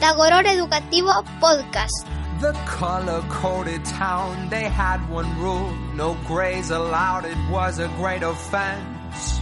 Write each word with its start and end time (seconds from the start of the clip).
Tagoror 0.00 0.46
Educativo 0.46 1.24
Podcast. 1.40 2.06
The 2.40 2.52
color 2.66 3.20
coded 3.28 3.84
town, 3.84 4.48
they 4.48 4.68
had 4.68 5.00
one 5.10 5.26
rule 5.40 5.74
no 5.96 6.16
grays 6.24 6.70
allowed, 6.70 7.24
it 7.24 7.36
was 7.50 7.80
a 7.80 7.88
great 7.98 8.22
offense. 8.22 9.40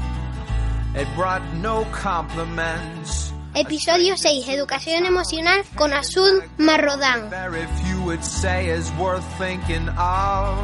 It 0.95 1.07
brought 1.15 1.43
no 1.57 1.85
compliments. 1.93 3.35
Episodio 3.55 4.17
6. 4.17 4.49
Educación 4.49 5.05
emocional 5.05 5.63
con 5.75 5.93
Azul 5.93 6.43
Marrodán. 6.57 7.29
Very 7.29 7.67
few 7.83 8.03
would 8.05 8.25
say 8.25 8.71
is 8.71 8.91
worth 8.99 9.25
thinking 9.39 9.91
of. 9.99 10.57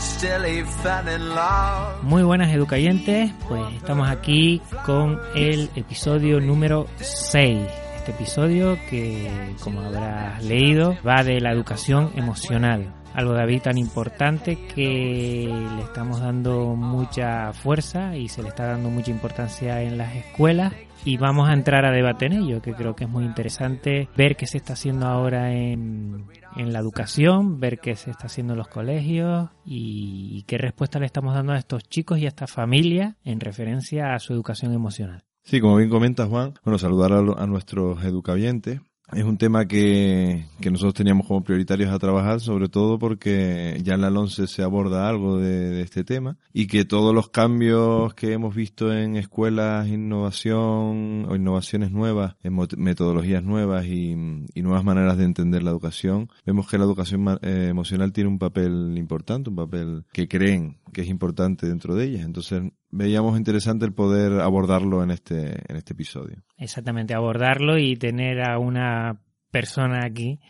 Still 0.00 0.42
he 0.42 0.64
fell 0.64 1.06
in 1.06 1.28
love. 1.28 2.02
Muy 2.02 2.24
buenas 2.24 2.52
educayentes, 2.52 3.30
pues 3.48 3.62
estamos 3.74 4.08
aquí 4.08 4.60
con 4.84 5.20
el 5.36 5.70
episodio 5.76 6.40
número 6.40 6.88
6. 6.96 7.83
Este 8.04 8.22
episodio 8.22 8.76
que, 8.90 9.54
como 9.60 9.80
habrás 9.80 10.44
leído, 10.44 10.94
va 11.08 11.24
de 11.24 11.40
la 11.40 11.52
educación 11.52 12.10
emocional. 12.16 12.92
Algo, 13.14 13.32
David, 13.32 13.62
tan 13.62 13.78
importante 13.78 14.58
que 14.74 15.48
le 15.48 15.82
estamos 15.82 16.20
dando 16.20 16.76
mucha 16.76 17.54
fuerza 17.54 18.14
y 18.14 18.28
se 18.28 18.42
le 18.42 18.50
está 18.50 18.66
dando 18.66 18.90
mucha 18.90 19.10
importancia 19.10 19.80
en 19.80 19.96
las 19.96 20.14
escuelas 20.14 20.74
y 21.06 21.16
vamos 21.16 21.48
a 21.48 21.54
entrar 21.54 21.86
a 21.86 21.92
debate 21.92 22.26
en 22.26 22.34
ello, 22.34 22.60
que 22.60 22.74
creo 22.74 22.94
que 22.94 23.04
es 23.04 23.10
muy 23.10 23.24
interesante 23.24 24.10
ver 24.14 24.36
qué 24.36 24.46
se 24.46 24.58
está 24.58 24.74
haciendo 24.74 25.06
ahora 25.06 25.54
en, 25.54 26.26
en 26.56 26.74
la 26.74 26.80
educación, 26.80 27.58
ver 27.58 27.78
qué 27.78 27.96
se 27.96 28.10
está 28.10 28.26
haciendo 28.26 28.52
en 28.52 28.58
los 28.58 28.68
colegios 28.68 29.48
y, 29.64 30.28
y 30.36 30.42
qué 30.42 30.58
respuesta 30.58 30.98
le 30.98 31.06
estamos 31.06 31.34
dando 31.34 31.54
a 31.54 31.58
estos 31.58 31.88
chicos 31.88 32.18
y 32.18 32.26
a 32.26 32.28
esta 32.28 32.46
familia 32.46 33.16
en 33.24 33.40
referencia 33.40 34.12
a 34.12 34.18
su 34.18 34.34
educación 34.34 34.74
emocional. 34.74 35.24
Sí, 35.44 35.60
como 35.60 35.76
bien 35.76 35.90
comenta 35.90 36.26
Juan, 36.26 36.54
bueno, 36.64 36.78
saludar 36.78 37.12
a, 37.12 37.18
a 37.18 37.46
nuestros 37.46 38.02
educavientes. 38.04 38.80
Es 39.12 39.24
un 39.24 39.36
tema 39.36 39.68
que, 39.68 40.46
que 40.60 40.70
nosotros 40.70 40.94
teníamos 40.94 41.26
como 41.26 41.44
prioritarios 41.44 41.90
a 41.92 41.98
trabajar, 41.98 42.40
sobre 42.40 42.70
todo 42.70 42.98
porque 42.98 43.78
ya 43.84 43.94
en 43.94 44.00
la 44.00 44.08
11 44.08 44.46
se 44.46 44.62
aborda 44.62 45.06
algo 45.06 45.38
de, 45.38 45.70
de 45.70 45.82
este 45.82 46.04
tema 46.04 46.38
y 46.54 46.66
que 46.66 46.86
todos 46.86 47.14
los 47.14 47.28
cambios 47.28 48.14
que 48.14 48.32
hemos 48.32 48.54
visto 48.54 48.92
en 48.94 49.16
escuelas, 49.16 49.88
innovación 49.88 51.26
o 51.28 51.36
innovaciones 51.36 51.90
nuevas, 51.90 52.36
en 52.42 52.56
metodologías 52.78 53.44
nuevas 53.44 53.84
y, 53.84 54.16
y 54.54 54.62
nuevas 54.62 54.84
maneras 54.84 55.18
de 55.18 55.24
entender 55.24 55.62
la 55.62 55.70
educación, 55.70 56.30
vemos 56.46 56.66
que 56.66 56.78
la 56.78 56.84
educación 56.84 57.38
eh, 57.42 57.66
emocional 57.68 58.10
tiene 58.12 58.30
un 58.30 58.38
papel 58.38 58.96
importante, 58.96 59.50
un 59.50 59.56
papel 59.56 60.04
que 60.12 60.28
creen 60.28 60.78
que 60.94 61.02
es 61.02 61.08
importante 61.08 61.66
dentro 61.66 61.94
de 61.94 62.06
ellas. 62.06 62.24
Entonces 62.24 62.62
veíamos 62.94 63.36
interesante 63.36 63.84
el 63.84 63.92
poder 63.92 64.40
abordarlo 64.40 65.02
en 65.02 65.10
este, 65.10 65.60
en 65.68 65.76
este 65.76 65.92
episodio. 65.94 66.42
Exactamente, 66.56 67.14
abordarlo 67.14 67.76
y 67.78 67.96
tener 67.96 68.40
a 68.40 68.58
una 68.58 69.20
persona 69.50 70.04
aquí, 70.04 70.40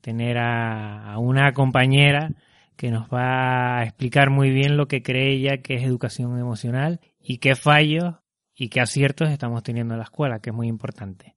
tener 0.00 0.38
a, 0.38 1.12
a 1.12 1.18
una 1.18 1.52
compañera 1.52 2.32
que 2.76 2.90
nos 2.90 3.08
va 3.08 3.78
a 3.78 3.84
explicar 3.84 4.30
muy 4.30 4.50
bien 4.50 4.78
lo 4.78 4.88
que 4.88 5.02
cree 5.02 5.34
ella 5.34 5.58
que 5.58 5.74
es 5.74 5.82
educación 5.82 6.38
emocional 6.38 7.00
y 7.20 7.36
qué 7.38 7.54
fallos 7.54 8.14
y 8.56 8.68
qué 8.68 8.80
aciertos 8.80 9.28
estamos 9.30 9.62
teniendo 9.62 9.94
en 9.94 9.98
la 9.98 10.04
escuela, 10.04 10.40
que 10.40 10.50
es 10.50 10.56
muy 10.56 10.68
importante. 10.68 11.36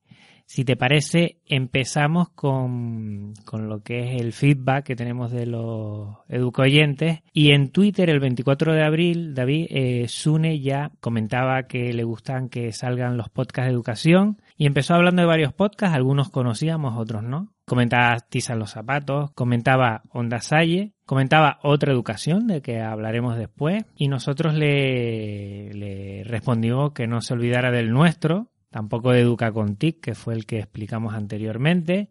Si 0.53 0.65
te 0.65 0.75
parece, 0.75 1.39
empezamos 1.47 2.29
con, 2.29 3.33
con 3.43 3.69
lo 3.69 3.81
que 3.81 4.01
es 4.01 4.21
el 4.21 4.33
feedback 4.33 4.85
que 4.85 4.95
tenemos 4.95 5.31
de 5.31 5.47
los 5.47 6.15
educoyentes. 6.29 7.23
Y 7.33 7.53
en 7.53 7.71
Twitter, 7.71 8.07
el 8.11 8.19
24 8.19 8.71
de 8.71 8.83
abril, 8.83 9.33
David, 9.33 9.65
eh, 9.71 10.07
Sune 10.07 10.59
ya 10.59 10.91
comentaba 10.99 11.63
que 11.63 11.91
le 11.91 12.03
gustan 12.03 12.49
que 12.49 12.71
salgan 12.71 13.17
los 13.17 13.29
podcasts 13.29 13.65
de 13.65 13.73
educación. 13.73 14.43
Y 14.55 14.67
empezó 14.67 14.93
hablando 14.93 15.23
de 15.23 15.27
varios 15.27 15.53
podcasts, 15.53 15.95
algunos 15.95 16.29
conocíamos, 16.29 16.99
otros 16.99 17.23
no. 17.23 17.51
Comentaba 17.65 18.19
Tiza 18.19 18.53
los 18.53 18.69
zapatos, 18.69 19.31
comentaba 19.31 20.03
Onda 20.11 20.39
Salle, 20.39 20.93
comentaba 21.07 21.57
otra 21.63 21.91
educación 21.91 22.45
de 22.45 22.61
que 22.61 22.79
hablaremos 22.79 23.39
después. 23.39 23.85
Y 23.95 24.07
nosotros 24.07 24.53
le, 24.53 25.73
le 25.73 26.23
respondimos 26.25 26.91
que 26.91 27.07
no 27.07 27.21
se 27.21 27.33
olvidara 27.33 27.71
del 27.71 27.89
nuestro, 27.89 28.49
tampoco 28.73 29.11
de 29.11 29.22
Educa 29.22 29.51
con 29.51 29.75
TIC, 29.75 30.01
que 30.01 30.16
fue 30.16 30.34
el 30.34 30.47
que 30.47 30.57
explicamos 30.57 31.13
anteriormente, 31.13 32.09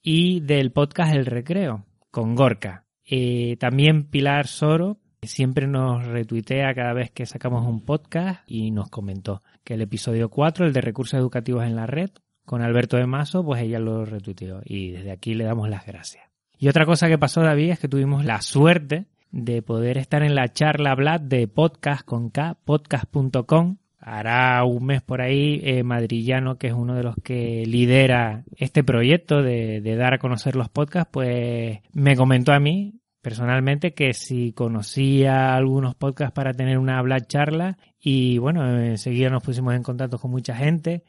y 0.00 0.38
del 0.38 0.70
podcast 0.70 1.12
El 1.12 1.26
Recreo, 1.26 1.84
con 2.12 2.36
Gorka. 2.36 2.86
Eh, 3.04 3.56
también 3.58 4.04
Pilar 4.04 4.46
Soro 4.46 5.00
siempre 5.22 5.66
nos 5.66 6.06
retuitea 6.06 6.72
cada 6.74 6.92
vez 6.92 7.10
que 7.10 7.26
sacamos 7.26 7.66
un 7.66 7.84
podcast 7.84 8.48
y 8.48 8.70
nos 8.70 8.88
comentó 8.88 9.42
que 9.64 9.74
el 9.74 9.82
episodio 9.82 10.28
4, 10.28 10.66
el 10.66 10.72
de 10.72 10.80
recursos 10.80 11.18
educativos 11.18 11.64
en 11.64 11.74
la 11.74 11.86
red, 11.86 12.10
con 12.44 12.62
Alberto 12.62 12.96
de 12.96 13.06
Mazo, 13.06 13.44
pues 13.44 13.60
ella 13.62 13.80
lo 13.80 14.04
retuiteó 14.04 14.60
y 14.64 14.92
desde 14.92 15.10
aquí 15.10 15.34
le 15.34 15.42
damos 15.42 15.68
las 15.68 15.84
gracias. 15.84 16.24
Y 16.56 16.68
otra 16.68 16.86
cosa 16.86 17.08
que 17.08 17.18
pasó, 17.18 17.40
David, 17.40 17.72
es 17.72 17.80
que 17.80 17.88
tuvimos 17.88 18.24
la 18.24 18.40
suerte 18.42 19.06
de 19.32 19.60
poder 19.60 19.98
estar 19.98 20.22
en 20.22 20.36
la 20.36 20.52
charla 20.52 20.94
Blad 20.94 21.20
de 21.20 21.48
podcast 21.48 22.04
con 22.04 22.30
K, 22.30 22.56
podcast.com. 22.64 23.78
Hará 23.98 24.62
un 24.64 24.84
mes 24.84 25.02
por 25.02 25.20
ahí, 25.20 25.60
eh, 25.62 25.82
Madrillano, 25.82 26.58
que 26.58 26.68
es 26.68 26.74
uno 26.74 26.94
de 26.94 27.02
los 27.02 27.16
que 27.24 27.64
lidera 27.66 28.44
este 28.56 28.84
proyecto 28.84 29.42
de, 29.42 29.80
dar 29.96 30.14
a 30.14 30.18
conocer 30.18 30.54
los 30.54 30.68
podcasts, 30.68 31.10
pues 31.10 31.80
me 31.92 32.14
comentó 32.14 32.52
a 32.52 32.60
mí 32.60 33.00
personalmente 33.22 33.94
que 33.94 34.12
si 34.12 34.52
conocía 34.52 35.56
algunos 35.56 35.96
podcasts 35.96 36.34
para 36.34 36.52
tener 36.52 36.78
una 36.78 37.02
Blad 37.02 37.24
charla 37.26 37.78
y 37.98 38.38
bueno, 38.38 38.78
enseguida 38.80 39.30
nos 39.30 39.42
pusimos 39.42 39.74
en 39.74 39.82
contacto 39.82 40.18
con 40.18 40.30
mucha 40.30 40.54
gente. 40.54 41.02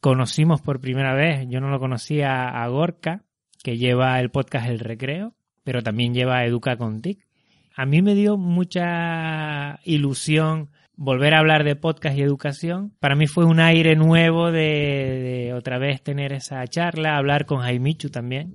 Conocimos 0.00 0.62
por 0.62 0.80
primera 0.80 1.14
vez, 1.14 1.46
yo 1.48 1.60
no 1.60 1.68
lo 1.68 1.80
conocía 1.80 2.48
a 2.48 2.66
Gorka, 2.68 3.24
que 3.62 3.76
lleva 3.76 4.18
el 4.20 4.30
podcast 4.30 4.68
El 4.68 4.78
Recreo, 4.78 5.34
pero 5.64 5.82
también 5.82 6.14
lleva 6.14 6.44
Educa 6.44 6.76
con 6.76 7.02
TIC. 7.02 7.26
A 7.76 7.86
mí 7.86 8.02
me 8.02 8.14
dio 8.14 8.36
mucha 8.36 9.80
ilusión 9.84 10.70
volver 10.96 11.34
a 11.34 11.38
hablar 11.38 11.64
de 11.64 11.76
podcast 11.76 12.16
y 12.16 12.22
educación. 12.22 12.92
Para 13.00 13.16
mí 13.16 13.26
fue 13.26 13.44
un 13.44 13.60
aire 13.60 13.96
nuevo 13.96 14.50
de, 14.50 14.60
de 14.60 15.54
otra 15.54 15.78
vez 15.78 16.02
tener 16.02 16.32
esa 16.32 16.66
charla, 16.66 17.16
hablar 17.16 17.46
con 17.46 17.60
Jaimichu 17.60 18.10
también, 18.10 18.54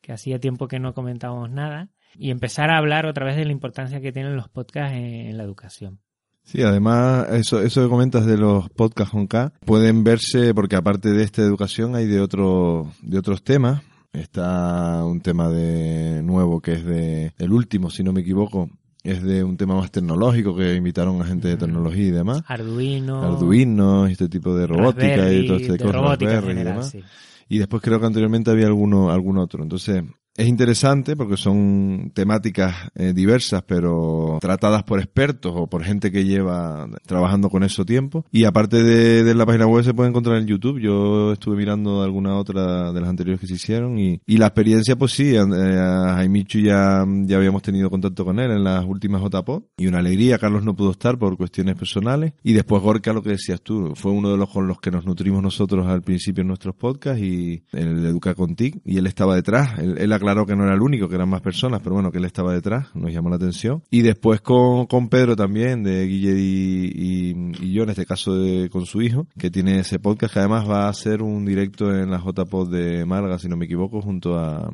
que 0.00 0.12
hacía 0.12 0.38
tiempo 0.38 0.68
que 0.68 0.78
no 0.78 0.94
comentábamos 0.94 1.50
nada, 1.50 1.88
y 2.16 2.30
empezar 2.30 2.70
a 2.70 2.78
hablar 2.78 3.06
otra 3.06 3.24
vez 3.24 3.36
de 3.36 3.44
la 3.44 3.52
importancia 3.52 4.00
que 4.00 4.12
tienen 4.12 4.36
los 4.36 4.48
podcasts 4.48 4.96
en, 4.96 5.36
la 5.36 5.44
educación. 5.44 6.00
Sí, 6.42 6.62
además, 6.62 7.26
eso, 7.30 7.60
eso 7.62 7.82
que 7.82 7.88
comentas 7.88 8.26
de 8.26 8.36
los 8.36 8.68
podcasts 8.68 9.12
con 9.12 9.26
K, 9.26 9.52
pueden 9.64 10.04
verse, 10.04 10.52
porque 10.54 10.76
aparte 10.76 11.10
de 11.10 11.22
esta 11.22 11.42
educación 11.42 11.96
hay 11.96 12.06
de 12.06 12.20
otro, 12.20 12.92
de 13.02 13.18
otros 13.18 13.42
temas. 13.42 13.82
Está 14.12 15.04
un 15.04 15.20
tema 15.20 15.48
de 15.48 16.22
nuevo 16.22 16.60
que 16.60 16.74
es 16.74 16.84
de, 16.84 17.32
el 17.38 17.52
último, 17.52 17.90
si 17.90 18.04
no 18.04 18.12
me 18.12 18.20
equivoco, 18.20 18.70
es 19.04 19.22
de 19.22 19.44
un 19.44 19.56
tema 19.58 19.76
más 19.76 19.92
tecnológico 19.92 20.56
que 20.56 20.74
invitaron 20.74 21.20
a 21.20 21.26
gente 21.26 21.46
de 21.48 21.56
tecnología 21.58 22.06
y 22.06 22.10
demás. 22.10 22.42
Arduino. 22.46 23.22
Arduino, 23.22 24.06
este 24.06 24.28
tipo 24.30 24.56
de 24.56 24.66
robótica 24.66 25.16
Raspberry, 25.16 25.36
y 25.36 25.46
todo 25.46 25.56
este 25.58 25.72
de 25.72 25.78
cosas, 25.78 25.94
robótica 25.94 26.30
en 26.30 26.36
Raspberry 26.36 26.60
y 26.60 26.64
demás. 26.64 26.90
sí. 26.90 27.04
Y 27.46 27.58
después 27.58 27.82
creo 27.82 28.00
que 28.00 28.06
anteriormente 28.06 28.50
había 28.50 28.66
alguno, 28.66 29.10
algún 29.10 29.36
otro. 29.36 29.62
Entonces, 29.62 30.02
es 30.36 30.48
interesante 30.48 31.16
porque 31.16 31.36
son 31.36 32.10
temáticas 32.12 32.74
eh, 32.94 33.12
diversas, 33.12 33.62
pero 33.62 34.38
tratadas 34.40 34.82
por 34.82 34.98
expertos 34.98 35.52
o 35.54 35.68
por 35.68 35.84
gente 35.84 36.10
que 36.10 36.24
lleva 36.24 36.88
trabajando 37.06 37.50
con 37.50 37.62
eso 37.62 37.84
tiempo. 37.84 38.24
Y 38.32 38.44
aparte 38.44 38.82
de, 38.82 39.22
de 39.22 39.34
la 39.34 39.46
página 39.46 39.66
web 39.66 39.84
se 39.84 39.94
puede 39.94 40.08
encontrar 40.08 40.38
en 40.38 40.46
YouTube. 40.46 40.80
Yo 40.80 41.32
estuve 41.32 41.56
mirando 41.56 42.02
alguna 42.02 42.36
otra 42.36 42.92
de 42.92 43.00
las 43.00 43.08
anteriores 43.08 43.40
que 43.40 43.46
se 43.46 43.54
hicieron 43.54 43.98
y, 43.98 44.20
y 44.26 44.38
la 44.38 44.46
experiencia, 44.46 44.96
pues 44.96 45.12
sí, 45.12 45.34
eh, 45.34 45.38
a 45.38 46.14
Jaimichu 46.16 46.58
ya, 46.58 47.04
ya 47.24 47.36
habíamos 47.36 47.62
tenido 47.62 47.88
contacto 47.88 48.24
con 48.24 48.40
él 48.40 48.50
en 48.50 48.64
las 48.64 48.84
últimas 48.84 49.22
JPO 49.22 49.68
y 49.76 49.86
una 49.86 50.00
alegría. 50.00 50.38
Carlos 50.38 50.64
no 50.64 50.74
pudo 50.74 50.90
estar 50.90 51.16
por 51.16 51.36
cuestiones 51.36 51.76
personales. 51.76 52.32
Y 52.42 52.54
después 52.54 52.82
Gorka, 52.82 53.12
lo 53.12 53.22
que 53.22 53.30
decías 53.30 53.60
tú, 53.60 53.92
fue 53.94 54.10
uno 54.10 54.32
de 54.32 54.36
los 54.36 54.50
con 54.50 54.66
los 54.66 54.80
que 54.80 54.90
nos 54.90 55.06
nutrimos 55.06 55.42
nosotros 55.42 55.86
al 55.86 56.02
principio 56.02 56.42
en 56.42 56.48
nuestros 56.48 56.74
podcasts 56.74 57.22
y 57.22 57.64
el 57.72 58.04
Educa 58.04 58.34
con 58.34 58.56
TIC 58.56 58.80
y 58.84 58.98
él 58.98 59.06
estaba 59.06 59.36
detrás. 59.36 59.78
Él, 59.78 59.96
él 59.98 60.12
aclaró 60.24 60.46
que 60.46 60.56
no 60.56 60.64
era 60.64 60.74
el 60.74 60.80
único, 60.80 61.08
que 61.08 61.14
eran 61.14 61.28
más 61.28 61.42
personas, 61.42 61.80
pero 61.82 61.94
bueno, 61.94 62.10
que 62.10 62.18
él 62.18 62.24
estaba 62.24 62.52
detrás, 62.52 62.94
nos 62.94 63.12
llamó 63.12 63.28
la 63.28 63.36
atención. 63.36 63.82
Y 63.90 64.02
después 64.02 64.40
con, 64.40 64.86
con 64.86 65.08
Pedro 65.08 65.36
también, 65.36 65.82
de 65.82 66.06
Guille 66.06 66.34
y, 66.38 67.34
y, 67.60 67.72
yo, 67.72 67.82
en 67.82 67.90
este 67.90 68.06
caso 68.06 68.34
de, 68.34 68.70
con 68.70 68.86
su 68.86 69.02
hijo, 69.02 69.26
que 69.38 69.50
tiene 69.50 69.80
ese 69.80 69.98
podcast, 69.98 70.32
que 70.32 70.40
además 70.40 70.68
va 70.68 70.86
a 70.86 70.88
hacer 70.88 71.22
un 71.22 71.44
directo 71.44 71.94
en 71.94 72.10
la 72.10 72.18
JPod 72.18 72.72
de 72.72 73.04
Málaga, 73.04 73.38
si 73.38 73.48
no 73.48 73.56
me 73.56 73.66
equivoco, 73.66 74.00
junto 74.00 74.38
a, 74.38 74.72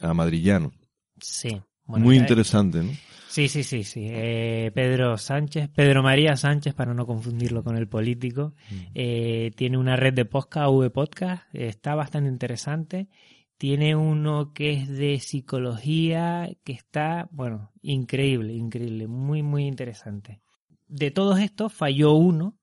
a 0.00 0.14
Madrillano. 0.14 0.72
Sí. 1.20 1.60
Muy 1.86 2.16
interesante, 2.16 2.82
¿no? 2.82 2.90
Sí, 3.30 3.46
sí, 3.46 3.62
sí, 3.62 3.84
sí. 3.84 4.06
Eh, 4.10 4.72
Pedro 4.74 5.16
Sánchez, 5.16 5.68
Pedro 5.68 6.02
María 6.02 6.36
Sánchez, 6.36 6.74
para 6.74 6.94
no 6.94 7.06
confundirlo 7.06 7.62
con 7.62 7.76
el 7.76 7.86
político, 7.86 8.54
mm. 8.70 8.74
eh, 8.94 9.52
tiene 9.54 9.78
una 9.78 9.94
red 9.94 10.14
de 10.14 10.24
podcast, 10.24 10.70
V 10.70 10.90
Podcast, 10.90 11.44
está 11.52 11.94
bastante 11.94 12.28
interesante. 12.28 13.08
Tiene 13.60 13.94
uno 13.94 14.54
que 14.54 14.70
es 14.70 14.88
de 14.88 15.18
psicología, 15.20 16.48
que 16.64 16.72
está, 16.72 17.28
bueno, 17.30 17.72
increíble, 17.82 18.54
increíble, 18.54 19.06
muy, 19.06 19.42
muy 19.42 19.66
interesante. 19.66 20.40
De 20.88 21.10
todos 21.10 21.38
estos 21.40 21.70
falló 21.70 22.14
uno, 22.14 22.56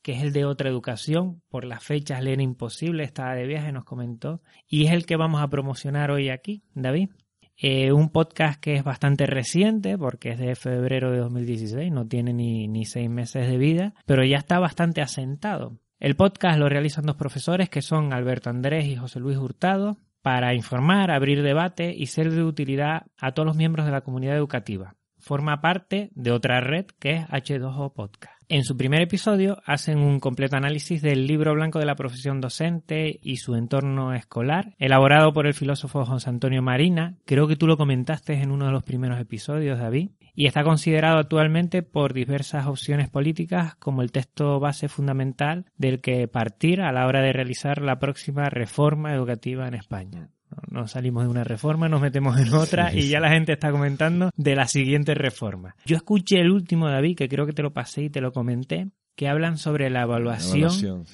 que 0.00 0.12
es 0.12 0.22
el 0.22 0.32
de 0.32 0.44
otra 0.44 0.70
educación. 0.70 1.42
Por 1.48 1.64
las 1.64 1.82
fechas 1.82 2.22
le 2.22 2.34
era 2.34 2.42
imposible, 2.44 3.02
estaba 3.02 3.34
de 3.34 3.48
viaje, 3.48 3.72
nos 3.72 3.82
comentó. 3.82 4.42
Y 4.68 4.84
es 4.86 4.92
el 4.92 5.06
que 5.06 5.16
vamos 5.16 5.42
a 5.42 5.48
promocionar 5.48 6.12
hoy 6.12 6.28
aquí, 6.28 6.62
David. 6.72 7.08
Eh, 7.56 7.90
un 7.90 8.10
podcast 8.10 8.60
que 8.60 8.76
es 8.76 8.84
bastante 8.84 9.26
reciente 9.26 9.98
porque 9.98 10.30
es 10.30 10.38
de 10.38 10.54
febrero 10.54 11.10
de 11.10 11.18
2016, 11.18 11.90
no 11.90 12.06
tiene 12.06 12.32
ni, 12.32 12.68
ni 12.68 12.84
seis 12.84 13.10
meses 13.10 13.48
de 13.48 13.58
vida, 13.58 13.94
pero 14.06 14.24
ya 14.24 14.36
está 14.36 14.60
bastante 14.60 15.02
asentado. 15.02 15.80
El 15.98 16.14
podcast 16.14 16.60
lo 16.60 16.68
realizan 16.68 17.06
dos 17.06 17.16
profesores 17.16 17.68
que 17.68 17.82
son 17.82 18.12
Alberto 18.12 18.50
Andrés 18.50 18.86
y 18.86 18.94
José 18.94 19.18
Luis 19.18 19.36
Hurtado 19.36 19.98
para 20.24 20.54
informar, 20.54 21.10
abrir 21.10 21.42
debate 21.42 21.94
y 21.94 22.06
ser 22.06 22.30
de 22.30 22.42
utilidad 22.42 23.08
a 23.20 23.32
todos 23.32 23.44
los 23.44 23.56
miembros 23.56 23.84
de 23.84 23.92
la 23.92 24.00
comunidad 24.00 24.34
educativa. 24.34 24.96
Forma 25.18 25.60
parte 25.60 26.08
de 26.14 26.30
otra 26.30 26.62
red 26.62 26.86
que 26.98 27.16
es 27.16 27.26
H2O 27.28 27.92
Podcast. 27.92 28.33
En 28.48 28.64
su 28.64 28.76
primer 28.76 29.00
episodio 29.00 29.62
hacen 29.64 29.98
un 29.98 30.20
completo 30.20 30.56
análisis 30.56 31.00
del 31.00 31.26
libro 31.26 31.54
blanco 31.54 31.78
de 31.78 31.86
la 31.86 31.94
profesión 31.94 32.42
docente 32.42 33.18
y 33.22 33.36
su 33.36 33.54
entorno 33.54 34.12
escolar, 34.12 34.74
elaborado 34.78 35.32
por 35.32 35.46
el 35.46 35.54
filósofo 35.54 36.04
José 36.04 36.28
Antonio 36.28 36.60
Marina. 36.60 37.16
Creo 37.24 37.48
que 37.48 37.56
tú 37.56 37.66
lo 37.66 37.78
comentaste 37.78 38.34
en 38.34 38.50
uno 38.50 38.66
de 38.66 38.72
los 38.72 38.82
primeros 38.82 39.18
episodios, 39.18 39.78
David. 39.78 40.10
Y 40.34 40.46
está 40.46 40.62
considerado 40.62 41.18
actualmente 41.18 41.82
por 41.82 42.12
diversas 42.12 42.66
opciones 42.66 43.08
políticas 43.08 43.76
como 43.76 44.02
el 44.02 44.12
texto 44.12 44.60
base 44.60 44.88
fundamental 44.88 45.64
del 45.78 46.00
que 46.00 46.28
partir 46.28 46.82
a 46.82 46.92
la 46.92 47.06
hora 47.06 47.22
de 47.22 47.32
realizar 47.32 47.80
la 47.80 47.98
próxima 47.98 48.50
reforma 48.50 49.14
educativa 49.14 49.66
en 49.68 49.74
España. 49.74 50.33
Nos 50.70 50.92
salimos 50.92 51.24
de 51.24 51.30
una 51.30 51.44
reforma, 51.44 51.88
nos 51.88 52.00
metemos 52.00 52.38
en 52.38 52.52
otra 52.54 52.94
y 52.94 53.08
ya 53.08 53.20
la 53.20 53.30
gente 53.30 53.52
está 53.52 53.70
comentando 53.70 54.30
de 54.36 54.54
la 54.54 54.66
siguiente 54.66 55.14
reforma. 55.14 55.76
Yo 55.84 55.96
escuché 55.96 56.40
el 56.40 56.50
último, 56.50 56.88
David, 56.88 57.16
que 57.16 57.28
creo 57.28 57.46
que 57.46 57.52
te 57.52 57.62
lo 57.62 57.72
pasé 57.72 58.02
y 58.04 58.10
te 58.10 58.20
lo 58.20 58.32
comenté, 58.32 58.88
que 59.16 59.28
hablan 59.28 59.58
sobre 59.58 59.90
la 59.90 60.02
evaluación. 60.02 61.04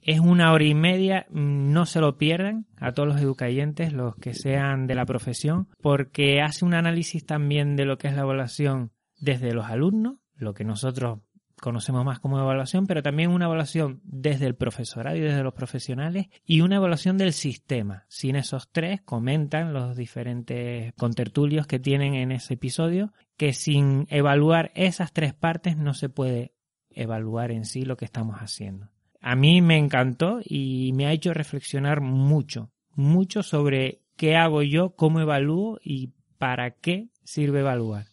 Es 0.00 0.20
una 0.20 0.52
hora 0.52 0.64
y 0.64 0.74
media, 0.74 1.26
no 1.30 1.84
se 1.84 2.00
lo 2.00 2.16
pierdan 2.16 2.66
a 2.76 2.92
todos 2.92 3.08
los 3.08 3.20
educayentes, 3.20 3.92
los 3.92 4.16
que 4.16 4.32
sean 4.32 4.86
de 4.86 4.94
la 4.94 5.04
profesión, 5.04 5.68
porque 5.82 6.40
hace 6.40 6.64
un 6.64 6.74
análisis 6.74 7.26
también 7.26 7.76
de 7.76 7.84
lo 7.84 7.98
que 7.98 8.08
es 8.08 8.14
la 8.14 8.22
evaluación 8.22 8.92
desde 9.18 9.52
los 9.52 9.66
alumnos, 9.66 10.16
lo 10.36 10.54
que 10.54 10.64
nosotros 10.64 11.18
conocemos 11.60 12.04
más 12.04 12.20
como 12.20 12.38
evaluación, 12.38 12.86
pero 12.86 13.02
también 13.02 13.30
una 13.30 13.46
evaluación 13.46 14.00
desde 14.04 14.46
el 14.46 14.54
profesorado 14.54 15.16
y 15.16 15.20
desde 15.20 15.42
los 15.42 15.54
profesionales 15.54 16.28
y 16.44 16.60
una 16.60 16.76
evaluación 16.76 17.18
del 17.18 17.32
sistema. 17.32 18.04
Sin 18.08 18.36
esos 18.36 18.70
tres, 18.70 19.00
comentan 19.02 19.72
los 19.72 19.96
diferentes 19.96 20.92
contertulios 20.94 21.66
que 21.66 21.78
tienen 21.78 22.14
en 22.14 22.32
ese 22.32 22.54
episodio, 22.54 23.12
que 23.36 23.52
sin 23.52 24.06
evaluar 24.10 24.72
esas 24.74 25.12
tres 25.12 25.34
partes 25.34 25.76
no 25.76 25.94
se 25.94 26.08
puede 26.08 26.54
evaluar 26.90 27.52
en 27.52 27.64
sí 27.64 27.82
lo 27.82 27.96
que 27.96 28.04
estamos 28.04 28.36
haciendo. 28.36 28.88
A 29.20 29.34
mí 29.34 29.62
me 29.62 29.76
encantó 29.76 30.40
y 30.44 30.92
me 30.94 31.06
ha 31.06 31.12
hecho 31.12 31.34
reflexionar 31.34 32.00
mucho, 32.00 32.70
mucho 32.94 33.42
sobre 33.42 34.02
qué 34.16 34.36
hago 34.36 34.62
yo, 34.62 34.94
cómo 34.94 35.20
evalúo 35.20 35.78
y 35.82 36.12
para 36.38 36.70
qué 36.70 37.08
sirve 37.24 37.60
evaluar. 37.60 38.06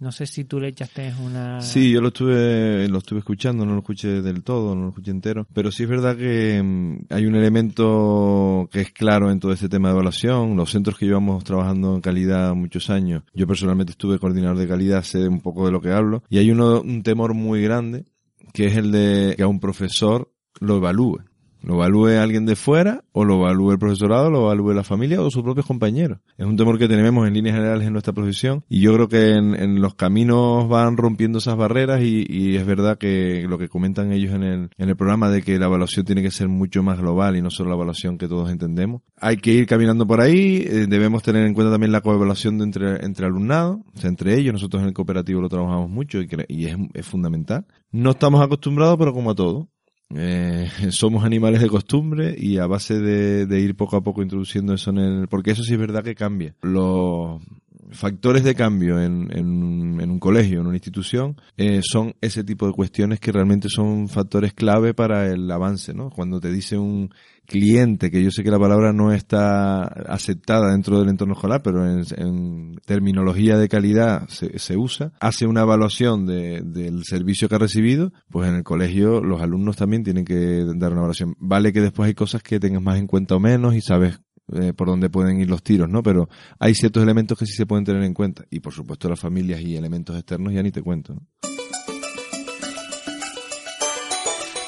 No 0.00 0.12
sé 0.12 0.26
si 0.26 0.44
tú 0.44 0.60
le 0.60 0.68
echaste 0.68 1.12
una... 1.24 1.60
Sí, 1.60 1.90
yo 1.90 2.00
lo 2.00 2.08
estuve, 2.08 2.88
lo 2.88 2.98
estuve 2.98 3.18
escuchando, 3.18 3.66
no 3.66 3.72
lo 3.72 3.78
escuché 3.78 4.22
del 4.22 4.44
todo, 4.44 4.76
no 4.76 4.82
lo 4.82 4.88
escuché 4.90 5.10
entero, 5.10 5.46
pero 5.52 5.72
sí 5.72 5.82
es 5.82 5.88
verdad 5.88 6.16
que 6.16 6.62
mm, 6.62 7.06
hay 7.10 7.26
un 7.26 7.34
elemento 7.34 8.68
que 8.70 8.82
es 8.82 8.92
claro 8.92 9.32
en 9.32 9.40
todo 9.40 9.52
este 9.52 9.68
tema 9.68 9.88
de 9.88 9.94
evaluación. 9.94 10.56
Los 10.56 10.70
centros 10.70 10.96
que 10.96 11.06
llevamos 11.06 11.42
trabajando 11.42 11.96
en 11.96 12.00
calidad 12.00 12.54
muchos 12.54 12.90
años, 12.90 13.24
yo 13.34 13.48
personalmente 13.48 13.92
estuve 13.92 14.20
coordinador 14.20 14.58
de 14.58 14.68
calidad, 14.68 15.02
sé 15.02 15.26
un 15.26 15.40
poco 15.40 15.66
de 15.66 15.72
lo 15.72 15.80
que 15.80 15.90
hablo, 15.90 16.22
y 16.30 16.38
hay 16.38 16.50
uno, 16.52 16.80
un 16.80 17.02
temor 17.02 17.34
muy 17.34 17.60
grande, 17.60 18.04
que 18.52 18.66
es 18.66 18.76
el 18.76 18.92
de 18.92 19.34
que 19.36 19.42
a 19.42 19.48
un 19.48 19.58
profesor 19.58 20.32
lo 20.60 20.76
evalúe. 20.76 21.27
¿Lo 21.62 21.74
evalúe 21.74 22.18
alguien 22.20 22.46
de 22.46 22.56
fuera 22.56 23.04
o 23.12 23.24
lo 23.24 23.40
evalúe 23.40 23.72
el 23.72 23.78
profesorado, 23.78 24.30
lo 24.30 24.46
evalúe 24.46 24.72
la 24.72 24.84
familia 24.84 25.20
o 25.20 25.30
sus 25.30 25.42
propios 25.42 25.66
compañeros? 25.66 26.18
Es 26.36 26.46
un 26.46 26.56
temor 26.56 26.78
que 26.78 26.88
tenemos 26.88 27.26
en 27.26 27.34
líneas 27.34 27.56
generales 27.56 27.86
en 27.86 27.92
nuestra 27.92 28.12
profesión 28.12 28.64
y 28.68 28.80
yo 28.80 28.94
creo 28.94 29.08
que 29.08 29.32
en, 29.32 29.80
los 29.80 29.94
caminos 29.94 30.68
van 30.68 30.96
rompiendo 30.96 31.38
esas 31.38 31.56
barreras 31.56 32.00
y, 32.02 32.56
es 32.56 32.66
verdad 32.66 32.98
que 32.98 33.44
lo 33.48 33.58
que 33.58 33.68
comentan 33.68 34.12
ellos 34.12 34.32
en 34.34 34.42
el, 34.42 34.70
en 34.78 34.88
el 34.88 34.96
programa 34.96 35.30
de 35.30 35.42
que 35.42 35.58
la 35.58 35.66
evaluación 35.66 36.04
tiene 36.04 36.22
que 36.22 36.30
ser 36.30 36.48
mucho 36.48 36.82
más 36.82 36.98
global 36.98 37.36
y 37.36 37.42
no 37.42 37.50
solo 37.50 37.70
la 37.70 37.76
evaluación 37.76 38.18
que 38.18 38.28
todos 38.28 38.50
entendemos. 38.50 39.02
Hay 39.20 39.36
que 39.36 39.52
ir 39.52 39.66
caminando 39.66 40.06
por 40.06 40.20
ahí, 40.20 40.64
eh, 40.66 40.86
debemos 40.88 41.22
tener 41.22 41.44
en 41.46 41.54
cuenta 41.54 41.72
también 41.72 41.92
la 41.92 42.00
coevaluación 42.00 42.58
de 42.58 42.64
entre, 42.64 43.04
entre 43.04 43.26
alumnado, 43.26 43.82
o 43.94 43.98
sea, 43.98 44.08
entre 44.08 44.36
ellos, 44.36 44.52
nosotros 44.52 44.82
en 44.82 44.88
el 44.88 44.94
cooperativo 44.94 45.40
lo 45.40 45.48
trabajamos 45.48 45.90
mucho 45.90 46.20
y, 46.20 46.66
es, 46.66 46.76
es 46.94 47.06
fundamental. 47.06 47.66
No 47.90 48.10
estamos 48.10 48.40
acostumbrados, 48.42 48.96
pero 48.98 49.12
como 49.12 49.30
a 49.30 49.34
todo, 49.34 49.68
eh, 50.14 50.70
somos 50.90 51.24
animales 51.24 51.60
de 51.60 51.68
costumbre 51.68 52.34
y 52.36 52.58
a 52.58 52.66
base 52.66 52.98
de, 52.98 53.60
ir 53.60 53.76
poco 53.76 53.96
a 53.96 54.02
poco 54.02 54.22
introduciendo 54.22 54.74
eso 54.74 54.90
en 54.90 54.98
el... 54.98 55.28
Porque 55.28 55.50
eso 55.50 55.62
sí 55.62 55.74
es 55.74 55.78
verdad 55.78 56.04
que 56.04 56.14
cambia. 56.14 56.54
Los 56.62 57.42
factores 57.90 58.44
de 58.44 58.54
cambio 58.54 59.00
en, 59.00 59.28
en, 59.32 60.10
un 60.10 60.18
colegio, 60.18 60.60
en 60.60 60.66
una 60.66 60.76
institución, 60.76 61.40
eh, 61.56 61.80
son 61.82 62.14
ese 62.20 62.44
tipo 62.44 62.66
de 62.66 62.72
cuestiones 62.72 63.20
que 63.20 63.32
realmente 63.32 63.68
son 63.68 64.08
factores 64.08 64.52
clave 64.52 64.94
para 64.94 65.26
el 65.26 65.50
avance, 65.50 65.94
¿no? 65.94 66.10
Cuando 66.10 66.40
te 66.40 66.50
dice 66.50 66.76
un 66.76 67.10
cliente, 67.48 68.10
que 68.10 68.22
yo 68.22 68.30
sé 68.30 68.44
que 68.44 68.50
la 68.50 68.58
palabra 68.58 68.92
no 68.92 69.12
está 69.12 69.82
aceptada 69.82 70.70
dentro 70.70 71.00
del 71.00 71.08
entorno 71.08 71.32
escolar, 71.32 71.62
pero 71.62 71.84
en, 71.86 72.76
terminología 72.84 73.56
de 73.56 73.68
calidad 73.68 74.28
se, 74.28 74.58
se, 74.58 74.76
usa, 74.76 75.12
hace 75.18 75.46
una 75.46 75.62
evaluación 75.62 76.26
de, 76.26 76.60
del 76.62 77.04
servicio 77.04 77.48
que 77.48 77.54
ha 77.54 77.58
recibido, 77.58 78.12
pues 78.30 78.48
en 78.48 78.54
el 78.54 78.64
colegio 78.64 79.22
los 79.22 79.40
alumnos 79.40 79.76
también 79.76 80.04
tienen 80.04 80.24
que 80.24 80.64
dar 80.76 80.92
una 80.92 81.00
evaluación. 81.00 81.34
Vale 81.38 81.72
que 81.72 81.80
después 81.80 82.06
hay 82.06 82.14
cosas 82.14 82.42
que 82.42 82.60
tengas 82.60 82.82
más 82.82 82.98
en 82.98 83.06
cuenta 83.06 83.34
o 83.36 83.40
menos 83.40 83.74
y 83.74 83.80
sabes 83.80 84.20
eh, 84.54 84.72
por 84.72 84.88
dónde 84.88 85.10
pueden 85.10 85.40
ir 85.40 85.48
los 85.48 85.62
tiros, 85.62 85.88
¿no? 85.88 86.02
Pero 86.02 86.28
hay 86.58 86.74
ciertos 86.74 87.02
elementos 87.02 87.38
que 87.38 87.46
sí 87.46 87.52
se 87.52 87.66
pueden 87.66 87.84
tener 87.84 88.02
en 88.02 88.14
cuenta. 88.14 88.44
Y 88.50 88.60
por 88.60 88.72
supuesto 88.72 89.08
las 89.08 89.20
familias 89.20 89.60
y 89.60 89.76
elementos 89.76 90.16
externos 90.16 90.52
ya 90.52 90.62
ni 90.62 90.70
te 90.70 90.82
cuento. 90.82 91.16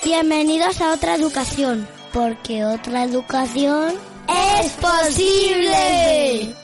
Bienvenidos 0.04 0.80
a 0.80 0.92
otra 0.92 1.14
educación 1.14 1.86
porque 2.12 2.64
otra 2.64 3.04
educación 3.04 3.94
es 4.28 4.72
posible. 4.72 6.54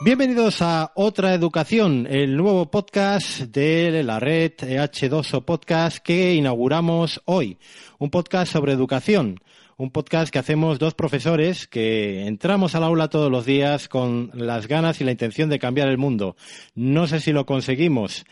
Bienvenidos 0.00 0.62
a 0.62 0.92
Otra 0.94 1.34
Educación, 1.34 2.06
el 2.08 2.36
nuevo 2.36 2.70
podcast 2.70 3.40
de 3.40 4.04
la 4.04 4.20
red 4.20 4.52
H2O 4.52 5.44
Podcast 5.44 5.98
que 5.98 6.34
inauguramos 6.34 7.20
hoy. 7.24 7.58
Un 7.98 8.08
podcast 8.08 8.52
sobre 8.52 8.72
educación. 8.72 9.40
Un 9.80 9.92
podcast 9.92 10.32
que 10.32 10.40
hacemos 10.40 10.80
dos 10.80 10.94
profesores 10.94 11.68
que 11.68 12.26
entramos 12.26 12.74
al 12.74 12.82
aula 12.82 13.06
todos 13.06 13.30
los 13.30 13.46
días 13.46 13.88
con 13.88 14.32
las 14.34 14.66
ganas 14.66 15.00
y 15.00 15.04
la 15.04 15.12
intención 15.12 15.48
de 15.50 15.60
cambiar 15.60 15.86
el 15.86 15.98
mundo. 15.98 16.34
No 16.74 17.06
sé 17.06 17.20
si 17.20 17.30
lo 17.30 17.46
conseguimos. 17.46 18.24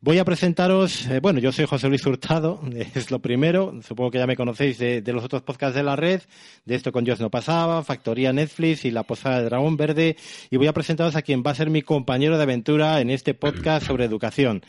Voy 0.00 0.18
a 0.18 0.24
presentaros, 0.24 1.06
eh, 1.06 1.20
bueno, 1.20 1.38
yo 1.38 1.52
soy 1.52 1.66
José 1.66 1.88
Luis 1.88 2.04
Hurtado, 2.04 2.60
es 2.96 3.12
lo 3.12 3.20
primero, 3.20 3.80
supongo 3.86 4.10
que 4.10 4.18
ya 4.18 4.26
me 4.26 4.34
conocéis 4.34 4.78
de, 4.78 5.00
los 5.06 5.22
otros 5.22 5.42
podcasts 5.42 5.76
de 5.76 5.84
la 5.84 5.94
red, 5.94 6.22
de 6.64 6.74
esto 6.74 6.90
con 6.90 7.04
Dios 7.04 7.20
no 7.20 7.30
pasaba, 7.30 7.84
Factoría 7.84 8.32
Netflix 8.32 8.84
y 8.84 8.90
La 8.90 9.04
Posada 9.04 9.38
de 9.38 9.44
Dragón 9.44 9.76
Verde, 9.76 10.16
y 10.50 10.56
voy 10.56 10.66
a 10.66 10.72
presentaros 10.72 11.14
a 11.14 11.22
quien 11.22 11.44
va 11.46 11.52
a 11.52 11.54
ser 11.54 11.70
mi 11.70 11.82
compañero 11.82 12.36
de 12.36 12.42
aventura 12.42 13.00
en 13.00 13.10
este 13.10 13.34
podcast 13.34 13.86
sobre 13.86 14.06
educación 14.06 14.64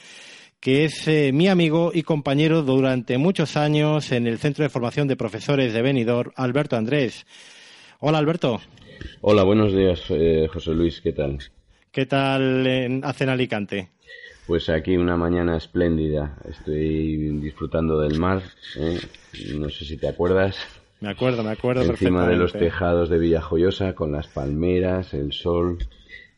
que 0.62 0.86
es 0.86 1.08
eh, 1.08 1.32
mi 1.34 1.48
amigo 1.48 1.91
y 1.91 2.03
compañero 2.03 2.62
durante 2.62 3.18
muchos 3.18 3.58
años 3.58 4.12
en 4.12 4.27
el 4.27 4.38
Centro 4.38 4.63
de 4.63 4.70
Formación 4.70 5.08
de 5.08 5.18
Profesores 5.18 5.74
de 5.74 5.82
Benidorm, 5.82 6.32
Alberto 6.36 6.77
Andrés. 6.77 7.25
Hola, 8.00 8.20
Alberto. 8.20 8.62
Hola, 9.22 9.41
buenos 9.41 9.74
días, 9.74 10.03
eh, 10.10 10.48
José 10.53 10.75
Luis, 10.75 11.01
¿qué 11.01 11.13
tal? 11.13 11.39
¿Qué 11.91 12.06
tal 12.06 12.68
en, 12.68 13.03
hacen 13.03 13.30
Alicante? 13.30 13.89
Pues 14.46 14.70
aquí 14.70 14.98
una 14.98 15.18
mañana 15.18 15.58
espléndida. 15.58 16.38
Estoy 16.48 17.39
disfrutando 17.39 18.00
del 18.00 18.20
mar. 18.20 18.44
¿eh? 18.77 19.00
No 19.56 19.68
sé 19.70 19.84
si 19.86 19.98
te 19.98 20.08
acuerdas. 20.08 20.58
Me 21.00 21.10
acuerdo, 21.10 21.44
me 21.44 21.51
acuerdo 21.51 21.82
Encima 21.82 22.27
de 22.27 22.36
los 22.36 22.53
tejados 22.53 23.10
de 23.10 23.18
Villajoyosa, 23.18 23.96
con 23.96 24.12
las 24.12 24.27
palmeras, 24.27 25.15
el 25.15 25.34
sol, 25.34 25.80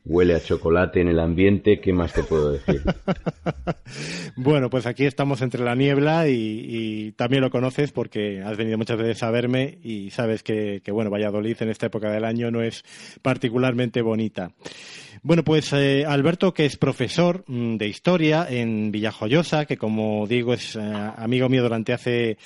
huele 0.05 0.36
a 0.36 0.41
chocolate 0.41 1.01
en 1.01 1.07
el 1.07 1.19
ambiente, 1.19 1.79
¿qué 1.79 1.93
más 1.93 2.13
te 2.13 2.24
puedo 2.24 2.51
decir? 2.51 2.81
Bueno, 4.36 4.72
pues 4.72 4.88
aquí 4.88 5.05
estamos 5.05 5.43
entre 5.43 5.63
la 5.63 5.75
niebla 5.75 6.27
y, 6.27 7.13
también 7.15 7.41
lo 7.43 7.51
conoces 7.51 7.91
porque 7.91 8.41
has 8.41 8.57
venido 8.57 8.79
muchas 8.79 8.98
veces 8.98 9.22
a 9.22 9.29
verme 9.29 9.77
y 9.83 10.10
sabes 10.10 10.41
que, 10.41 10.81
que, 10.83 10.91
bueno, 10.91 11.12
Valladolid 11.12 11.57
en 11.60 11.69
esta 11.69 11.86
época 11.86 12.10
del 12.10 12.25
año 12.25 12.50
no 12.50 12.63
es 12.63 12.83
particularmente 13.22 14.01
bonita. 14.01 14.51
Bueno, 15.25 15.46
pues 15.46 15.72
eh, 15.72 16.03
Alberto, 16.06 16.53
que 16.53 16.65
es 16.65 16.75
profesor 16.75 17.46
mm, 17.48 17.77
de 17.77 17.88
historia 17.88 18.46
en 18.50 18.92
Villajoyosa, 18.92 19.63
que 19.63 19.77
como 19.77 20.27
digo 20.27 20.53
es 20.53 20.75
eh, 20.75 20.82
amigo 20.82 21.48
mío 21.48 21.63
durante 21.63 21.94
hace 21.94 22.38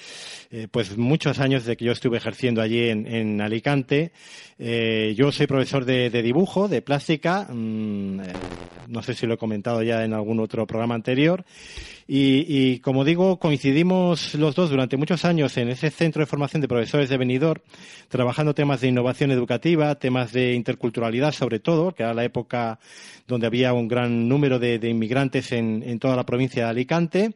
eh, 0.51 0.67
pues 0.69 0.95
muchos 0.95 1.39
años 1.39 1.65
de 1.65 1.75
que 1.75 1.85
yo 1.85 1.91
estuve 1.91 2.17
ejerciendo 2.17 2.61
allí 2.61 2.87
en, 2.89 3.41
Alicante. 3.41 4.11
Eh, 4.59 5.15
yo 5.17 5.31
soy 5.31 5.47
profesor 5.47 5.85
de, 5.85 6.11
dibujo, 6.21 6.67
de 6.67 6.83
plástica. 6.83 7.47
mm, 7.51 8.21
no 8.89 9.01
sé 9.01 9.15
si 9.15 9.25
lo 9.25 9.33
he 9.33 9.37
comentado 9.37 9.81
ya 9.81 10.03
en 10.05 10.13
algún 10.13 10.39
otro 10.39 10.67
programa 10.67 10.93
anterior. 10.93 11.45
Y, 12.09 12.79
como 12.79 13.03
digo, 13.03 13.37
coincidimos 13.37 14.33
los 14.35 14.55
dos 14.55 14.69
durante 14.69 14.95
muchos 14.95 15.25
años 15.25 15.57
en 15.57 15.67
ese 15.67 15.91
centro 15.91 16.21
de 16.21 16.25
formación 16.25 16.61
de 16.61 16.69
profesores 16.69 17.09
de 17.09 17.17
Benidorm, 17.17 17.61
trabajando 18.07 18.53
temas 18.53 18.79
de 18.79 18.87
innovación 18.87 19.31
educativa, 19.31 19.93
temas 19.95 20.31
de 20.31 20.53
interculturalidad 20.53 21.33
sobre 21.33 21.59
todo, 21.59 21.91
que 21.91 22.03
era 22.03 22.13
la 22.13 22.23
época 22.23 22.79
donde 23.27 23.47
había 23.47 23.73
un 23.73 23.89
gran 23.89 24.29
número 24.29 24.57
de, 24.57 24.79
inmigrantes 24.87 25.51
en, 25.51 25.99
toda 25.99 26.15
la 26.15 26.25
provincia 26.25 26.63
de 26.63 26.69
Alicante. 26.69 27.35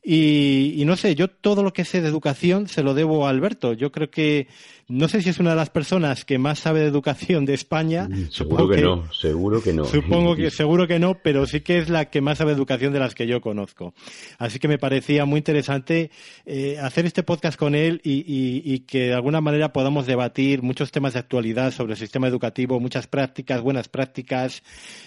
Y, 0.00 0.84
no 0.86 0.96
sé, 0.96 1.16
yo 1.16 1.28
todo 1.28 1.64
lo 1.64 1.72
que 1.72 1.84
sé 1.84 2.00
de 2.00 2.08
educación 2.08 2.68
se 2.68 2.84
lo 2.84 2.94
debo 2.94 3.26
a 3.26 3.30
Alberto. 3.30 3.72
Yo 3.72 3.90
creo 3.90 4.10
que, 4.10 4.46
no 4.88 5.08
sé 5.08 5.22
si 5.22 5.30
es 5.30 5.38
una 5.38 5.50
de 5.50 5.56
las 5.56 5.70
personas 5.70 6.24
que 6.24 6.38
más 6.38 6.58
sabe 6.58 6.80
de 6.80 6.86
educación 6.86 7.44
de 7.46 7.54
España. 7.54 8.08
Mm, 8.08 8.30
seguro 8.30 8.68
que, 8.68 8.76
que, 8.76 8.82
no, 8.82 9.12
seguro 9.12 9.62
que 9.62 9.72
no. 9.72 9.84
Supongo 9.84 10.36
que, 10.36 10.50
seguro 10.52 10.86
que 10.86 10.98
no, 10.98 11.18
pero 11.22 11.46
sí 11.46 11.60
que 11.60 11.78
es 11.78 11.88
la 11.88 12.06
que 12.06 12.20
más 12.20 12.38
sabe 12.38 12.52
de 12.52 12.56
educación 12.56 12.92
de 12.92 12.98
las 12.98 13.14
que 13.14 13.26
yo 13.26 13.40
conozco. 13.40 13.94
Así 14.38 14.58
que 14.58 14.68
me 14.68 14.78
parecía 14.78 15.24
muy 15.24 15.38
interesante 15.38 16.10
eh, 16.46 16.78
hacer 16.80 17.06
este 17.06 17.22
podcast 17.22 17.58
con 17.58 17.74
él 17.74 18.00
y, 18.04 18.12
y, 18.12 18.62
y, 18.64 18.80
que 18.80 19.08
de 19.08 19.14
alguna 19.14 19.40
manera 19.40 19.72
podamos 19.72 20.06
debatir 20.06 20.62
muchos 20.62 20.90
temas 20.90 21.14
de 21.14 21.20
actualidad 21.20 21.72
sobre 21.72 21.94
el 21.94 21.98
sistema 21.98 22.28
educativo, 22.28 22.80
muchas 22.80 23.06
prácticas, 23.06 23.62
buenas 23.62 23.88
prácticas, 23.88 24.62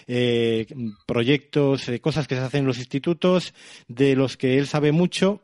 eh, 0.07 0.65
proyectos, 1.05 1.87
eh, 1.89 1.99
cosas 1.99 2.27
que 2.27 2.35
se 2.35 2.41
hacen 2.41 2.61
en 2.61 2.67
los 2.67 2.77
institutos, 2.77 3.53
de 3.87 4.15
los 4.15 4.37
que 4.37 4.57
él 4.57 4.67
sabe 4.67 4.91
mucho 4.91 5.41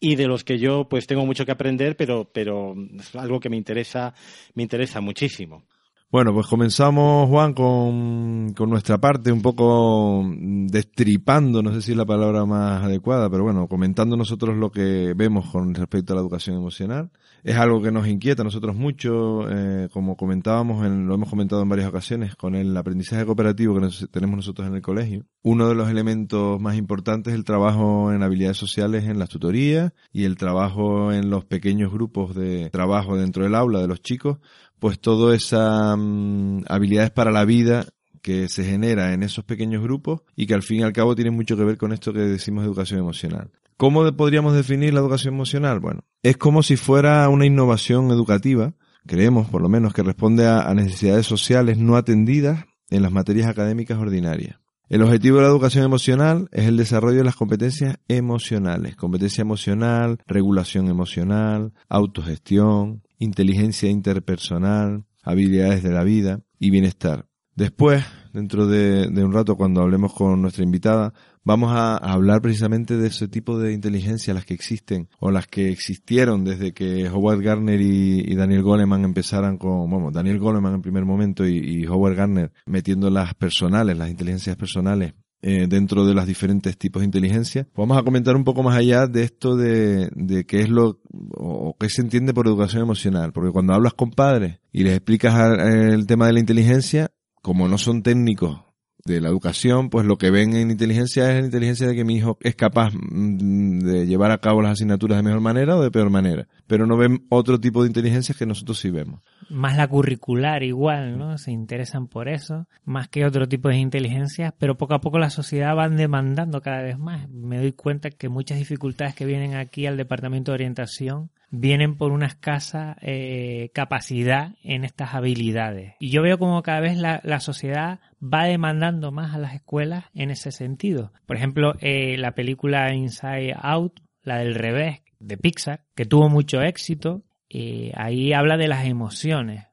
y 0.00 0.16
de 0.16 0.26
los 0.26 0.42
que 0.42 0.58
yo 0.58 0.88
pues 0.88 1.06
tengo 1.06 1.26
mucho 1.26 1.44
que 1.44 1.52
aprender, 1.52 1.96
pero, 1.96 2.28
pero 2.32 2.74
es 2.98 3.14
algo 3.14 3.38
que 3.38 3.50
me 3.50 3.56
interesa, 3.56 4.14
me 4.54 4.62
interesa 4.62 5.00
muchísimo. 5.00 5.64
Bueno, 6.10 6.34
pues 6.34 6.48
comenzamos, 6.48 7.28
Juan, 7.28 7.52
con, 7.54 8.52
con, 8.54 8.68
nuestra 8.68 8.98
parte, 8.98 9.30
un 9.30 9.42
poco 9.42 10.24
destripando, 10.26 11.62
no 11.62 11.72
sé 11.72 11.82
si 11.82 11.92
es 11.92 11.96
la 11.96 12.04
palabra 12.04 12.44
más 12.46 12.82
adecuada, 12.82 13.30
pero 13.30 13.44
bueno, 13.44 13.68
comentando 13.68 14.16
nosotros 14.16 14.56
lo 14.56 14.72
que 14.72 15.12
vemos 15.14 15.48
con 15.50 15.72
respecto 15.72 16.12
a 16.12 16.16
la 16.16 16.22
educación 16.22 16.56
emocional. 16.56 17.10
Es 17.42 17.56
algo 17.56 17.80
que 17.80 17.90
nos 17.90 18.06
inquieta 18.06 18.42
a 18.42 18.44
nosotros 18.44 18.76
mucho, 18.76 19.48
eh, 19.50 19.88
como 19.92 20.16
comentábamos, 20.16 20.84
en, 20.84 21.06
lo 21.06 21.14
hemos 21.14 21.30
comentado 21.30 21.62
en 21.62 21.68
varias 21.68 21.88
ocasiones, 21.88 22.36
con 22.36 22.54
el 22.54 22.76
aprendizaje 22.76 23.24
cooperativo 23.24 23.80
que 23.80 23.88
tenemos 24.10 24.36
nosotros 24.36 24.68
en 24.68 24.74
el 24.74 24.82
colegio. 24.82 25.24
Uno 25.42 25.68
de 25.68 25.74
los 25.74 25.88
elementos 25.88 26.60
más 26.60 26.76
importantes 26.76 27.32
es 27.32 27.38
el 27.38 27.44
trabajo 27.44 28.12
en 28.12 28.22
habilidades 28.22 28.58
sociales 28.58 29.04
en 29.04 29.18
las 29.18 29.28
tutorías 29.28 29.92
y 30.12 30.24
el 30.24 30.36
trabajo 30.36 31.12
en 31.12 31.30
los 31.30 31.44
pequeños 31.44 31.92
grupos 31.92 32.34
de 32.34 32.68
trabajo 32.70 33.16
dentro 33.16 33.44
del 33.44 33.54
aula 33.54 33.80
de 33.80 33.88
los 33.88 34.02
chicos, 34.02 34.38
pues 34.78 35.00
todas 35.00 35.42
esas 35.42 35.96
um, 35.96 36.62
habilidades 36.68 37.10
para 37.10 37.30
la 37.30 37.44
vida 37.44 37.86
que 38.22 38.48
se 38.48 38.64
genera 38.64 39.14
en 39.14 39.22
esos 39.22 39.44
pequeños 39.44 39.82
grupos 39.82 40.22
y 40.36 40.46
que 40.46 40.54
al 40.54 40.62
fin 40.62 40.80
y 40.80 40.82
al 40.82 40.92
cabo 40.92 41.14
tienen 41.14 41.34
mucho 41.34 41.56
que 41.56 41.64
ver 41.64 41.78
con 41.78 41.92
esto 41.92 42.12
que 42.12 42.20
decimos 42.20 42.64
educación 42.64 43.00
emocional. 43.00 43.50
¿Cómo 43.80 44.14
podríamos 44.14 44.52
definir 44.52 44.92
la 44.92 45.00
educación 45.00 45.32
emocional? 45.32 45.80
Bueno, 45.80 46.00
es 46.22 46.36
como 46.36 46.62
si 46.62 46.76
fuera 46.76 47.26
una 47.30 47.46
innovación 47.46 48.10
educativa, 48.10 48.74
creemos 49.06 49.48
por 49.48 49.62
lo 49.62 49.70
menos, 49.70 49.94
que 49.94 50.02
responde 50.02 50.46
a, 50.46 50.74
necesidades 50.74 51.24
sociales 51.24 51.78
no 51.78 51.96
atendidas 51.96 52.66
en 52.90 53.00
las 53.00 53.10
materias 53.10 53.48
académicas 53.48 53.96
ordinarias. 53.96 54.58
El 54.90 55.00
objetivo 55.00 55.38
de 55.38 55.44
la 55.44 55.48
educación 55.48 55.82
emocional 55.82 56.50
es 56.52 56.66
el 56.66 56.76
desarrollo 56.76 57.16
de 57.16 57.24
las 57.24 57.36
competencias 57.36 57.96
emocionales, 58.06 58.96
competencia 58.96 59.40
emocional, 59.40 60.18
regulación 60.26 60.88
emocional, 60.88 61.72
autogestión, 61.88 63.02
inteligencia 63.18 63.88
interpersonal, 63.88 65.06
habilidades 65.22 65.82
de 65.82 65.90
la 65.90 66.04
vida 66.04 66.42
y 66.58 66.68
bienestar. 66.68 67.30
Después, 67.56 68.04
dentro 68.34 68.66
de, 68.66 69.08
de, 69.08 69.24
un 69.24 69.32
rato, 69.32 69.56
cuando 69.56 69.80
hablemos 69.80 70.12
con 70.12 70.42
nuestra 70.42 70.64
invitada, 70.64 71.14
vamos 71.44 71.72
a, 71.72 71.96
hablar 71.96 72.42
precisamente 72.42 72.96
de 72.96 73.08
ese 73.08 73.28
tipo 73.28 73.58
de 73.58 73.72
inteligencia, 73.72 74.34
las 74.34 74.44
que 74.44 74.54
existen 74.54 75.08
o 75.18 75.30
las 75.30 75.46
que 75.46 75.70
existieron 75.70 76.44
desde 76.44 76.72
que 76.72 77.08
Howard 77.08 77.42
Gardner 77.42 77.80
y, 77.80 78.20
y 78.20 78.34
Daniel 78.34 78.62
Goleman 78.62 79.04
empezaran 79.04 79.58
con, 79.58 79.88
bueno, 79.90 80.10
Daniel 80.10 80.38
Goleman 80.38 80.74
en 80.74 80.82
primer 80.82 81.04
momento 81.04 81.46
y, 81.46 81.58
y 81.58 81.86
Howard 81.86 82.16
Gardner 82.16 82.52
metiendo 82.66 83.10
las 83.10 83.34
personales, 83.34 83.96
las 83.96 84.10
inteligencias 84.10 84.56
personales 84.56 85.14
eh, 85.42 85.66
dentro 85.66 86.04
de 86.04 86.12
los 86.12 86.26
diferentes 86.26 86.76
tipos 86.76 87.00
de 87.00 87.06
inteligencia. 87.06 87.66
Vamos 87.74 87.96
a 87.96 88.02
comentar 88.02 88.36
un 88.36 88.44
poco 88.44 88.62
más 88.62 88.76
allá 88.76 89.06
de 89.06 89.22
esto 89.22 89.56
de, 89.56 90.10
de 90.14 90.44
qué 90.44 90.60
es 90.60 90.68
lo 90.68 91.00
o 91.32 91.74
qué 91.80 91.88
se 91.88 92.02
entiende 92.02 92.34
por 92.34 92.46
educación 92.46 92.82
emocional, 92.82 93.32
porque 93.32 93.50
cuando 93.50 93.72
hablas 93.72 93.94
con 93.94 94.10
padres 94.10 94.60
y 94.70 94.84
les 94.84 94.92
explicas 94.92 95.34
el 95.58 96.06
tema 96.06 96.26
de 96.26 96.34
la 96.34 96.40
inteligencia, 96.40 97.10
como 97.40 97.68
no 97.68 97.78
son 97.78 98.02
técnicos 98.02 98.60
de 99.04 99.20
la 99.20 99.28
educación, 99.28 99.90
pues 99.90 100.06
lo 100.06 100.18
que 100.18 100.30
ven 100.30 100.54
en 100.54 100.70
inteligencia 100.70 101.30
es 101.30 101.40
la 101.40 101.46
inteligencia 101.46 101.86
de 101.86 101.94
que 101.94 102.04
mi 102.04 102.16
hijo 102.16 102.38
es 102.40 102.54
capaz 102.54 102.92
de 102.92 104.06
llevar 104.06 104.30
a 104.30 104.38
cabo 104.38 104.62
las 104.62 104.72
asignaturas 104.72 105.18
de 105.18 105.22
mejor 105.22 105.40
manera 105.40 105.76
o 105.76 105.82
de 105.82 105.90
peor 105.90 106.10
manera. 106.10 106.46
Pero 106.66 106.86
no 106.86 106.96
ven 106.96 107.26
otro 107.28 107.60
tipo 107.60 107.82
de 107.82 107.88
inteligencias 107.88 108.36
que 108.36 108.46
nosotros 108.46 108.78
sí 108.78 108.90
vemos. 108.90 109.20
Más 109.48 109.76
la 109.76 109.88
curricular 109.88 110.62
igual, 110.62 111.18
¿no? 111.18 111.36
Se 111.38 111.50
interesan 111.50 112.06
por 112.06 112.28
eso, 112.28 112.68
más 112.84 113.08
que 113.08 113.24
otro 113.24 113.48
tipo 113.48 113.68
de 113.68 113.78
inteligencias, 113.78 114.52
pero 114.58 114.76
poco 114.76 114.94
a 114.94 115.00
poco 115.00 115.18
la 115.18 115.30
sociedad 115.30 115.74
van 115.74 115.96
demandando 115.96 116.60
cada 116.60 116.82
vez 116.82 116.98
más. 116.98 117.28
Me 117.28 117.58
doy 117.58 117.72
cuenta 117.72 118.10
que 118.10 118.28
muchas 118.28 118.58
dificultades 118.58 119.14
que 119.14 119.24
vienen 119.26 119.54
aquí 119.54 119.86
al 119.86 119.96
Departamento 119.96 120.52
de 120.52 120.56
Orientación 120.56 121.30
vienen 121.50 121.96
por 121.96 122.12
una 122.12 122.26
escasa 122.26 122.96
eh, 123.00 123.70
capacidad 123.74 124.54
en 124.62 124.84
estas 124.84 125.14
habilidades. 125.14 125.94
Y 125.98 126.10
yo 126.10 126.22
veo 126.22 126.38
como 126.38 126.62
cada 126.62 126.80
vez 126.80 126.96
la, 126.96 127.20
la, 127.24 127.40
sociedad 127.40 128.00
va 128.22 128.44
demandando 128.44 129.12
más 129.12 129.34
a 129.34 129.38
las 129.38 129.54
escuelas 129.54 130.04
en 130.14 130.30
ese 130.30 130.52
sentido. 130.52 131.12
Por 131.26 131.36
ejemplo, 131.36 131.74
eh, 131.80 132.16
la 132.18 132.34
película 132.34 132.92
Inside 132.92 133.54
Out, 133.60 134.00
la 134.22 134.38
del 134.38 134.54
revés, 134.54 135.02
de 135.18 135.36
Pixar, 135.36 135.84
que 135.94 136.06
tuvo 136.06 136.28
mucho 136.28 136.62
éxito, 136.62 137.22
eh, 137.48 137.92
ahí 137.96 138.32
habla 138.32 138.56
de 138.56 138.68
las 138.68 138.86
emociones. 138.86 139.66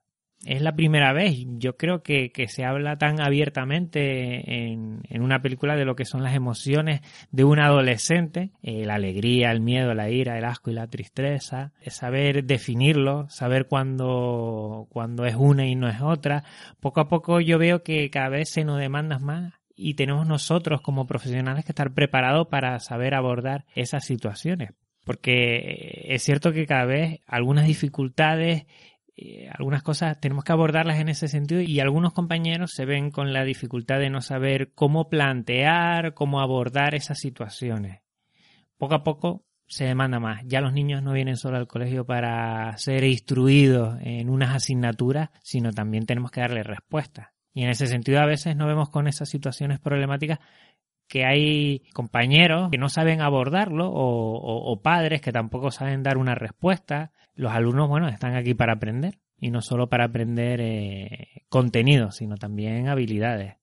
Es 0.45 0.61
la 0.61 0.75
primera 0.75 1.13
vez, 1.13 1.35
yo 1.57 1.77
creo 1.77 2.03
que, 2.03 2.31
que 2.31 2.47
se 2.47 2.63
habla 2.63 2.97
tan 2.97 3.19
abiertamente 3.19 4.69
en, 4.71 5.01
en, 5.09 5.21
una 5.23 5.41
película 5.41 5.75
de 5.75 5.83
lo 5.83 5.95
que 5.95 6.05
son 6.05 6.21
las 6.23 6.35
emociones 6.35 7.01
de 7.31 7.43
un 7.43 7.59
adolescente, 7.59 8.51
eh, 8.61 8.85
la 8.85 8.95
alegría, 8.95 9.51
el 9.51 9.61
miedo, 9.61 9.95
la 9.95 10.11
ira, 10.11 10.37
el 10.37 10.45
asco 10.45 10.69
y 10.69 10.75
la 10.75 10.87
tristeza, 10.87 11.73
saber 11.87 12.43
definirlo, 12.45 13.27
saber 13.29 13.67
cuándo, 13.67 14.87
cuándo 14.89 15.25
es 15.25 15.35
una 15.35 15.65
y 15.65 15.75
no 15.75 15.89
es 15.89 16.01
otra. 16.01 16.43
Poco 16.79 17.01
a 17.01 17.07
poco 17.07 17.41
yo 17.41 17.57
veo 17.57 17.81
que 17.81 18.09
cada 18.11 18.29
vez 18.29 18.49
se 18.49 18.63
nos 18.63 18.79
demanda 18.79 19.17
más 19.17 19.53
y 19.75 19.95
tenemos 19.95 20.27
nosotros 20.27 20.81
como 20.81 21.07
profesionales 21.07 21.65
que 21.65 21.71
estar 21.71 21.93
preparados 21.93 22.47
para 22.47 22.79
saber 22.79 23.15
abordar 23.15 23.65
esas 23.75 24.05
situaciones. 24.05 24.71
Porque 25.03 26.03
es 26.09 26.23
cierto 26.23 26.51
que 26.51 26.65
cada 26.65 26.85
vez 26.85 27.21
algunas 27.27 27.65
dificultades 27.65 28.65
eh, 29.19 29.49
algunas 29.51 29.81
cosas 29.81 30.19
tenemos 30.19 30.43
que 30.43 30.51
abordarlas 30.51 30.99
en 30.99 31.09
ese 31.09 31.27
sentido 31.27 31.61
y 31.61 31.79
algunos 31.79 32.13
compañeros 32.13 32.71
se 32.71 32.85
ven 32.85 33.09
con 33.09 33.33
la 33.33 33.43
dificultad 33.43 33.97
de 33.97 34.11
no 34.11 34.21
saber 34.21 34.73
cómo 34.75 35.09
plantear, 35.09 36.13
cómo 36.13 36.39
abordar 36.39 36.93
esas 36.93 37.19
situaciones. 37.19 38.01
Poco 38.77 38.93
a 38.93 39.03
poco 39.03 39.43
se 39.65 39.85
demanda 39.85 40.19
más. 40.19 40.43
Ya 40.45 40.61
los 40.61 40.71
niños 40.71 41.01
no 41.01 41.13
vienen 41.13 41.35
solo 41.35 41.57
al 41.57 41.67
colegio 41.67 42.05
para 42.05 42.77
ser 42.77 43.03
instruidos 43.05 43.97
en 44.01 44.29
unas 44.29 44.55
asignaturas, 44.55 45.29
sino 45.41 45.71
también 45.71 46.05
tenemos 46.05 46.29
que 46.29 46.41
darle 46.41 46.61
respuesta. 46.61 47.33
Y 47.53 47.63
en 47.63 47.69
ese 47.69 47.87
sentido 47.87 48.19
a 48.19 48.27
veces 48.27 48.55
nos 48.55 48.67
vemos 48.67 48.89
con 48.89 49.07
esas 49.07 49.29
situaciones 49.29 49.79
problemáticas 49.79 50.37
que 51.07 51.25
hay 51.25 51.83
compañeros 51.93 52.69
que 52.69 52.77
no 52.77 52.89
saben 52.89 53.21
abordarlo 53.21 53.89
o, 53.89 54.37
o, 54.37 54.71
o, 54.71 54.81
padres 54.81 55.21
que 55.21 55.31
tampoco 55.31 55.71
saben 55.71 56.03
dar 56.03 56.17
una 56.17 56.35
respuesta. 56.35 57.11
Los 57.35 57.53
alumnos, 57.53 57.87
bueno, 57.87 58.07
están 58.09 58.35
aquí 58.35 58.53
para 58.53 58.73
aprender 58.73 59.19
y 59.39 59.51
no 59.51 59.61
solo 59.61 59.87
para 59.87 60.05
aprender 60.05 60.59
eh, 60.61 61.43
contenido, 61.49 62.11
sino 62.11 62.35
también 62.37 62.89
habilidades. 62.89 63.55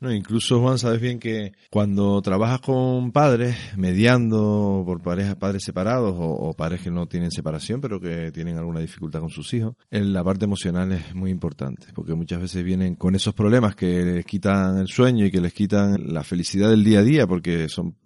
No, 0.00 0.12
incluso 0.12 0.60
Juan, 0.60 0.78
sabes 0.78 1.00
bien 1.00 1.18
que 1.18 1.54
cuando 1.70 2.22
trabajas 2.22 2.60
con 2.60 3.10
padres, 3.10 3.56
mediando 3.76 4.84
por 4.86 5.02
parejas, 5.02 5.34
padres 5.34 5.64
separados 5.64 6.14
o, 6.16 6.24
o, 6.24 6.54
padres 6.54 6.82
que 6.82 6.90
no 6.90 7.08
tienen 7.08 7.32
separación, 7.32 7.80
pero 7.80 8.00
que 8.00 8.30
tienen 8.30 8.58
alguna 8.58 8.78
dificultad 8.78 9.18
con 9.18 9.30
sus 9.30 9.52
hijos, 9.54 9.74
la 9.90 10.22
parte 10.22 10.44
emocional 10.44 10.92
es 10.92 11.16
muy 11.16 11.32
importante, 11.32 11.88
porque 11.96 12.14
muchas 12.14 12.40
veces 12.40 12.62
vienen 12.62 12.94
con 12.94 13.16
esos 13.16 13.34
problemas 13.34 13.74
que 13.74 14.04
les 14.04 14.24
quitan 14.24 14.78
el 14.78 14.86
sueño 14.86 15.26
y 15.26 15.32
que 15.32 15.40
les 15.40 15.52
quitan 15.52 16.14
la 16.14 16.22
felicidad 16.22 16.70
del 16.70 16.84
día 16.84 17.00
a 17.00 17.04
día, 17.04 17.26
porque 17.26 17.68
son 17.68 17.96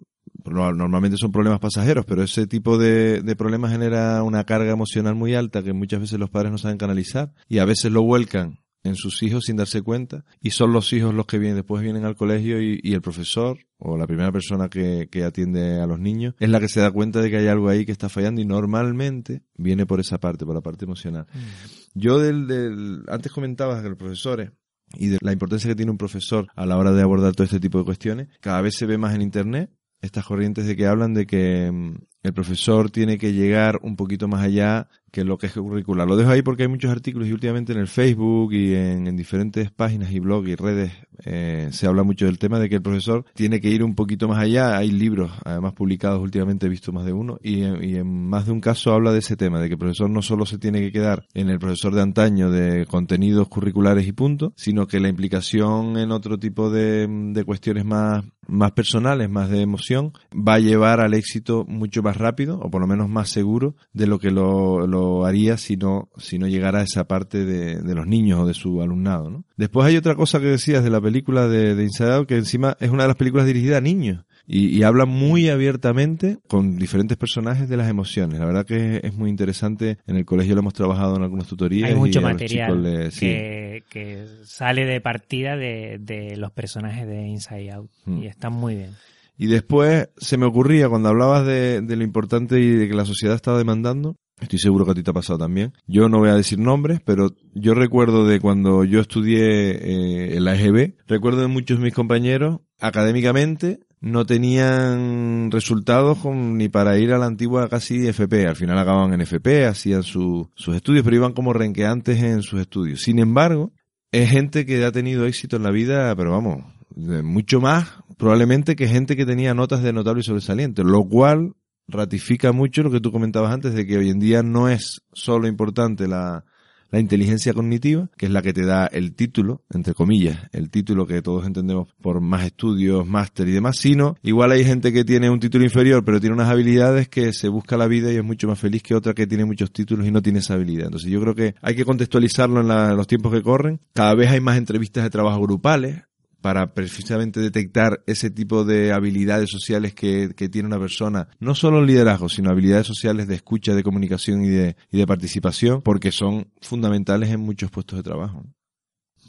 normalmente 0.45 1.17
son 1.17 1.31
problemas 1.31 1.59
pasajeros, 1.59 2.05
pero 2.05 2.23
ese 2.23 2.47
tipo 2.47 2.77
de, 2.77 3.21
de, 3.21 3.35
problemas 3.35 3.71
genera 3.71 4.23
una 4.23 4.43
carga 4.43 4.71
emocional 4.71 5.15
muy 5.15 5.35
alta 5.35 5.63
que 5.63 5.73
muchas 5.73 6.01
veces 6.01 6.19
los 6.19 6.29
padres 6.29 6.51
no 6.51 6.57
saben 6.57 6.77
canalizar 6.77 7.33
y 7.47 7.59
a 7.59 7.65
veces 7.65 7.91
lo 7.91 8.01
vuelcan 8.01 8.62
en 8.83 8.95
sus 8.95 9.23
hijos 9.23 9.45
sin 9.45 9.55
darse 9.55 9.81
cuenta 9.81 10.25
y 10.41 10.51
son 10.51 10.73
los 10.73 10.91
hijos 10.93 11.13
los 11.13 11.25
que 11.25 11.39
vienen 11.39 11.57
después 11.57 11.81
vienen 11.81 12.05
al 12.05 12.15
colegio 12.15 12.61
y, 12.61 12.79
y 12.83 12.93
el 12.93 13.01
profesor 13.01 13.57
o 13.77 13.97
la 13.97 14.07
primera 14.07 14.31
persona 14.31 14.69
que, 14.69 15.07
que, 15.09 15.23
atiende 15.23 15.79
a 15.79 15.87
los 15.87 15.99
niños 15.99 16.35
es 16.39 16.49
la 16.49 16.59
que 16.59 16.67
se 16.67 16.81
da 16.81 16.91
cuenta 16.91 17.21
de 17.21 17.29
que 17.29 17.37
hay 17.37 17.47
algo 17.47 17.69
ahí 17.69 17.85
que 17.85 17.91
está 17.91 18.09
fallando 18.09 18.41
y 18.41 18.45
normalmente 18.45 19.43
viene 19.55 19.85
por 19.85 19.99
esa 19.99 20.19
parte, 20.19 20.45
por 20.45 20.55
la 20.55 20.61
parte 20.61 20.85
emocional. 20.85 21.25
Mm. 21.33 21.99
Yo 21.99 22.19
del, 22.19 22.47
del, 22.47 23.03
antes 23.07 23.31
comentabas 23.31 23.81
que 23.81 23.89
los 23.89 23.97
profesores 23.97 24.51
y 24.95 25.07
de 25.07 25.17
la 25.21 25.31
importancia 25.31 25.69
que 25.69 25.75
tiene 25.75 25.91
un 25.91 25.97
profesor 25.97 26.47
a 26.55 26.65
la 26.65 26.77
hora 26.77 26.91
de 26.91 27.01
abordar 27.01 27.33
todo 27.33 27.45
este 27.45 27.59
tipo 27.59 27.79
de 27.79 27.85
cuestiones, 27.85 28.27
cada 28.39 28.61
vez 28.61 28.75
se 28.75 28.85
ve 28.85 28.97
más 28.97 29.15
en 29.15 29.21
internet 29.21 29.71
estas 30.03 30.25
corrientes 30.25 30.67
de 30.67 30.75
que 30.75 30.85
hablan 30.85 31.13
de 31.13 31.25
que 31.25 31.71
mm, 31.71 31.95
el 32.23 32.33
profesor 32.33 32.91
tiene 32.91 33.17
que 33.17 33.31
llegar 33.31 33.79
un 33.81 33.95
poquito 33.95 34.27
más 34.27 34.43
allá 34.43 34.89
que 35.13 35.23
lo 35.23 35.37
que 35.37 35.45
es 35.45 35.53
curricular. 35.53 36.07
Lo 36.07 36.15
dejo 36.15 36.31
ahí 36.31 36.41
porque 36.41 36.63
hay 36.63 36.69
muchos 36.69 36.89
artículos 36.89 37.27
y 37.27 37.33
últimamente 37.33 37.71
en 37.71 37.77
el 37.77 37.87
Facebook 37.87 38.51
y 38.51 38.73
en, 38.73 39.05
en 39.05 39.15
diferentes 39.15 39.69
páginas 39.69 40.11
y 40.11 40.19
blogs 40.19 40.49
y 40.49 40.55
redes 40.55 40.91
eh, 41.25 41.69
se 41.71 41.87
habla 41.87 42.03
mucho 42.03 42.25
del 42.25 42.39
tema 42.39 42.59
de 42.59 42.69
que 42.69 42.75
el 42.75 42.81
profesor 42.81 43.25
tiene 43.33 43.61
que 43.61 43.69
ir 43.69 43.83
un 43.83 43.95
poquito 43.95 44.27
más 44.27 44.39
allá. 44.39 44.77
Hay 44.77 44.91
libros, 44.91 45.31
además 45.45 45.73
publicados 45.73 46.21
últimamente, 46.21 46.65
he 46.65 46.69
visto 46.69 46.91
más 46.91 47.05
de 47.05 47.13
uno, 47.13 47.39
y, 47.41 47.63
en 47.63 48.29
más 48.29 48.45
de 48.45 48.51
un 48.51 48.61
caso 48.61 48.91
habla 48.91 49.11
de 49.11 49.19
ese 49.19 49.35
tema, 49.37 49.59
de 49.59 49.67
que 49.67 49.73
el 49.73 49.79
profesor 49.79 50.09
no 50.09 50.21
solo 50.21 50.45
se 50.45 50.57
tiene 50.57 50.81
que 50.81 50.91
quedar 50.91 51.25
en 51.33 51.49
el 51.49 51.59
profesor 51.59 51.93
de 51.93 52.01
antaño 52.01 52.49
de 52.49 52.85
contenidos 52.85 53.47
curriculares 53.47 54.07
y 54.07 54.11
punto, 54.11 54.53
sino 54.55 54.87
que 54.87 54.99
la 54.99 55.09
implicación 55.09 55.97
en 55.97 56.11
otro 56.11 56.37
tipo 56.37 56.69
de, 56.69 57.43
cuestiones 57.45 57.85
más 57.85 58.23
más 58.45 58.73
personales, 58.73 59.29
más 59.29 59.49
de 59.49 59.61
emoción, 59.61 60.11
va 60.33 60.55
a 60.55 60.59
llevar 60.59 60.99
al 60.99 61.13
éxito 61.13 61.63
mucho 61.65 62.03
más 62.03 62.17
rápido, 62.17 62.59
o 62.59 62.69
por 62.69 62.81
lo 62.81 62.87
menos 62.87 63.07
más 63.07 63.29
seguro, 63.29 63.75
de 63.93 64.05
lo 64.05 64.19
que 64.19 64.31
lo 64.31 64.85
haría 65.25 65.57
si 65.57 65.77
no, 65.77 66.09
si 66.17 66.39
no 66.39 66.47
llegara 66.47 66.79
a 66.79 66.83
esa 66.83 67.05
parte 67.05 67.45
de, 67.45 67.81
de 67.81 67.95
los 67.95 68.07
niños 68.07 68.39
o 68.39 68.45
de 68.45 68.53
su 68.53 68.81
alumnado. 68.81 69.29
¿no? 69.29 69.45
Después 69.57 69.87
hay 69.87 69.97
otra 69.97 70.15
cosa 70.15 70.39
que 70.39 70.47
decías 70.47 70.83
de 70.83 70.89
la 70.89 71.01
película 71.01 71.47
de, 71.47 71.75
de 71.75 71.83
Inside 71.83 72.13
Out, 72.13 72.27
que 72.27 72.35
encima 72.35 72.77
es 72.79 72.89
una 72.89 73.03
de 73.03 73.09
las 73.09 73.17
películas 73.17 73.45
dirigidas 73.45 73.77
a 73.77 73.81
niños. 73.81 74.25
Y, 74.45 74.77
y, 74.77 74.83
habla 74.83 75.05
muy 75.05 75.47
abiertamente 75.47 76.37
con 76.49 76.75
diferentes 76.75 77.17
personajes 77.17 77.69
de 77.69 77.77
las 77.77 77.89
emociones. 77.89 78.41
La 78.41 78.45
verdad 78.45 78.65
que 78.65 78.97
es, 78.97 79.03
es, 79.05 79.13
muy 79.13 79.29
interesante. 79.29 79.99
En 80.05 80.17
el 80.17 80.25
colegio 80.25 80.53
lo 80.53 80.59
hemos 80.59 80.73
trabajado 80.73 81.15
en 81.15 81.23
algunas 81.23 81.47
tutorías. 81.47 81.89
Hay 81.89 81.95
mucho 81.95 82.21
material 82.21 82.83
le, 82.83 83.11
sí. 83.11 83.21
que, 83.21 83.83
que, 83.89 84.25
sale 84.43 84.85
de 84.85 84.99
partida 84.99 85.55
de, 85.55 85.97
de, 85.97 86.35
los 86.35 86.51
personajes 86.51 87.07
de 87.07 87.25
Inside 87.25 87.71
Out. 87.71 87.89
Hmm. 88.03 88.21
Y 88.21 88.27
está 88.27 88.49
muy 88.49 88.75
bien. 88.75 88.91
Y 89.37 89.47
después 89.47 90.09
se 90.17 90.37
me 90.37 90.45
ocurría, 90.45 90.89
cuando 90.89 91.09
hablabas 91.09 91.45
de, 91.45 91.81
de, 91.81 91.95
lo 91.95 92.03
importante 92.03 92.59
y 92.59 92.69
de 92.69 92.87
que 92.87 92.93
la 92.93 93.05
sociedad 93.05 93.35
estaba 93.35 93.57
demandando, 93.57 94.17
estoy 94.39 94.59
seguro 94.59 94.85
que 94.85 94.91
a 94.91 94.95
ti 94.95 95.03
te 95.03 95.11
ha 95.11 95.13
pasado 95.13 95.39
también. 95.39 95.73
Yo 95.87 96.09
no 96.09 96.19
voy 96.19 96.29
a 96.29 96.35
decir 96.35 96.59
nombres, 96.59 96.99
pero 97.03 97.35
yo 97.53 97.73
recuerdo 97.73 98.25
de 98.25 98.39
cuando 98.39 98.83
yo 98.83 98.99
estudié 98.99 99.71
eh, 99.71 100.37
en 100.37 100.43
la 100.43 100.55
EGB, 100.55 100.95
recuerdo 101.07 101.41
de 101.41 101.47
muchos 101.47 101.77
de 101.77 101.83
mis 101.83 101.93
compañeros, 101.93 102.61
académicamente, 102.79 103.79
no 104.01 104.25
tenían 104.25 105.49
resultados 105.49 106.17
con, 106.17 106.57
ni 106.57 106.67
para 106.67 106.97
ir 106.97 107.13
a 107.13 107.17
la 107.17 107.25
antigua 107.25 107.69
casi 107.69 108.05
FP. 108.05 108.47
Al 108.47 108.57
final 108.57 108.77
acababan 108.77 109.13
en 109.13 109.21
FP, 109.21 109.65
hacían 109.65 110.03
su, 110.03 110.49
sus 110.55 110.75
estudios, 110.75 111.05
pero 111.05 111.15
iban 111.15 111.33
como 111.33 111.53
renqueantes 111.53 112.21
en 112.21 112.41
sus 112.41 112.59
estudios. 112.59 113.01
Sin 113.01 113.19
embargo, 113.19 113.71
es 114.11 114.29
gente 114.29 114.65
que 114.65 114.83
ha 114.83 114.91
tenido 114.91 115.25
éxito 115.25 115.55
en 115.55 115.63
la 115.63 115.71
vida, 115.71 116.13
pero 116.17 116.31
vamos, 116.31 116.65
mucho 116.95 117.61
más 117.61 117.87
probablemente 118.17 118.75
que 118.75 118.87
gente 118.87 119.15
que 119.15 119.25
tenía 119.25 119.53
notas 119.53 119.81
de 119.83 119.93
notable 119.93 120.21
y 120.21 120.23
sobresaliente, 120.23 120.83
lo 120.83 121.03
cual 121.05 121.55
ratifica 121.87 122.51
mucho 122.51 122.83
lo 122.83 122.91
que 122.91 122.99
tú 122.99 123.11
comentabas 123.11 123.53
antes 123.53 123.73
de 123.73 123.85
que 123.85 123.97
hoy 123.97 124.09
en 124.09 124.19
día 124.19 124.43
no 124.43 124.69
es 124.69 125.01
solo 125.13 125.47
importante 125.47 126.07
la, 126.07 126.45
la 126.93 126.99
inteligencia 126.99 127.55
cognitiva, 127.55 128.07
que 128.15 128.27
es 128.27 128.31
la 128.31 128.43
que 128.43 128.53
te 128.53 128.67
da 128.67 128.85
el 128.85 129.15
título, 129.15 129.63
entre 129.73 129.95
comillas, 129.95 130.47
el 130.51 130.69
título 130.69 131.07
que 131.07 131.23
todos 131.23 131.47
entendemos 131.47 131.87
por 131.99 132.21
más 132.21 132.45
estudios, 132.45 133.07
máster 133.07 133.47
y 133.47 133.51
demás, 133.51 133.77
sino 133.77 134.15
igual 134.21 134.51
hay 134.51 134.63
gente 134.63 134.93
que 134.93 135.03
tiene 135.03 135.31
un 135.31 135.39
título 135.39 135.63
inferior, 135.63 136.05
pero 136.05 136.19
tiene 136.19 136.35
unas 136.35 136.51
habilidades 136.51 137.09
que 137.09 137.33
se 137.33 137.47
busca 137.47 137.77
la 137.77 137.87
vida 137.87 138.13
y 138.13 138.17
es 138.17 138.23
mucho 138.23 138.47
más 138.47 138.59
feliz 138.59 138.83
que 138.83 138.93
otra 138.93 139.15
que 139.15 139.25
tiene 139.25 139.43
muchos 139.43 139.73
títulos 139.73 140.05
y 140.05 140.11
no 140.11 140.21
tiene 140.21 140.37
esa 140.37 140.53
habilidad. 140.53 140.85
Entonces 140.85 141.09
yo 141.09 141.19
creo 141.19 141.33
que 141.33 141.55
hay 141.63 141.75
que 141.75 141.83
contextualizarlo 141.83 142.61
en, 142.61 142.67
la, 142.67 142.91
en 142.91 142.97
los 142.97 143.07
tiempos 143.07 143.33
que 143.33 143.41
corren. 143.41 143.79
Cada 143.93 144.13
vez 144.13 144.29
hay 144.29 144.39
más 144.39 144.57
entrevistas 144.57 145.03
de 145.03 145.09
trabajo 145.09 145.41
grupales, 145.41 146.03
para 146.43 146.73
precisamente 146.73 147.39
detectar 147.39 148.03
ese 148.05 148.29
tipo 148.29 148.65
de 148.65 148.91
habilidades 148.91 149.49
sociales 149.49 149.93
que, 149.93 150.27
tiene 150.51 150.67
una 150.67 150.77
persona, 150.77 151.29
no 151.39 151.55
solo 151.55 151.79
en 151.79 151.87
liderazgo, 151.87 152.27
sino 152.27 152.49
habilidades 152.49 152.85
sociales 152.85 153.29
de 153.29 153.35
escucha, 153.35 153.73
de 153.73 153.81
comunicación 153.81 154.43
y 154.43 154.49
de, 154.49 154.75
y 154.91 154.97
de 154.97 155.07
participación, 155.07 155.81
porque 155.81 156.11
son 156.11 156.49
fundamentales 156.61 157.29
en 157.29 157.39
muchos 157.39 157.71
puestos 157.71 157.97
de 157.97 158.03
trabajo. 158.03 158.43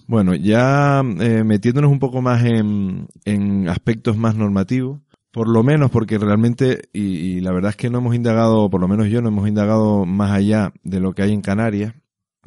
Bueno, 0.09 0.35
ya 0.35 1.03
eh, 1.21 1.45
metiéndonos 1.45 1.93
un 1.93 2.01
poco 2.01 2.21
más 2.21 2.45
en, 2.45 3.07
en 3.25 3.69
aspectos 3.69 4.17
más 4.17 4.35
normativos, 4.35 5.01
por 5.31 5.49
lo 5.49 5.63
menos 5.63 5.93
porque 5.93 6.19
realmente, 6.19 6.89
y, 6.93 7.03
y, 7.03 7.41
la 7.43 7.53
verdad 7.53 7.71
es 7.71 7.77
que 7.77 7.91
no 7.91 7.99
hemos 7.99 8.17
indagado, 8.17 8.69
por 8.71 8.81
lo 8.81 8.89
menos 8.89 9.07
yo 9.07 9.23
no 9.23 9.29
hemos 9.29 9.47
indagado 9.47 10.05
más 10.05 10.33
allá 10.33 10.73
de 10.83 10.99
lo 10.99 11.13
que 11.13 11.23
hay 11.23 11.33
en 11.33 11.43
Canarias, 11.43 11.95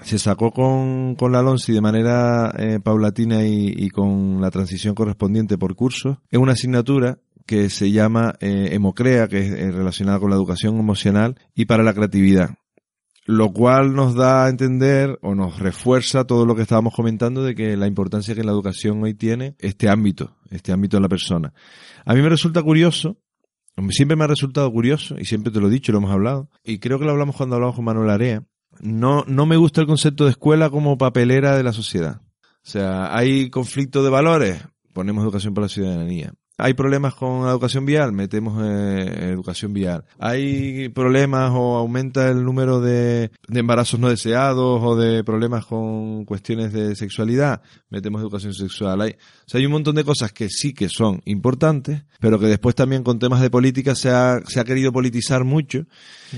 se 0.04 0.20
sacó 0.20 0.52
con, 0.52 1.16
con 1.16 1.32
la 1.32 1.42
LONSI 1.42 1.74
de 1.74 1.82
manera 1.82 2.54
eh, 2.58 2.80
paulatina 2.82 3.46
y, 3.46 3.90
con 3.90 4.42
la 4.42 4.52
transición 4.52 4.96
correspondiente 4.96 5.58
por 5.58 5.76
curso. 5.76 6.22
Es 6.30 6.40
una 6.40 6.54
asignatura 6.54 7.20
que 7.46 7.70
se 7.70 7.92
llama 7.92 8.36
eh, 8.40 8.70
Emocrea, 8.72 9.28
que 9.28 9.40
es 9.40 9.52
eh, 9.52 9.72
relacionada 9.72 10.20
con 10.20 10.30
la 10.30 10.36
educación 10.36 10.78
emocional 10.78 11.36
y 11.56 11.66
para 11.66 11.84
la 11.84 11.94
creatividad. 11.94 12.52
Lo 13.26 13.52
cual 13.52 13.94
nos 13.94 14.16
da 14.16 14.46
a 14.46 14.50
entender 14.50 15.20
o 15.22 15.36
nos 15.36 15.60
refuerza 15.60 16.26
todo 16.26 16.46
lo 16.46 16.56
que 16.56 16.62
estábamos 16.62 16.94
comentando 16.94 17.44
de 17.44 17.56
que 17.56 17.76
la 17.76 17.88
importancia 17.88 18.36
que 18.36 18.44
la 18.44 18.52
educación 18.52 19.04
hoy 19.04 19.14
tiene 19.16 19.56
este 19.60 19.90
ámbito, 19.90 20.38
este 20.50 20.72
ámbito 20.72 20.98
en 20.98 21.04
la 21.04 21.10
persona. 21.10 21.54
A 22.06 22.14
mí 22.14 22.22
me 22.22 22.30
resulta 22.30 22.64
curioso, 22.64 23.18
siempre 23.90 24.16
me 24.16 24.24
ha 24.24 24.28
resultado 24.28 24.72
curioso, 24.72 25.16
y 25.20 25.26
siempre 25.26 25.52
te 25.52 25.60
lo 25.60 25.68
he 25.68 25.72
dicho, 25.72 25.92
lo 25.92 25.98
hemos 25.98 26.12
hablado, 26.12 26.50
y 26.64 26.80
creo 26.80 27.00
que 27.00 27.06
lo 27.06 27.12
hablamos 27.12 27.36
cuando 27.36 27.56
hablamos 27.56 27.76
con 27.76 27.84
Manuel 27.84 28.10
Area, 28.10 28.44
no, 28.82 29.24
no 29.28 29.46
me 29.46 29.58
gusta 29.58 29.82
el 29.82 29.88
concepto 29.88 30.26
de 30.26 30.32
escuela 30.32 30.70
como 30.70 30.98
papelera 30.98 31.56
de 31.56 31.64
la 31.64 31.74
sociedad. 31.74 32.22
O 32.44 32.70
sea, 32.70 33.16
hay 33.16 33.50
conflicto 33.50 34.04
de 34.04 34.10
valores, 34.10 34.62
ponemos 34.94 35.24
educación 35.24 35.54
para 35.54 35.66
la 35.66 35.70
ciudadanía. 35.70 36.34
Hay 36.60 36.74
problemas 36.74 37.14
con 37.14 37.46
la 37.46 37.52
educación 37.52 37.86
vial, 37.86 38.14
metemos 38.14 38.60
eh, 38.66 39.30
educación 39.32 39.74
vial. 39.74 40.06
Hay 40.18 40.90
problemas 40.90 41.52
o 41.54 41.78
aumenta 41.78 42.30
el 42.30 42.44
número 42.44 42.82
de, 42.82 43.30
de, 43.48 43.60
embarazos 43.60 44.00
no 44.00 44.10
deseados 44.10 44.82
o 44.84 44.96
de 44.96 45.24
problemas 45.24 45.68
con 45.68 46.26
cuestiones 46.26 46.74
de 46.74 46.96
sexualidad, 46.96 47.62
metemos 47.90 48.22
educación 48.22 48.56
sexual. 48.56 49.02
Hay, 49.02 49.12
o 49.12 49.50
sea, 49.50 49.60
hay 49.60 49.68
un 49.68 49.74
montón 49.74 49.94
de 49.94 50.04
cosas 50.04 50.34
que 50.34 50.50
sí 50.50 50.74
que 50.74 50.90
son 50.90 51.22
importantes, 51.26 52.06
pero 52.20 52.40
que 52.40 52.48
después 52.48 52.74
también 52.74 53.04
con 53.04 53.20
temas 53.20 53.42
de 53.42 53.52
política 53.52 53.94
se 53.94 54.10
ha, 54.10 54.40
se 54.48 54.60
ha 54.60 54.64
querido 54.64 54.92
politizar 54.92 55.44
mucho 55.44 55.86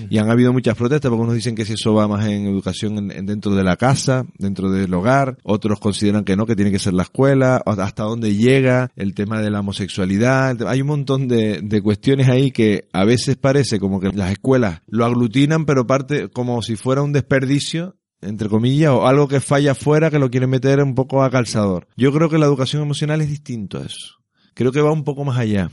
y 0.09 0.17
han 0.17 0.29
habido 0.29 0.53
muchas 0.53 0.75
protestas 0.75 1.09
porque 1.09 1.23
unos 1.23 1.35
dicen 1.35 1.55
que 1.55 1.65
si 1.65 1.73
eso 1.73 1.93
va 1.93 2.07
más 2.07 2.27
en 2.27 2.47
educación 2.47 2.97
en, 2.97 3.11
en 3.11 3.25
dentro 3.25 3.55
de 3.55 3.63
la 3.63 3.77
casa, 3.77 4.25
dentro 4.37 4.69
del 4.71 4.93
hogar, 4.93 5.37
otros 5.43 5.79
consideran 5.79 6.23
que 6.23 6.35
no, 6.35 6.45
que 6.45 6.55
tiene 6.55 6.71
que 6.71 6.79
ser 6.79 6.93
la 6.93 7.03
escuela, 7.03 7.61
hasta 7.65 8.03
dónde 8.03 8.35
llega 8.35 8.91
el 8.95 9.13
tema 9.13 9.41
de 9.41 9.49
la 9.49 9.61
homosexualidad. 9.61 10.67
Hay 10.67 10.81
un 10.81 10.87
montón 10.87 11.27
de, 11.27 11.61
de 11.61 11.81
cuestiones 11.81 12.27
ahí 12.29 12.51
que 12.51 12.87
a 12.93 13.05
veces 13.05 13.35
parece 13.37 13.79
como 13.79 13.99
que 13.99 14.09
las 14.13 14.31
escuelas 14.31 14.81
lo 14.87 15.05
aglutinan, 15.05 15.65
pero 15.65 15.87
parte 15.87 16.29
como 16.29 16.61
si 16.61 16.75
fuera 16.75 17.01
un 17.01 17.13
desperdicio 17.13 17.95
entre 18.21 18.49
comillas, 18.49 18.91
o 18.91 19.07
algo 19.07 19.27
que 19.27 19.39
falla 19.39 19.75
fuera 19.75 20.11
que 20.11 20.19
lo 20.19 20.29
quieren 20.29 20.49
meter 20.49 20.83
un 20.83 20.95
poco 20.95 21.23
a 21.23 21.29
calzador. 21.29 21.87
Yo 21.95 22.11
creo 22.11 22.29
que 22.29 22.37
la 22.37 22.45
educación 22.45 22.81
emocional 22.81 23.21
es 23.21 23.29
distinto 23.29 23.79
a 23.79 23.85
eso. 23.85 24.17
Creo 24.53 24.71
que 24.71 24.81
va 24.81 24.91
un 24.91 25.03
poco 25.03 25.23
más 25.23 25.37
allá. 25.37 25.71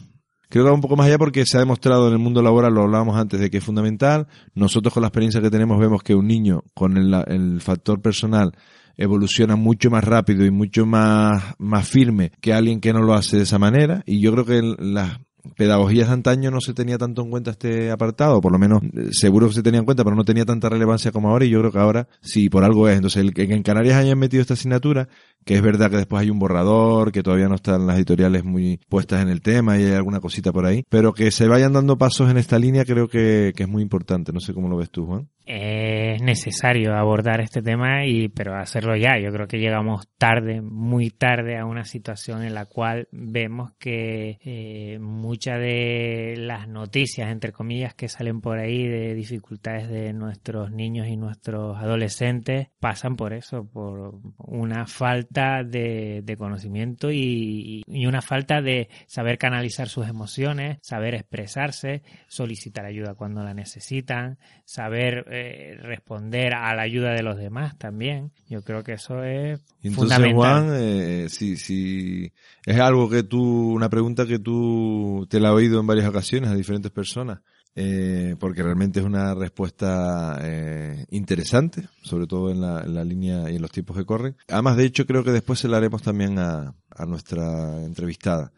Creo 0.48 0.64
que 0.64 0.70
va 0.70 0.74
un 0.74 0.80
poco 0.80 0.96
más 0.96 1.06
allá 1.06 1.18
porque 1.18 1.44
se 1.44 1.56
ha 1.56 1.60
demostrado 1.60 2.06
en 2.08 2.12
el 2.12 2.18
mundo 2.18 2.42
laboral, 2.42 2.72
lo 2.72 2.82
hablábamos 2.82 3.16
antes, 3.16 3.40
de 3.40 3.50
que 3.50 3.58
es 3.58 3.64
fundamental. 3.64 4.28
Nosotros 4.54 4.94
con 4.94 5.02
la 5.02 5.08
experiencia 5.08 5.40
que 5.40 5.50
tenemos 5.50 5.78
vemos 5.78 6.02
que 6.02 6.14
un 6.14 6.26
niño 6.26 6.62
con 6.74 6.96
el, 6.96 7.12
el 7.26 7.60
factor 7.60 8.00
personal 8.00 8.52
evoluciona 8.96 9.56
mucho 9.56 9.90
más 9.90 10.04
rápido 10.04 10.44
y 10.44 10.50
mucho 10.50 10.86
más, 10.86 11.54
más 11.58 11.88
firme 11.88 12.32
que 12.40 12.52
alguien 12.52 12.80
que 12.80 12.92
no 12.92 13.02
lo 13.02 13.14
hace 13.14 13.36
de 13.36 13.42
esa 13.42 13.58
manera. 13.58 14.02
Y 14.06 14.20
yo 14.20 14.32
creo 14.32 14.44
que 14.44 14.62
las 14.78 15.18
pedagogías 15.56 16.08
de 16.08 16.14
antaño 16.14 16.50
no 16.50 16.60
se 16.60 16.74
tenía 16.74 16.98
tanto 16.98 17.22
en 17.22 17.30
cuenta 17.30 17.50
este 17.52 17.90
apartado, 17.90 18.40
por 18.40 18.52
lo 18.52 18.58
menos 18.58 18.82
eh, 18.82 19.08
seguro 19.12 19.48
que 19.48 19.54
se 19.54 19.62
tenía 19.62 19.80
en 19.80 19.84
cuenta, 19.84 20.04
pero 20.04 20.16
no 20.16 20.24
tenía 20.24 20.44
tanta 20.44 20.68
relevancia 20.68 21.12
como 21.12 21.30
ahora 21.30 21.44
y 21.44 21.50
yo 21.50 21.60
creo 21.60 21.72
que 21.72 21.78
ahora 21.78 22.08
sí, 22.20 22.48
por 22.48 22.64
algo 22.64 22.88
es. 22.88 22.96
Entonces, 22.96 23.22
el 23.22 23.34
que 23.34 23.42
en 23.42 23.62
Canarias 23.62 23.96
hayan 23.96 24.18
metido 24.18 24.40
esta 24.40 24.54
asignatura, 24.54 25.08
que 25.44 25.54
es 25.54 25.62
verdad 25.62 25.90
que 25.90 25.98
después 25.98 26.22
hay 26.22 26.30
un 26.30 26.38
borrador, 26.38 27.12
que 27.12 27.22
todavía 27.22 27.48
no 27.48 27.54
están 27.54 27.86
las 27.86 27.96
editoriales 27.96 28.44
muy 28.44 28.80
puestas 28.88 29.22
en 29.22 29.28
el 29.28 29.40
tema 29.40 29.78
y 29.78 29.84
hay 29.84 29.92
alguna 29.92 30.20
cosita 30.20 30.52
por 30.52 30.66
ahí, 30.66 30.84
pero 30.88 31.12
que 31.12 31.30
se 31.30 31.46
vayan 31.48 31.72
dando 31.72 31.98
pasos 31.98 32.30
en 32.30 32.38
esta 32.38 32.58
línea 32.58 32.84
creo 32.84 33.08
que, 33.08 33.52
que 33.56 33.64
es 33.64 33.68
muy 33.68 33.82
importante. 33.82 34.32
No 34.32 34.40
sé 34.40 34.54
cómo 34.54 34.68
lo 34.68 34.76
ves 34.76 34.90
tú, 34.90 35.06
Juan 35.06 35.28
es 35.46 36.20
necesario 36.22 36.96
abordar 36.96 37.40
este 37.40 37.62
tema 37.62 38.04
y 38.04 38.28
pero 38.28 38.56
hacerlo 38.56 38.96
ya. 38.96 39.18
Yo 39.18 39.32
creo 39.32 39.46
que 39.46 39.58
llegamos 39.58 40.08
tarde 40.18 40.60
muy 40.60 41.10
tarde 41.10 41.56
a 41.56 41.64
una 41.64 41.84
situación 41.84 42.42
en 42.42 42.54
la 42.54 42.66
cual 42.66 43.08
vemos 43.12 43.72
que 43.78 44.38
eh, 44.44 44.98
muchas 44.98 45.60
de 45.60 46.34
las 46.36 46.68
noticias 46.68 47.30
entre 47.30 47.52
comillas 47.52 47.94
que 47.94 48.08
salen 48.08 48.40
por 48.40 48.58
ahí 48.58 48.88
de 48.88 49.14
dificultades 49.14 49.88
de 49.88 50.12
nuestros 50.12 50.72
niños 50.72 51.06
y 51.06 51.16
nuestros 51.16 51.76
adolescentes 51.78 52.68
pasan 52.80 53.14
por 53.14 53.32
eso 53.32 53.68
por 53.70 54.18
una 54.38 54.86
falta 54.86 55.62
de, 55.62 56.36
conocimiento 56.36 57.10
y, 57.10 57.82
y 57.86 58.06
una 58.06 58.20
falta 58.20 58.60
de 58.60 58.88
saber 59.06 59.38
canalizar 59.38 59.88
sus 59.88 60.06
emociones 60.06 60.78
saber 60.82 61.14
expresarse 61.14 62.02
solicitar 62.28 62.84
ayuda 62.84 63.14
cuando 63.14 63.42
la 63.42 63.54
necesitan 63.54 64.38
saber 64.64 65.24
eh, 65.36 65.76
responder 65.80 66.54
a 66.54 66.74
la 66.74 66.82
ayuda 66.82 67.12
de 67.12 67.22
los 67.22 67.36
demás 67.36 67.76
también. 67.78 68.32
Yo 68.48 68.62
creo 68.62 68.82
que 68.82 68.94
eso 68.94 69.22
es 69.22 69.60
Entonces, 69.82 69.94
fundamental. 69.94 70.34
Juan, 70.34 70.70
eh, 70.74 71.26
si, 71.28 71.56
si 71.56 72.32
es 72.64 72.78
algo 72.78 73.08
que 73.08 73.22
tú, 73.22 73.72
una 73.72 73.88
pregunta 73.88 74.26
que 74.26 74.38
tú 74.38 75.26
te 75.30 75.40
la 75.40 75.48
has 75.48 75.54
oído 75.54 75.80
en 75.80 75.86
varias 75.86 76.08
ocasiones 76.08 76.50
a 76.50 76.54
diferentes 76.54 76.90
personas. 76.90 77.40
Eh, 77.78 78.36
porque 78.40 78.62
realmente 78.62 79.00
es 79.00 79.04
una 79.04 79.34
respuesta 79.34 80.38
eh, 80.42 81.04
interesante, 81.10 81.86
sobre 82.02 82.26
todo 82.26 82.50
en 82.50 82.62
la, 82.62 82.80
en 82.80 82.94
la, 82.94 83.04
línea 83.04 83.50
y 83.50 83.56
en 83.56 83.62
los 83.62 83.70
tiempos 83.70 83.98
que 83.98 84.06
corren. 84.06 84.34
Además, 84.48 84.78
de 84.78 84.86
hecho, 84.86 85.04
creo 85.04 85.22
que 85.22 85.30
después 85.30 85.58
se 85.58 85.68
la 85.68 85.76
haremos 85.76 86.00
también 86.00 86.38
a, 86.38 86.74
a 86.88 87.04
nuestra 87.04 87.84
entrevistada. 87.84 88.50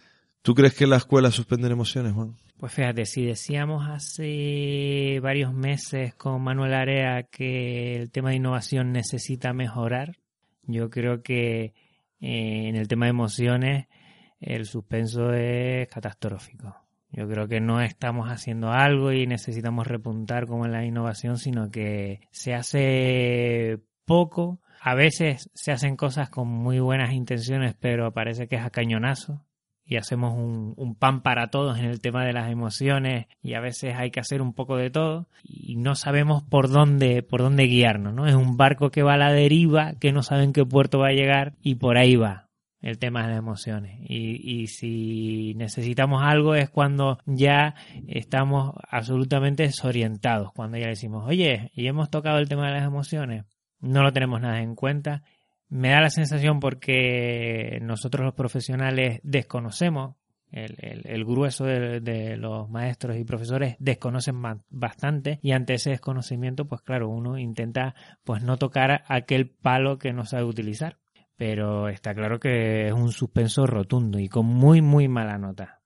¿Tú 0.49 0.55
crees 0.55 0.73
que 0.73 0.87
la 0.87 0.97
escuela 0.97 1.31
suspenden 1.31 1.73
emociones, 1.73 2.15
Juan? 2.15 2.35
Pues 2.57 2.73
fíjate, 2.73 3.05
si 3.05 3.23
decíamos 3.23 3.87
hace 3.87 5.21
varios 5.23 5.53
meses 5.53 6.15
con 6.15 6.41
Manuel 6.41 6.73
Area 6.73 7.25
que 7.25 7.97
el 7.97 8.11
tema 8.11 8.31
de 8.31 8.37
innovación 8.37 8.91
necesita 8.91 9.53
mejorar, 9.53 10.17
yo 10.63 10.89
creo 10.89 11.23
que 11.23 11.65
eh, 11.65 11.75
en 12.21 12.77
el 12.77 12.89
tema 12.89 13.05
de 13.05 13.11
emociones 13.11 13.89
el 14.41 14.65
suspenso 14.65 15.35
es 15.35 15.87
catastrófico. 15.89 16.75
Yo 17.13 17.29
creo 17.29 17.47
que 17.47 17.61
no 17.61 17.83
estamos 17.83 18.31
haciendo 18.31 18.71
algo 18.73 19.13
y 19.13 19.27
necesitamos 19.27 19.87
repuntar 19.87 20.47
como 20.47 20.65
en 20.65 20.73
la 20.73 20.83
innovación, 20.83 21.37
sino 21.37 21.71
que 21.71 22.21
se 22.31 22.55
hace 22.55 23.81
poco. 24.07 24.63
A 24.81 24.95
veces 24.95 25.51
se 25.53 25.73
hacen 25.73 25.95
cosas 25.95 26.31
con 26.31 26.49
muy 26.49 26.81
buenas 26.81 27.13
intenciones, 27.13 27.75
pero 27.79 28.15
parece 28.15 28.49
que 28.49 28.57
es 28.57 28.63
a 28.63 28.71
cañonazo 28.71 29.45
y 29.89 29.97
hacemos 29.97 30.35
un, 30.35 30.95
pan 30.99 31.23
para 31.23 31.49
todos 31.49 31.79
en 31.79 31.87
el 31.87 32.01
tema 32.01 32.25
de 32.25 32.35
las 32.35 32.51
emociones 32.51 33.27
y 33.43 33.55
a 33.55 33.61
veces 33.61 33.95
hay 33.97 34.11
que 34.11 34.21
hacer 34.21 34.43
un 34.43 34.53
poco 34.53 34.77
de 34.77 34.91
todo 34.91 35.29
y 35.43 35.77
no 35.77 35.95
sabemos 35.95 36.43
por 36.43 36.69
dónde 36.69 37.23
por 37.23 37.41
dónde 37.41 37.65
guiarnos, 37.65 38.13
¿no? 38.13 38.27
Es 38.27 38.35
un 38.35 38.57
barco 38.57 38.91
que 38.91 39.03
va 39.03 39.15
a 39.15 39.19
la 39.19 39.33
deriva, 39.33 39.95
que 39.95 40.13
no 40.13 40.23
saben 40.23 40.53
qué 40.53 40.65
puerto 40.65 40.99
va 40.99 41.09
a 41.09 41.13
llegar 41.13 41.55
y 41.63 41.77
por 41.77 41.97
ahí 41.97 42.17
va 42.17 42.49
el 42.83 42.99
tema 42.99 43.23
de 43.23 43.29
las 43.29 43.39
emociones. 43.39 43.99
Y, 44.03 44.63
y 44.63 44.67
si 44.67 45.55
necesitamos 45.57 46.23
algo 46.23 46.55
es 46.55 46.69
cuando 46.69 47.19
ya 47.25 47.75
estamos 48.07 48.75
absolutamente 48.91 49.63
desorientados, 49.63 50.53
cuando 50.53 50.77
ya 50.77 50.89
decimos, 50.89 51.25
oye, 51.27 51.71
y 51.75 51.87
hemos 51.87 52.11
tocado 52.11 52.39
el 52.39 52.49
tema 52.49 52.67
de 52.67 52.75
las 52.75 52.85
emociones, 52.85 53.45
no 53.81 54.03
lo 54.03 54.13
tenemos 54.13 54.41
nada 54.41 54.61
en 54.61 54.75
cuenta 54.75 55.23
me 55.69 55.91
da 55.91 56.01
la 56.01 56.11
sensación 56.11 56.61
porque 56.61 57.79
nosotros 57.83 58.25
los 58.25 58.35
profesionales 58.35 59.21
desconocemos, 59.23 60.17
el, 60.51 61.25
grueso 61.27 61.65
de, 61.65 62.37
los 62.39 62.71
maestros 62.71 63.19
y 63.19 63.25
profesores 63.25 63.77
desconocen 63.79 64.41
bastante 64.71 65.39
y 65.43 65.53
ante 65.53 65.75
ese 65.75 65.91
desconocimiento, 65.91 66.67
pues 66.67 66.81
claro, 66.81 67.11
uno 67.11 67.39
intenta 67.39 67.95
pues 68.25 68.43
no 68.43 68.57
tocar 68.57 69.05
aquel 69.09 69.51
palo 69.51 69.99
que 69.99 70.13
no 70.13 70.25
sabe 70.25 70.45
utilizar. 70.45 70.99
Pero 71.37 71.89
está 71.89 72.15
claro 72.15 72.41
que 72.41 72.89
es 72.89 72.93
un 72.93 73.13
suspenso 73.13 73.65
rotundo 73.65 74.19
y 74.19 74.29
con 74.29 74.47
muy, 74.47 74.83
muy 74.83 75.07
mala 75.07 75.39
nota. 75.39 75.81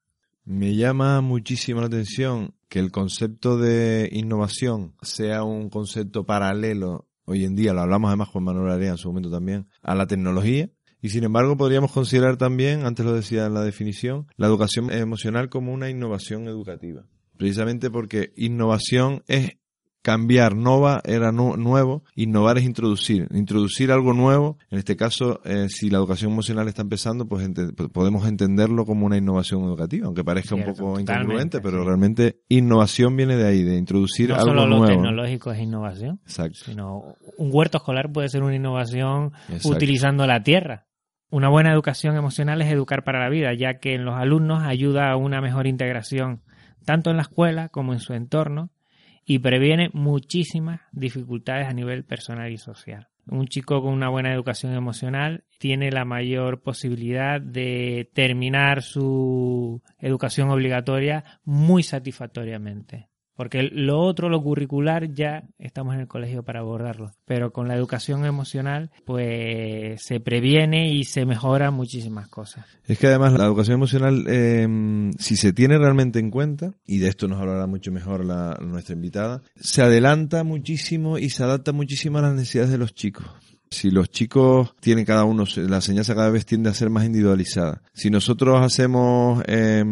Me 0.45 0.75
llama 0.75 1.21
muchísimo 1.21 1.81
la 1.81 1.89
atención 1.89 2.55
que 2.71 2.79
el 2.79 2.91
concepto 2.91 3.59
de 3.59 4.09
innovación 4.13 4.95
sea 5.03 5.45
un 5.45 5.69
concepto 5.69 6.25
paralelo 6.25 7.07
hoy 7.25 7.45
en 7.45 7.55
día, 7.55 7.73
lo 7.73 7.81
hablamos 7.81 8.09
además 8.09 8.31
con 8.31 8.45
Manuel 8.45 8.71
Area 8.71 8.91
en 8.91 8.99
su 8.99 9.09
momento 9.09 9.31
también, 9.31 9.69
a 9.83 9.95
la 9.95 10.07
tecnología. 10.07 10.71
Y 11.01 11.09
sin 11.09 11.25
embargo 11.25 11.57
podríamos 11.57 11.91
considerar 11.91 12.37
también, 12.37 12.87
antes 12.87 13.05
lo 13.05 13.13
decía 13.13 13.47
en 13.47 13.55
la 13.55 13.63
definición, 13.63 14.27
la 14.37 14.47
educación 14.47 14.93
emocional 14.93 15.49
como 15.49 15.73
una 15.73 15.91
innovación 15.91 16.47
educativa. 16.47 17.07
Precisamente 17.37 17.91
porque 17.91 18.33
innovación 18.37 19.25
es 19.27 19.57
cambiar, 20.03 20.57
nova 20.57 21.01
era 21.05 21.33
nuevo, 21.33 22.05
innovar 22.15 22.59
es 22.59 22.65
introducir, 22.65 23.29
introducir 23.33 23.93
algo 23.93 24.13
nuevo, 24.13 24.59
en 24.71 24.79
este 24.79 24.97
caso, 24.97 25.41
eh, 25.45 25.69
si 25.69 25.91
la 25.91 25.99
educación 25.99 26.33
emocional 26.33 26.69
está 26.69 26.83
empezando, 26.83 27.27
pues 27.27 27.49
podemos 27.93 28.27
entenderlo 28.27 28.85
como 28.85 29.07
una 29.07 29.17
innovación 29.17 29.63
educativa, 29.63 30.07
aunque 30.07 30.25
parezca 30.25 30.55
un 30.57 30.65
poco 30.65 30.99
incongruente, 30.99 31.61
pero 31.61 31.85
realmente 31.85 32.43
innovación 32.49 33.17
viene 33.17 33.37
de 33.37 33.47
ahí, 33.47 33.63
de 33.63 33.77
introducir 33.77 34.33
algo 34.33 34.53
nuevo. 34.53 34.67
No 34.67 34.73
solo 34.73 34.81
lo 34.81 34.89
tecnológico 34.89 35.53
es 35.53 35.61
innovación, 35.61 36.21
Exacto. 36.25 36.59
sino 36.65 37.15
un 37.39 37.51
huerto 37.53 37.79
escolar 37.79 38.11
puede 38.13 38.29
ser 38.29 38.43
una 38.43 38.57
innovación 38.57 39.33
utilizando 39.65 40.27
la 40.27 40.43
tierra. 40.43 40.87
Una 41.31 41.49
buena 41.49 41.73
educación 41.73 42.17
emocional 42.17 42.61
es 42.61 42.71
educar 42.71 43.05
para 43.05 43.21
la 43.21 43.31
vida, 43.31 43.55
ya 43.55 43.79
que 43.79 43.95
en 43.95 44.05
los 44.05 44.17
alumnos 44.17 44.65
ayuda 44.65 45.11
a 45.11 45.17
una 45.17 45.41
mejor 45.41 45.67
integración, 45.67 46.43
tanto 46.85 47.11
en 47.11 47.17
la 47.17 47.23
escuela 47.23 47.69
como 47.69 47.95
en 47.95 48.01
su 48.01 48.13
entorno, 48.13 48.71
y 49.25 49.39
previene 49.39 49.91
muchísimas 49.93 50.81
dificultades 50.93 51.69
a 51.69 51.73
nivel 51.73 52.05
personal 52.05 52.51
y 52.51 52.59
social. 52.59 53.09
Un 53.27 53.47
chico 53.47 53.81
con 53.83 53.93
una 53.93 54.09
buena 54.09 54.33
educación 54.33 54.75
emocional 54.75 55.45
tiene 55.59 55.93
la 55.93 56.05
mayor 56.05 56.61
posibilidad 56.61 57.41
de 57.41 58.11
terminar 58.15 58.83
su 58.83 59.81
educación 60.01 60.51
obligatoria 60.51 61.25
muy 61.45 61.85
satisfactoriamente. 61.85 63.12
Porque 63.35 63.63
lo 63.63 64.01
otro, 64.01 64.29
lo 64.29 64.43
curricular, 64.43 65.13
ya 65.13 65.45
estamos 65.59 65.95
en 65.95 66.01
el 66.01 66.09
colegio 66.09 66.43
para 66.43 66.61
abordarlo. 66.61 67.13
Pero 67.25 67.53
con 67.53 67.69
la 67.69 67.75
educación 67.75 68.25
emocional, 68.27 68.91
pues 69.05 70.03
se 70.03 70.21
previene 70.21 70.93
y 70.93 71.05
se 71.05 71.25
mejora 71.25 71.71
muchísimas 71.71 72.29
cosas. 72.29 72.67
Es 72.87 72.99
que 72.99 73.07
además 73.07 73.33
la 73.33 73.47
educación 73.47 73.75
emocional, 73.75 74.27
em, 74.29 75.13
si 75.19 75.37
se 75.37 75.53
tiene 75.53 75.79
realmente 75.79 76.19
en 76.19 76.31
cuenta, 76.31 76.75
y 76.87 76.99
de 76.99 77.09
esto 77.09 77.29
nos 77.29 77.41
hablará 77.41 77.67
mucho 77.67 77.91
mejor 77.91 78.25
nuestra 78.63 78.95
invitada, 78.95 79.43
se 79.57 79.83
adelanta 79.83 80.45
muchísimo 80.45 81.19
y 81.19 81.31
se 81.31 81.43
adapta 81.43 81.73
muchísimo 81.73 82.19
a 82.19 82.23
las 82.23 82.35
necesidades 82.35 82.71
de 82.71 82.79
los 82.79 82.95
chicos. 82.95 83.27
Si 83.71 83.91
los 83.91 84.11
chicos 84.11 84.75
tienen 84.81 85.07
cada 85.07 85.25
uno, 85.25 85.45
la 85.57 85.77
enseñanza 85.77 86.15
cada 86.15 86.29
vez 86.29 86.45
tiende 86.45 86.69
a 86.69 86.75
ser 86.75 86.91
más 86.91 87.07
individualizada. 87.07 87.83
Si 87.95 88.11
nosotros 88.11 88.61
hacemos 88.61 89.43
eh, 89.47 89.83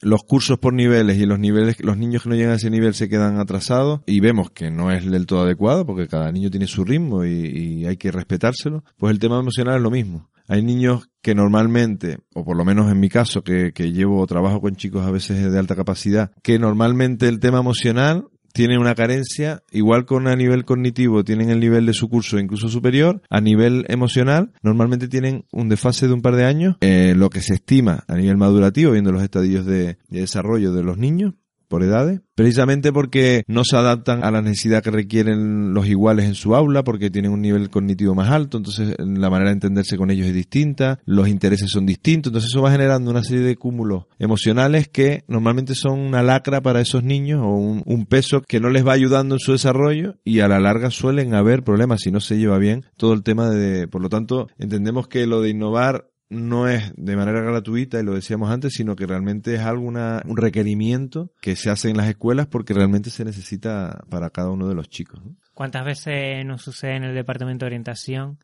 los 0.00 0.22
cursos 0.24 0.58
por 0.58 0.74
niveles 0.74 1.18
y 1.18 1.26
los 1.26 1.38
niveles, 1.38 1.80
los 1.80 1.96
niños 1.96 2.22
que 2.22 2.28
no 2.28 2.34
llegan 2.34 2.52
a 2.52 2.56
ese 2.56 2.70
nivel 2.70 2.94
se 2.94 3.08
quedan 3.08 3.38
atrasados 3.38 4.00
y 4.06 4.20
vemos 4.20 4.50
que 4.50 4.70
no 4.70 4.90
es 4.90 5.10
del 5.10 5.26
todo 5.26 5.42
adecuado 5.42 5.86
porque 5.86 6.08
cada 6.08 6.30
niño 6.32 6.50
tiene 6.50 6.66
su 6.66 6.84
ritmo 6.84 7.24
y, 7.24 7.86
hay 7.86 7.96
que 7.96 8.10
respetárselo, 8.10 8.84
pues 8.96 9.12
el 9.12 9.18
tema 9.18 9.38
emocional 9.38 9.76
es 9.76 9.82
lo 9.82 9.90
mismo. 9.90 10.28
Hay 10.48 10.62
niños 10.62 11.08
que 11.22 11.34
normalmente, 11.34 12.18
o 12.34 12.44
por 12.44 12.56
lo 12.56 12.64
menos 12.64 12.90
en 12.90 13.00
mi 13.00 13.08
caso, 13.08 13.42
que, 13.42 13.72
que 13.72 13.92
llevo 13.92 14.24
trabajo 14.26 14.60
con 14.60 14.76
chicos 14.76 15.04
a 15.04 15.10
veces 15.10 15.50
de 15.50 15.58
alta 15.58 15.74
capacidad, 15.74 16.30
que 16.42 16.58
normalmente 16.58 17.28
el 17.28 17.40
tema 17.40 17.58
emocional 17.58 18.28
tienen 18.56 18.78
una 18.78 18.94
carencia, 18.94 19.62
igual 19.70 20.06
con 20.06 20.26
a 20.26 20.34
nivel 20.34 20.64
cognitivo 20.64 21.24
tienen 21.24 21.50
el 21.50 21.60
nivel 21.60 21.84
de 21.84 21.92
su 21.92 22.08
curso 22.08 22.38
incluso 22.38 22.70
superior, 22.70 23.20
a 23.28 23.42
nivel 23.42 23.84
emocional 23.88 24.52
normalmente 24.62 25.08
tienen 25.08 25.44
un 25.52 25.68
desfase 25.68 26.08
de 26.08 26.14
un 26.14 26.22
par 26.22 26.36
de 26.36 26.46
años, 26.46 26.76
eh, 26.80 27.12
lo 27.14 27.28
que 27.28 27.42
se 27.42 27.52
estima 27.52 28.04
a 28.08 28.16
nivel 28.16 28.38
madurativo, 28.38 28.92
viendo 28.92 29.12
los 29.12 29.22
estadios 29.22 29.66
de 29.66 29.98
desarrollo 30.08 30.72
de 30.72 30.82
los 30.82 30.96
niños, 30.96 31.34
por 31.68 31.82
edades, 31.82 32.20
precisamente 32.34 32.92
porque 32.92 33.44
no 33.46 33.64
se 33.64 33.76
adaptan 33.76 34.24
a 34.24 34.30
la 34.30 34.42
necesidad 34.42 34.82
que 34.82 34.90
requieren 34.90 35.74
los 35.74 35.86
iguales 35.86 36.26
en 36.26 36.34
su 36.34 36.54
aula, 36.54 36.84
porque 36.84 37.10
tienen 37.10 37.32
un 37.32 37.42
nivel 37.42 37.70
cognitivo 37.70 38.14
más 38.14 38.30
alto, 38.30 38.58
entonces 38.58 38.94
la 38.98 39.30
manera 39.30 39.50
de 39.50 39.54
entenderse 39.54 39.96
con 39.96 40.10
ellos 40.10 40.26
es 40.26 40.34
distinta, 40.34 41.00
los 41.04 41.28
intereses 41.28 41.70
son 41.70 41.86
distintos, 41.86 42.30
entonces 42.30 42.50
eso 42.50 42.62
va 42.62 42.70
generando 42.70 43.10
una 43.10 43.24
serie 43.24 43.44
de 43.44 43.56
cúmulos 43.56 44.04
emocionales 44.18 44.88
que 44.88 45.24
normalmente 45.28 45.74
son 45.74 46.00
una 46.00 46.22
lacra 46.22 46.60
para 46.60 46.80
esos 46.80 47.02
niños 47.02 47.40
o 47.42 47.48
un, 47.48 47.82
un 47.86 48.06
peso 48.06 48.42
que 48.42 48.60
no 48.60 48.70
les 48.70 48.86
va 48.86 48.92
ayudando 48.92 49.34
en 49.34 49.40
su 49.40 49.52
desarrollo 49.52 50.16
y 50.24 50.40
a 50.40 50.48
la 50.48 50.60
larga 50.60 50.90
suelen 50.90 51.34
haber 51.34 51.62
problemas 51.62 52.00
si 52.02 52.10
no 52.10 52.20
se 52.20 52.38
lleva 52.38 52.58
bien 52.58 52.84
todo 52.96 53.12
el 53.12 53.22
tema 53.22 53.50
de, 53.50 53.88
por 53.88 54.02
lo 54.02 54.08
tanto, 54.08 54.48
entendemos 54.58 55.08
que 55.08 55.26
lo 55.26 55.40
de 55.40 55.50
innovar 55.50 56.10
no 56.28 56.68
es 56.68 56.92
de 56.96 57.16
manera 57.16 57.40
gratuita, 57.40 58.00
y 58.00 58.02
lo 58.02 58.14
decíamos 58.14 58.50
antes, 58.50 58.74
sino 58.74 58.96
que 58.96 59.06
realmente 59.06 59.54
es 59.54 59.60
algo 59.60 59.86
un 59.86 60.36
requerimiento 60.36 61.30
que 61.40 61.56
se 61.56 61.70
hace 61.70 61.90
en 61.90 61.96
las 61.96 62.08
escuelas 62.08 62.46
porque 62.46 62.74
realmente 62.74 63.10
se 63.10 63.24
necesita 63.24 64.04
para 64.10 64.30
cada 64.30 64.50
uno 64.50 64.68
de 64.68 64.74
los 64.74 64.88
chicos. 64.88 65.20
¿Cuántas 65.54 65.84
veces 65.84 66.44
nos 66.44 66.62
sucede 66.62 66.96
en 66.96 67.04
el 67.04 67.14
departamento 67.14 67.64
de 67.64 67.68
orientación 67.68 68.38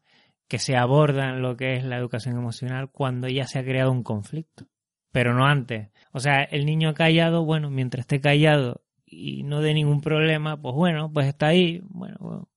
que 0.48 0.58
se 0.58 0.76
aborda 0.76 1.32
lo 1.32 1.56
que 1.56 1.76
es 1.76 1.84
la 1.84 1.98
educación 1.98 2.36
emocional 2.36 2.90
cuando 2.90 3.28
ya 3.28 3.46
se 3.46 3.58
ha 3.58 3.64
creado 3.64 3.90
un 3.90 4.02
conflicto? 4.02 4.66
Pero 5.10 5.34
no 5.34 5.44
antes. 5.44 5.90
O 6.12 6.20
sea, 6.20 6.42
el 6.42 6.64
niño 6.64 6.94
callado, 6.94 7.44
bueno, 7.44 7.70
mientras 7.70 8.04
esté 8.04 8.20
callado 8.20 8.82
y 9.04 9.42
no 9.42 9.60
dé 9.60 9.74
ningún 9.74 10.00
problema, 10.00 10.60
pues 10.60 10.74
bueno, 10.74 11.12
pues 11.12 11.26
está 11.26 11.48
ahí, 11.48 11.82
bueno, 11.84 12.48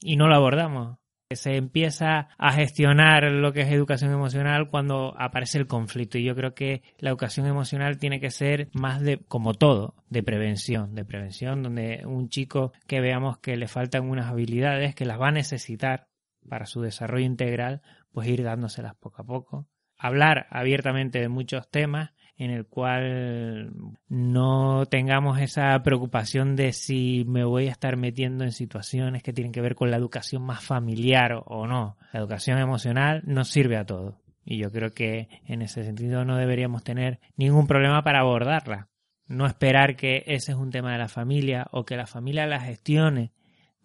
y 0.00 0.16
no 0.16 0.26
lo 0.26 0.34
abordamos. 0.34 0.98
Se 1.34 1.56
empieza 1.56 2.28
a 2.38 2.52
gestionar 2.52 3.24
lo 3.24 3.52
que 3.52 3.62
es 3.62 3.72
educación 3.72 4.12
emocional 4.12 4.70
cuando 4.70 5.12
aparece 5.18 5.58
el 5.58 5.66
conflicto 5.66 6.18
y 6.18 6.24
yo 6.24 6.36
creo 6.36 6.54
que 6.54 6.82
la 6.98 7.10
educación 7.10 7.46
emocional 7.46 7.98
tiene 7.98 8.20
que 8.20 8.30
ser 8.30 8.68
más 8.72 9.00
de, 9.00 9.18
como 9.18 9.52
todo, 9.54 9.96
de 10.08 10.22
prevención, 10.22 10.94
de 10.94 11.04
prevención, 11.04 11.64
donde 11.64 12.02
un 12.06 12.28
chico 12.28 12.72
que 12.86 13.00
veamos 13.00 13.38
que 13.38 13.56
le 13.56 13.66
faltan 13.66 14.08
unas 14.08 14.30
habilidades 14.30 14.94
que 14.94 15.04
las 15.04 15.20
va 15.20 15.28
a 15.28 15.32
necesitar 15.32 16.06
para 16.48 16.66
su 16.66 16.80
desarrollo 16.80 17.26
integral, 17.26 17.82
pues 18.12 18.28
ir 18.28 18.44
dándoselas 18.44 18.94
poco 18.94 19.22
a 19.22 19.26
poco. 19.26 19.68
Hablar 19.98 20.46
abiertamente 20.50 21.18
de 21.18 21.28
muchos 21.28 21.68
temas 21.68 22.12
en 22.38 22.50
el 22.50 22.66
cual 22.66 23.70
no 24.08 24.84
tengamos 24.86 25.40
esa 25.40 25.82
preocupación 25.82 26.54
de 26.54 26.72
si 26.72 27.24
me 27.26 27.44
voy 27.44 27.68
a 27.68 27.70
estar 27.70 27.96
metiendo 27.96 28.44
en 28.44 28.52
situaciones 28.52 29.22
que 29.22 29.32
tienen 29.32 29.52
que 29.52 29.62
ver 29.62 29.74
con 29.74 29.90
la 29.90 29.96
educación 29.96 30.42
más 30.42 30.62
familiar 30.62 31.42
o 31.46 31.66
no. 31.66 31.96
La 32.12 32.20
educación 32.20 32.58
emocional 32.58 33.22
nos 33.24 33.48
sirve 33.48 33.76
a 33.76 33.86
todo. 33.86 34.20
Y 34.44 34.58
yo 34.58 34.70
creo 34.70 34.92
que 34.92 35.28
en 35.46 35.62
ese 35.62 35.82
sentido 35.82 36.24
no 36.24 36.36
deberíamos 36.36 36.84
tener 36.84 37.20
ningún 37.36 37.66
problema 37.66 38.02
para 38.02 38.20
abordarla. 38.20 38.88
No 39.26 39.46
esperar 39.46 39.96
que 39.96 40.22
ese 40.26 40.52
es 40.52 40.58
un 40.58 40.70
tema 40.70 40.92
de 40.92 40.98
la 40.98 41.08
familia 41.08 41.66
o 41.72 41.84
que 41.84 41.96
la 41.96 42.06
familia 42.06 42.46
la 42.46 42.60
gestione 42.60 43.32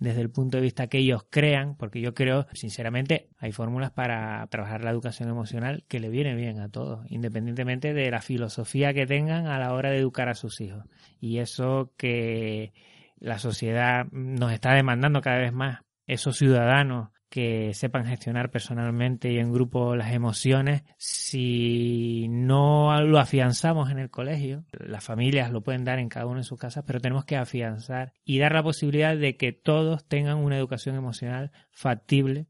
desde 0.01 0.21
el 0.21 0.31
punto 0.31 0.57
de 0.57 0.63
vista 0.63 0.87
que 0.87 0.97
ellos 0.97 1.27
crean, 1.29 1.75
porque 1.77 2.01
yo 2.01 2.15
creo, 2.15 2.47
sinceramente, 2.53 3.29
hay 3.37 3.51
fórmulas 3.51 3.91
para 3.91 4.45
trabajar 4.47 4.83
la 4.83 4.89
educación 4.89 5.29
emocional 5.29 5.85
que 5.87 5.99
le 5.99 6.09
viene 6.09 6.33
bien 6.33 6.59
a 6.59 6.69
todos, 6.69 7.05
independientemente 7.11 7.93
de 7.93 8.09
la 8.09 8.19
filosofía 8.19 8.95
que 8.95 9.05
tengan 9.05 9.45
a 9.45 9.59
la 9.59 9.73
hora 9.73 9.91
de 9.91 9.97
educar 9.97 10.27
a 10.27 10.33
sus 10.33 10.59
hijos. 10.59 10.85
Y 11.19 11.37
eso 11.37 11.93
que 11.97 12.73
la 13.19 13.37
sociedad 13.37 14.07
nos 14.11 14.51
está 14.51 14.73
demandando 14.73 15.21
cada 15.21 15.37
vez 15.37 15.53
más, 15.53 15.81
esos 16.07 16.35
ciudadanos 16.35 17.09
que 17.31 17.73
sepan 17.73 18.05
gestionar 18.05 18.51
personalmente 18.51 19.31
y 19.31 19.39
en 19.39 19.53
grupo 19.53 19.95
las 19.95 20.11
emociones, 20.11 20.83
si 20.97 22.27
no 22.27 23.01
lo 23.03 23.19
afianzamos 23.19 23.89
en 23.89 23.99
el 23.99 24.09
colegio, 24.09 24.65
las 24.73 25.01
familias 25.01 25.49
lo 25.49 25.61
pueden 25.61 25.85
dar 25.85 25.97
en 25.99 26.09
cada 26.09 26.25
uno 26.25 26.39
de 26.39 26.43
sus 26.43 26.59
casas, 26.59 26.83
pero 26.85 26.99
tenemos 26.99 27.23
que 27.23 27.37
afianzar 27.37 28.11
y 28.25 28.37
dar 28.37 28.51
la 28.51 28.63
posibilidad 28.63 29.15
de 29.15 29.37
que 29.37 29.53
todos 29.53 30.05
tengan 30.09 30.39
una 30.39 30.57
educación 30.57 30.97
emocional 30.97 31.53
factible 31.71 32.47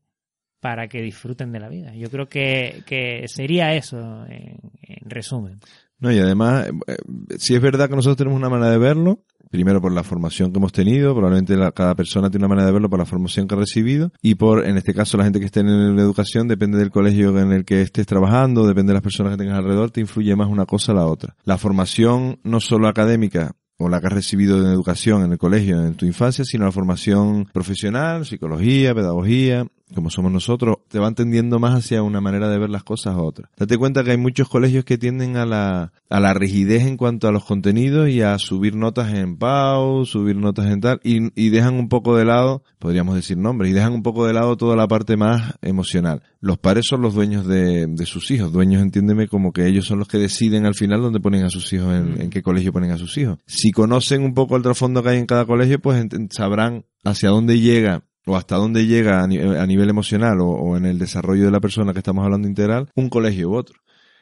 para 0.60 0.88
que 0.88 1.04
disfruten 1.04 1.52
de 1.52 1.60
la 1.60 1.70
vida. 1.70 1.94
Yo 1.94 2.10
creo 2.10 2.28
que, 2.28 2.82
que 2.88 3.28
sería 3.28 3.76
eso 3.76 4.26
en, 4.26 4.58
en 4.82 5.10
resumen. 5.12 5.60
No, 6.00 6.12
y 6.12 6.18
además, 6.18 6.72
eh, 6.88 6.98
si 7.38 7.54
es 7.54 7.62
verdad 7.62 7.88
que 7.88 7.96
nosotros 7.96 8.18
tenemos 8.18 8.40
una 8.40 8.50
manera 8.50 8.72
de 8.72 8.80
verlo, 8.80 9.24
primero 9.52 9.82
por 9.82 9.92
la 9.92 10.04
formación 10.04 10.52
que 10.52 10.58
hemos 10.58 10.72
tenido, 10.72 11.14
probablemente 11.14 11.56
cada 11.76 11.94
persona 11.94 12.30
tiene 12.30 12.46
una 12.46 12.56
manera 12.56 12.68
de 12.68 12.74
verlo 12.74 12.90
por 12.90 13.00
la 13.00 13.06
formación 13.06 13.48
que 13.48 13.56
ha 13.56 13.58
recibido 13.58 14.12
y 14.22 14.36
por, 14.36 14.66
en 14.66 14.78
este 14.78 14.94
caso, 14.94 15.18
la 15.18 15.26
gente 15.26 15.40
que 15.40 15.46
esté 15.46 15.60
en 15.60 15.96
la 15.96 16.02
educación, 16.02 16.48
depende 16.48 16.78
del 16.78 16.90
colegio 16.90 17.38
en 17.38 17.52
el 17.52 17.66
que 17.66 17.82
estés 17.82 18.08
trabajando, 18.08 18.66
depende 18.66 18.92
de 18.92 18.96
las 18.96 19.04
personas 19.04 19.34
que 19.34 19.38
tengas 19.38 19.58
alrededor, 19.58 19.92
te 19.92 20.02
influye 20.02 20.36
más 20.36 20.48
una 20.50 20.66
cosa 20.66 20.94
a 20.94 20.96
la 20.96 21.06
otra. 21.06 21.36
La 21.44 21.58
formación 21.58 22.40
no 22.44 22.60
solo 22.60 22.88
académica, 22.88 23.56
o 23.78 23.90
la 23.90 24.00
que 24.00 24.08
has 24.08 24.14
recibido 24.14 24.58
en 24.58 24.72
educación 24.72 25.24
en 25.24 25.32
el 25.32 25.38
colegio 25.38 25.84
en 25.84 25.96
tu 25.96 26.06
infancia, 26.06 26.46
sino 26.46 26.66
la 26.66 26.72
formación 26.72 27.46
profesional, 27.52 28.26
psicología, 28.26 28.94
pedagogía, 28.94 29.66
como 29.94 30.10
somos 30.10 30.32
nosotros, 30.32 30.78
te 30.88 31.00
van 31.00 31.16
tendiendo 31.16 31.60
más 31.60 31.76
hacia 31.76 32.04
una 32.04 32.22
manera 32.22 32.50
de 32.50 32.58
ver 32.58 32.70
las 32.70 32.84
cosas 32.84 33.16
a 33.16 33.22
otra. 33.22 33.50
Date 33.58 33.78
cuenta 33.78 34.04
que 34.04 34.12
hay 34.12 34.18
muchos 34.18 34.50
colegios 34.50 34.86
que 34.86 34.98
tienden 34.98 35.38
a 35.38 35.46
la, 35.46 35.94
a 36.10 36.20
la 36.20 36.34
rigidez 36.34 36.84
en 36.84 36.98
cuanto 36.98 37.28
a 37.28 37.32
los 37.32 37.46
contenidos 37.46 38.10
y 38.10 38.22
a 38.22 38.38
subir 38.38 38.76
notas 38.76 39.14
en 39.14 39.38
PAU, 39.38 40.06
subir 40.06 40.36
notas 40.36 40.68
en 40.68 40.82
tal, 40.82 41.00
y, 41.04 41.32
y 41.42 41.50
dejan 41.50 41.76
un 41.76 41.90
poco 41.90 42.16
de 42.16 42.26
lado, 42.26 42.64
podríamos 42.80 43.16
decir 43.16 43.38
nombres, 43.38 43.72
y 43.72 43.74
dejan 43.74 43.94
un 43.94 44.04
poco 44.04 44.26
de 44.26 44.34
lado 44.34 44.58
toda 44.58 44.76
la 44.76 44.88
parte 44.88 45.18
más 45.18 45.56
emocional. 45.62 46.24
Los 46.40 46.58
padres 46.58 46.86
son 46.88 47.02
los 47.02 47.14
dueños 47.14 47.46
de, 47.46 47.86
de 47.88 48.06
sus 48.06 48.32
hijos, 48.32 48.52
dueños 48.52 48.82
entiéndeme 48.82 49.28
como 49.28 49.52
que 49.54 49.68
ellos 49.68 49.86
son 49.86 50.00
los 50.00 50.08
que 50.08 50.18
deciden 50.18 50.66
al 50.66 50.76
final 50.76 51.02
dónde 51.02 51.20
ponen 51.20 51.44
a 51.44 51.50
sus 51.50 51.72
hijos, 51.74 51.94
en, 51.94 52.22
en 52.22 52.30
qué 52.30 52.42
colegio 52.42 52.74
ponen 52.74 52.92
a 52.92 52.98
sus 52.98 53.18
hijos. 53.18 53.40
Si 53.46 53.72
conocen 53.72 54.24
un 54.24 54.34
poco 54.34 54.56
el 54.56 54.64
trasfondo 54.64 55.04
que 55.04 55.10
hay 55.10 55.20
en 55.20 55.26
cada 55.26 55.46
colegio, 55.46 55.80
pues 55.80 56.06
sabrán 56.32 56.86
hacia 57.04 57.30
dónde 57.30 57.60
llega 57.60 58.04
o 58.26 58.36
hasta 58.36 58.56
dónde 58.56 58.86
llega 58.86 59.24
a, 59.24 59.28
nivel 59.28 59.90
emocional 59.90 60.40
o, 60.42 60.78
en 60.78 60.86
el 60.86 61.00
desarrollo 61.00 61.46
de 61.46 61.52
la 61.52 61.60
persona 61.60 61.94
que 61.94 62.00
estamos 62.00 62.24
hablando 62.24 62.48
integral, 62.48 62.90
un 62.96 63.10
colegio 63.10 63.50
u 63.50 63.56
otro. 63.56 63.80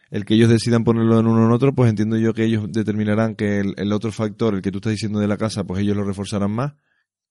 El 0.10 0.26
que 0.26 0.34
ellos 0.34 0.50
decidan 0.50 0.84
ponerlo 0.84 1.20
en 1.20 1.28
uno 1.28 1.44
o 1.44 1.46
en 1.46 1.52
otro, 1.52 1.74
pues 1.74 1.90
entiendo 1.90 2.18
yo 2.18 2.34
que 2.34 2.44
ellos 2.44 2.66
determinarán 2.72 3.36
que 3.36 3.60
el, 3.60 3.94
otro 3.94 4.12
factor, 4.12 4.56
el 4.56 4.62
que 4.62 4.72
tú 4.72 4.80
estás 4.80 4.94
diciendo 4.94 5.20
de 5.20 5.28
la 5.28 5.38
casa, 5.38 5.64
pues 5.66 5.82
ellos 5.82 5.96
lo 5.96 6.04
reforzarán 6.04 6.52
más. 6.52 6.74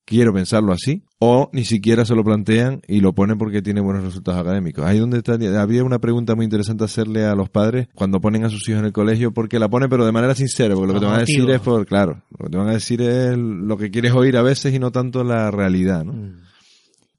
Quiero 0.04 0.32
pensarlo 0.32 0.72
así. 0.72 1.04
O 1.18 1.50
ni 1.52 1.64
siquiera 1.64 2.06
se 2.06 2.14
lo 2.14 2.24
plantean 2.24 2.80
y 2.86 3.00
lo 3.00 3.14
ponen 3.14 3.36
porque 3.36 3.60
tiene 3.60 3.80
buenos 3.80 4.04
resultados 4.04 4.40
académicos. 4.40 4.84
Ahí 4.84 4.98
donde 4.98 5.18
está, 5.18 5.34
había 5.60 5.84
una 5.84 5.98
pregunta 5.98 6.34
muy 6.34 6.44
interesante 6.44 6.84
hacerle 6.84 7.26
a 7.26 7.34
los 7.34 7.50
padres 7.50 7.88
cuando 7.94 8.20
ponen 8.20 8.44
a 8.44 8.48
sus 8.48 8.66
hijos 8.68 8.78
en 8.78 8.86
el 8.86 8.92
colegio, 8.92 9.32
porque 9.32 9.58
la 9.58 9.68
ponen 9.68 9.90
pero 9.90 10.06
de 10.06 10.12
manera 10.12 10.34
sincera, 10.34 10.74
porque 10.74 10.86
lo 10.86 10.94
que 10.94 11.00
te 11.00 11.06
van 11.06 11.16
a 11.16 11.20
decir 11.20 11.50
es 11.50 11.60
por, 11.60 11.84
claro, 11.84 12.22
lo 12.30 12.44
que 12.46 12.50
te 12.50 12.56
van 12.56 12.68
a 12.68 12.72
decir 12.72 13.02
es 13.02 13.36
lo 13.36 13.76
que 13.76 13.90
quieres 13.90 14.12
oír 14.12 14.36
a 14.36 14.42
veces 14.42 14.72
y 14.72 14.78
no 14.78 14.92
tanto 14.92 15.24
la 15.24 15.50
realidad, 15.50 16.04
¿no? 16.04 16.12
Mm. 16.12 16.47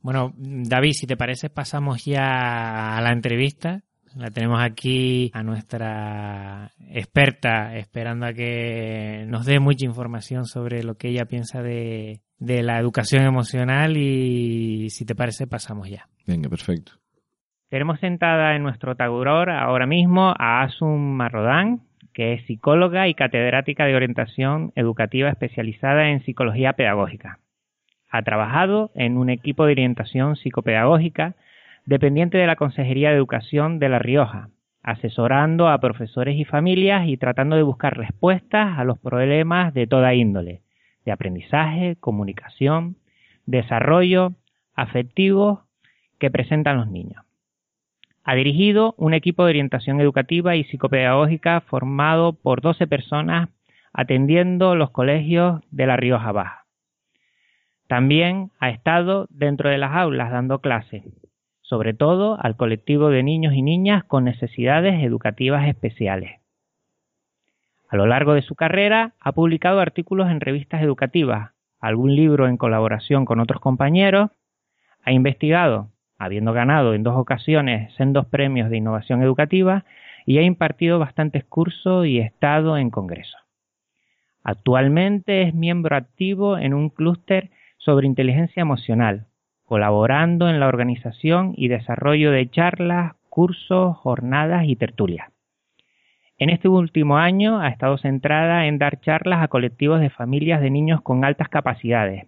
Bueno, 0.02 0.34
David, 0.38 0.94
si 0.94 1.08
te 1.08 1.18
parece, 1.18 1.50
pasamos 1.50 2.06
ya 2.06 2.98
a 2.98 3.02
la 3.02 3.12
entrevista. 3.12 3.82
La 4.16 4.32
tenemos 4.32 4.60
aquí 4.62 5.30
a 5.34 5.44
nuestra 5.44 6.72
experta 6.90 7.76
esperando 7.76 8.26
a 8.26 8.34
que 8.34 9.26
nos 9.28 9.46
dé 9.46 9.60
mucha 9.60 9.86
información 9.86 10.46
sobre 10.46 10.84
lo 10.84 10.96
que 10.96 11.10
ella 11.10 11.26
piensa 11.26 11.62
de, 11.62 12.22
de 12.40 12.64
la 12.64 12.80
educación 12.80 13.24
emocional 13.24 13.98
y 13.98 14.90
si 14.90 15.06
te 15.06 15.14
parece 15.14 15.46
pasamos 15.46 15.90
ya. 15.90 16.08
Venga, 16.26 16.50
perfecto. 16.50 16.94
Tenemos 17.70 18.00
sentada 18.00 18.56
en 18.56 18.64
nuestro 18.64 18.96
taburor 18.96 19.52
ahora 19.52 19.86
mismo 19.86 20.34
a 20.36 20.64
Asun 20.64 21.16
Marrodán, 21.16 21.82
que 22.14 22.34
es 22.34 22.46
psicóloga 22.48 23.08
y 23.08 23.14
catedrática 23.14 23.86
de 23.86 23.96
orientación 23.96 24.72
educativa 24.76 25.30
especializada 25.30 26.10
en 26.10 26.24
psicología 26.24 26.74
pedagógica. 26.74 27.38
Ha 28.10 28.22
trabajado 28.24 28.92
en 28.96 29.18
un 29.18 29.30
equipo 29.30 29.66
de 29.66 29.74
orientación 29.74 30.36
psicopedagógica 30.36 31.36
dependiente 31.86 32.38
de 32.38 32.48
la 32.48 32.56
Consejería 32.56 33.10
de 33.10 33.16
Educación 33.16 33.80
de 33.80 33.90
La 33.90 34.00
Rioja, 34.00 34.50
asesorando 34.82 35.68
a 35.68 35.80
profesores 35.80 36.38
y 36.38 36.46
familias 36.46 37.08
y 37.08 37.18
tratando 37.18 37.56
de 37.56 37.64
buscar 37.64 37.98
respuestas 37.98 38.78
a 38.78 38.84
los 38.84 38.98
problemas 39.00 39.74
de 39.74 39.88
toda 39.88 40.14
índole, 40.14 40.62
de 41.06 41.12
aprendizaje, 41.12 41.98
comunicación, 42.00 42.98
desarrollo, 43.46 44.34
afectivo 44.76 45.64
que 46.20 46.32
presentan 46.32 46.78
los 46.78 46.88
niños. 46.88 47.24
Ha 48.24 48.36
dirigido 48.36 48.94
un 48.98 49.14
equipo 49.14 49.44
de 49.44 49.50
orientación 49.50 50.02
educativa 50.02 50.56
y 50.56 50.64
psicopedagógica 50.66 51.62
formado 51.62 52.34
por 52.34 52.62
12 52.62 52.86
personas 52.88 53.50
atendiendo 53.94 54.76
los 54.76 54.92
colegios 54.92 55.62
de 55.72 55.88
La 55.88 55.98
Rioja 55.98 56.32
Baja. 56.32 56.66
También 57.90 58.52
ha 58.60 58.70
estado 58.70 59.26
dentro 59.32 59.68
de 59.68 59.80
las 59.80 59.96
aulas 59.96 60.30
dando 60.30 60.60
clases, 60.60 61.04
sobre 61.62 61.96
todo 61.96 62.38
al 62.40 62.56
colectivo 62.56 63.10
de 63.10 63.24
niños 63.24 63.56
y 63.56 63.64
niñas 63.64 64.04
con 64.04 64.26
necesidades 64.26 65.04
educativas 65.04 65.68
especiales. 65.68 66.40
A 67.90 67.96
lo 67.96 68.06
largo 68.06 68.36
de 68.36 68.44
su 68.44 68.54
carrera 68.54 69.14
ha 69.20 69.32
publicado 69.32 69.80
artículos 69.80 70.30
en 70.30 70.40
revistas 70.40 70.84
educativas, 70.84 71.54
algún 71.80 72.16
libro 72.16 72.48
en 72.48 72.58
colaboración 72.58 73.26
con 73.26 73.40
otros 73.40 73.60
compañeros, 73.60 74.30
ha 75.04 75.12
investigado, 75.12 75.90
habiendo 76.20 76.54
ganado 76.54 76.94
en 76.94 77.02
dos 77.02 77.18
ocasiones 77.18 77.92
sendos 77.96 78.28
premios 78.28 78.70
de 78.70 78.78
innovación 78.78 79.24
educativa, 79.24 79.84
y 80.28 80.38
ha 80.38 80.44
impartido 80.44 81.00
bastantes 81.00 81.44
cursos 81.44 82.06
y 82.06 82.20
estado 82.20 82.78
en 82.78 82.92
congresos. 82.92 83.42
Actualmente 84.44 85.42
es 85.42 85.56
miembro 85.56 85.96
activo 85.96 86.60
en 86.60 86.76
un 86.76 86.90
clúster 86.90 87.50
sobre 87.80 88.06
inteligencia 88.06 88.62
emocional, 88.62 89.26
colaborando 89.66 90.50
en 90.50 90.60
la 90.60 90.68
organización 90.68 91.54
y 91.58 91.68
desarrollo 91.68 92.32
de 92.32 92.50
charlas, 92.50 93.16
cursos, 93.30 93.98
jornadas 93.98 94.66
y 94.66 94.76
tertulias. 94.76 95.30
En 96.38 96.50
este 96.50 96.70
último 96.70 97.18
año 97.18 97.60
ha 97.60 97.70
estado 97.70 97.98
centrada 97.98 98.68
en 98.68 98.78
dar 98.78 99.02
charlas 99.02 99.44
a 99.44 99.48
colectivos 99.48 100.00
de 100.00 100.10
familias 100.10 100.62
de 100.62 100.70
niños 100.70 101.02
con 101.02 101.26
altas 101.26 101.50
capacidades, 101.50 102.28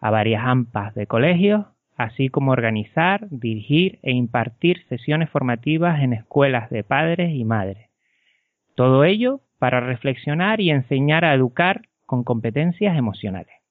a 0.00 0.10
varias 0.10 0.44
AMPAs 0.44 0.94
de 0.94 1.06
colegios, 1.06 1.66
así 1.96 2.28
como 2.28 2.52
organizar, 2.52 3.28
dirigir 3.30 3.98
e 4.02 4.12
impartir 4.12 4.84
sesiones 4.88 5.30
formativas 5.30 6.02
en 6.02 6.12
escuelas 6.12 6.68
de 6.70 6.82
padres 6.82 7.30
y 7.32 7.44
madres. 7.44 7.90
Todo 8.74 9.04
ello 9.04 9.40
para 9.58 9.80
reflexionar 9.80 10.60
y 10.60 10.70
enseñar 10.70 11.24
a 11.24 11.34
educar 11.34 11.82
con 12.06 12.24
competencias 12.24 12.98
emocionales. 12.98 13.63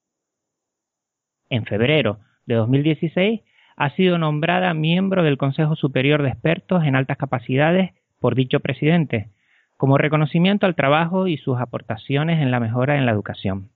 En 1.50 1.64
febrero 1.64 2.18
de 2.46 2.54
2016 2.54 3.40
ha 3.76 3.90
sido 3.90 4.18
nombrada 4.18 4.72
miembro 4.74 5.22
del 5.22 5.36
Consejo 5.36 5.76
Superior 5.76 6.22
de 6.22 6.30
Expertos 6.30 6.84
en 6.84 6.96
Altas 6.96 7.16
Capacidades 7.16 7.92
por 8.20 8.34
dicho 8.34 8.60
presidente, 8.60 9.30
como 9.76 9.98
reconocimiento 9.98 10.66
al 10.66 10.76
trabajo 10.76 11.26
y 11.26 11.36
sus 11.36 11.58
aportaciones 11.58 12.40
en 12.40 12.50
la 12.50 12.60
mejora 12.60 12.96
en 12.96 13.06
la 13.06 13.12
educación. 13.12 13.70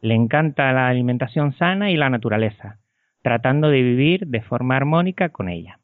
Le 0.00 0.14
encanta 0.14 0.72
la 0.72 0.88
alimentación 0.88 1.52
sana 1.54 1.90
y 1.90 1.96
la 1.96 2.10
naturaleza, 2.10 2.80
tratando 3.22 3.68
de 3.68 3.82
vivir 3.82 4.26
de 4.26 4.42
forma 4.42 4.76
armónica 4.76 5.28
con 5.28 5.48
ella. 5.48 5.78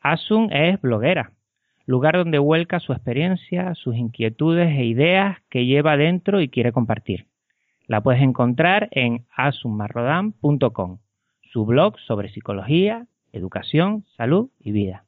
Asun 0.00 0.52
es 0.52 0.80
bloguera, 0.80 1.30
lugar 1.86 2.16
donde 2.16 2.38
vuelca 2.38 2.80
su 2.80 2.92
experiencia, 2.92 3.74
sus 3.76 3.96
inquietudes 3.96 4.76
e 4.76 4.84
ideas 4.84 5.38
que 5.48 5.66
lleva 5.66 5.96
dentro 5.96 6.40
y 6.40 6.48
quiere 6.48 6.72
compartir. 6.72 7.27
La 7.88 8.02
puedes 8.02 8.20
encontrar 8.20 8.88
en 8.90 9.24
asunmarrodan.com, 9.34 10.98
su 11.40 11.64
blog 11.64 11.98
sobre 12.00 12.28
psicología, 12.28 13.06
educación, 13.32 14.04
salud 14.14 14.50
y 14.60 14.72
vida. 14.72 15.04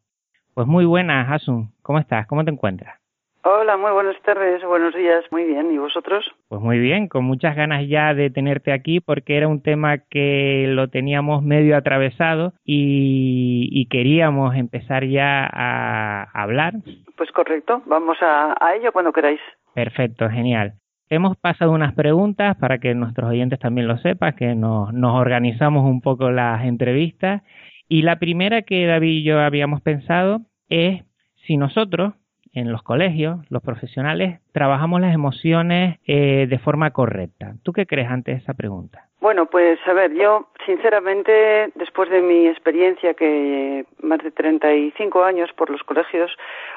Pues 0.55 0.67
muy 0.67 0.87
buenas, 0.87 1.31
Asun. 1.31 1.75
¿Cómo 1.83 1.99
estás? 1.99 2.27
¿Cómo 2.27 2.43
te 2.43 2.51
encuentras? 2.51 2.99
Hola, 3.45 3.77
muy 3.77 3.91
buenas 3.93 4.21
tardes, 4.23 4.65
buenos 4.65 4.95
días, 4.95 5.25
muy 5.31 5.45
bien. 5.45 5.71
¿Y 5.71 5.77
vosotros? 5.77 6.25
Pues 6.49 6.63
muy 6.63 6.79
bien, 6.79 7.09
con 7.09 7.25
muchas 7.25 7.55
ganas 7.55 7.87
ya 7.87 8.15
de 8.15 8.31
tenerte 8.31 8.73
aquí 8.73 9.01
porque 9.01 9.37
era 9.37 9.47
un 9.47 9.63
tema 9.63 9.99
que 9.99 10.65
lo 10.67 10.89
teníamos 10.89 11.43
medio 11.43 11.77
atravesado 11.77 12.55
y, 12.65 13.87
queríamos 13.91 14.57
empezar 14.57 15.05
ya 15.05 15.47
a 15.53 16.31
hablar. 16.33 16.75
Pues 17.19 17.31
correcto, 17.33 17.83
vamos 17.85 18.17
a, 18.23 18.55
ello 18.75 18.91
cuando 18.93 19.13
queráis. 19.13 19.41
Perfecto, 19.75 20.31
genial. 20.31 20.75
Hemos 21.13 21.37
pasado 21.37 21.73
unas 21.73 21.93
preguntas 21.95 22.57
para 22.57 22.79
que 22.79 22.95
nuestros 22.95 23.31
oyentes 23.31 23.59
también 23.59 23.89
lo 23.89 23.99
sepan, 23.99 24.37
que 24.37 24.55
nos, 24.55 24.93
nos 24.93 25.17
organizamos 25.17 25.85
un 25.85 26.01
poco 26.01 26.31
las 26.31 26.65
entrevistas. 26.65 27.43
Y 27.89 28.03
la 28.03 28.21
primera 28.21 28.63
que 28.63 28.87
David 28.87 29.19
y 29.19 29.23
yo 29.25 29.41
habíamos 29.41 29.83
pensado 29.83 30.43
es 30.69 31.03
si 31.47 31.57
nosotros 31.57 32.15
en 32.53 32.73
los 32.73 32.83
colegios, 32.83 33.39
los 33.51 33.63
profesionales, 33.63 34.41
trabajamos 34.53 35.01
las 35.01 35.15
emociones 35.15 35.99
eh, 36.07 36.47
de 36.49 36.59
forma 36.59 36.91
correcta. 36.91 37.55
¿Tú 37.63 37.73
qué 37.73 37.87
crees 37.87 38.09
ante 38.09 38.33
esa 38.33 38.55
pregunta? 38.55 39.07
Bueno, 39.21 39.47
pues 39.47 39.79
a 39.87 39.93
ver, 39.93 40.15
yo 40.15 40.49
sinceramente, 40.65 41.71
después 41.75 42.09
de 42.09 42.23
mi 42.23 42.49
experiencia, 42.49 43.13
que 43.13 43.85
más 44.03 44.19
de 44.21 44.31
35 44.31 45.23
años 45.23 45.51
por 45.57 45.69
los 45.69 45.83
colegios, 45.83 46.35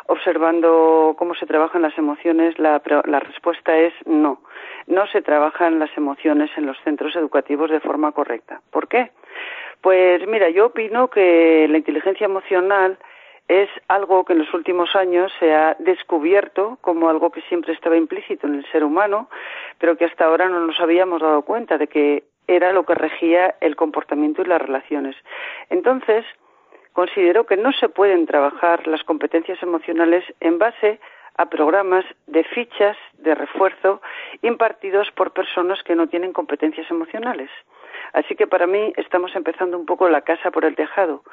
observando 0.07 1.15
cómo 1.17 1.35
se 1.35 1.45
trabajan 1.45 1.81
las 1.81 1.97
emociones, 1.97 2.59
la, 2.59 2.81
la 3.05 3.19
respuesta 3.21 3.77
es 3.77 3.93
no. 4.05 4.41
No 4.87 5.07
se 5.07 5.21
trabajan 5.21 5.79
las 5.79 5.95
emociones 5.95 6.51
en 6.57 6.65
los 6.65 6.77
centros 6.83 7.15
educativos 7.15 7.71
de 7.71 7.79
forma 7.79 8.11
correcta. 8.11 8.61
¿Por 8.71 8.89
qué? 8.89 9.11
Pues 9.79 10.27
mira, 10.27 10.49
yo 10.49 10.67
opino 10.67 11.09
que 11.09 11.67
la 11.69 11.77
inteligencia 11.77 12.25
emocional 12.25 12.97
es 13.47 13.69
algo 13.87 14.23
que 14.23 14.33
en 14.33 14.39
los 14.39 14.53
últimos 14.53 14.95
años 14.95 15.31
se 15.39 15.53
ha 15.53 15.75
descubierto 15.79 16.77
como 16.81 17.09
algo 17.09 17.31
que 17.31 17.41
siempre 17.41 17.73
estaba 17.73 17.97
implícito 17.97 18.47
en 18.47 18.55
el 18.55 18.71
ser 18.71 18.83
humano, 18.83 19.29
pero 19.79 19.97
que 19.97 20.05
hasta 20.05 20.25
ahora 20.25 20.49
no 20.49 20.59
nos 20.61 20.79
habíamos 20.79 21.21
dado 21.21 21.41
cuenta 21.41 21.77
de 21.77 21.87
que 21.87 22.23
era 22.47 22.73
lo 22.73 22.85
que 22.85 22.95
regía 22.95 23.55
el 23.61 23.75
comportamiento 23.75 24.41
y 24.41 24.45
las 24.45 24.61
relaciones. 24.61 25.15
Entonces, 25.69 26.25
considero 26.93 27.45
que 27.45 27.57
no 27.57 27.71
se 27.73 27.89
pueden 27.89 28.25
trabajar 28.25 28.87
las 28.87 29.03
competencias 29.03 29.61
emocionales 29.61 30.23
en 30.39 30.57
base 30.57 30.99
a 31.37 31.49
programas 31.49 32.05
de 32.27 32.43
fichas 32.43 32.97
de 33.17 33.33
refuerzo 33.35 34.01
impartidos 34.43 35.09
por 35.11 35.31
personas 35.31 35.81
que 35.83 35.95
no 35.95 36.07
tienen 36.07 36.33
competencias 36.33 36.89
emocionales. 36.91 37.49
Así 38.13 38.35
que 38.35 38.45
para 38.45 38.67
mí 38.67 38.93
estamos 38.97 39.35
empezando 39.35 39.77
un 39.77 39.85
poco 39.85 40.07
la 40.07 40.21
casa 40.21 40.51
por 40.51 40.65
el 40.65 40.75
tejado. 40.75 41.23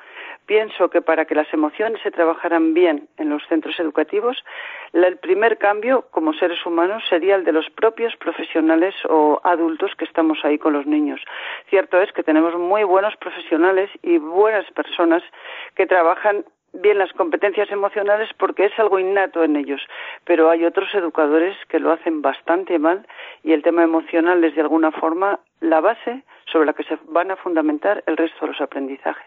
Pienso 0.46 0.88
que 0.88 1.02
para 1.02 1.26
que 1.26 1.34
las 1.34 1.52
emociones 1.52 2.00
se 2.02 2.10
trabajaran 2.10 2.72
bien 2.72 3.08
en 3.18 3.28
los 3.28 3.46
centros 3.48 3.78
educativos, 3.78 4.42
el 4.92 5.18
primer 5.18 5.58
cambio 5.58 6.06
como 6.10 6.32
seres 6.32 6.64
humanos 6.64 7.02
sería 7.08 7.36
el 7.36 7.44
de 7.44 7.52
los 7.52 7.68
propios 7.70 8.16
profesionales 8.16 8.94
o 9.08 9.40
adultos 9.44 9.94
que 9.96 10.04
estamos 10.04 10.38
ahí 10.44 10.58
con 10.58 10.72
los 10.72 10.86
niños. 10.86 11.20
Cierto 11.68 12.00
es 12.00 12.12
que 12.12 12.22
tenemos 12.22 12.56
muy 12.56 12.84
buenos 12.84 13.16
profesionales 13.16 13.90
y 14.02 14.18
buenas 14.18 14.70
personas 14.72 15.22
que 15.74 15.86
trabajan 15.86 16.44
bien 16.72 16.98
las 16.98 17.12
competencias 17.12 17.70
emocionales 17.70 18.28
porque 18.38 18.66
es 18.66 18.78
algo 18.78 18.98
innato 18.98 19.44
en 19.44 19.56
ellos, 19.56 19.80
pero 20.24 20.50
hay 20.50 20.64
otros 20.64 20.94
educadores 20.94 21.56
que 21.68 21.80
lo 21.80 21.92
hacen 21.92 22.22
bastante 22.22 22.78
mal 22.78 23.06
y 23.42 23.52
el 23.52 23.62
tema 23.62 23.82
emocional 23.82 24.42
es 24.44 24.54
de 24.54 24.62
alguna 24.62 24.90
forma 24.92 25.40
la 25.60 25.80
base 25.80 26.22
sobre 26.50 26.66
la 26.66 26.72
que 26.72 26.84
se 26.84 26.98
van 27.08 27.30
a 27.30 27.36
fundamentar 27.36 28.02
el 28.06 28.16
resto 28.16 28.38
de 28.42 28.52
los 28.52 28.60
aprendizajes. 28.60 29.26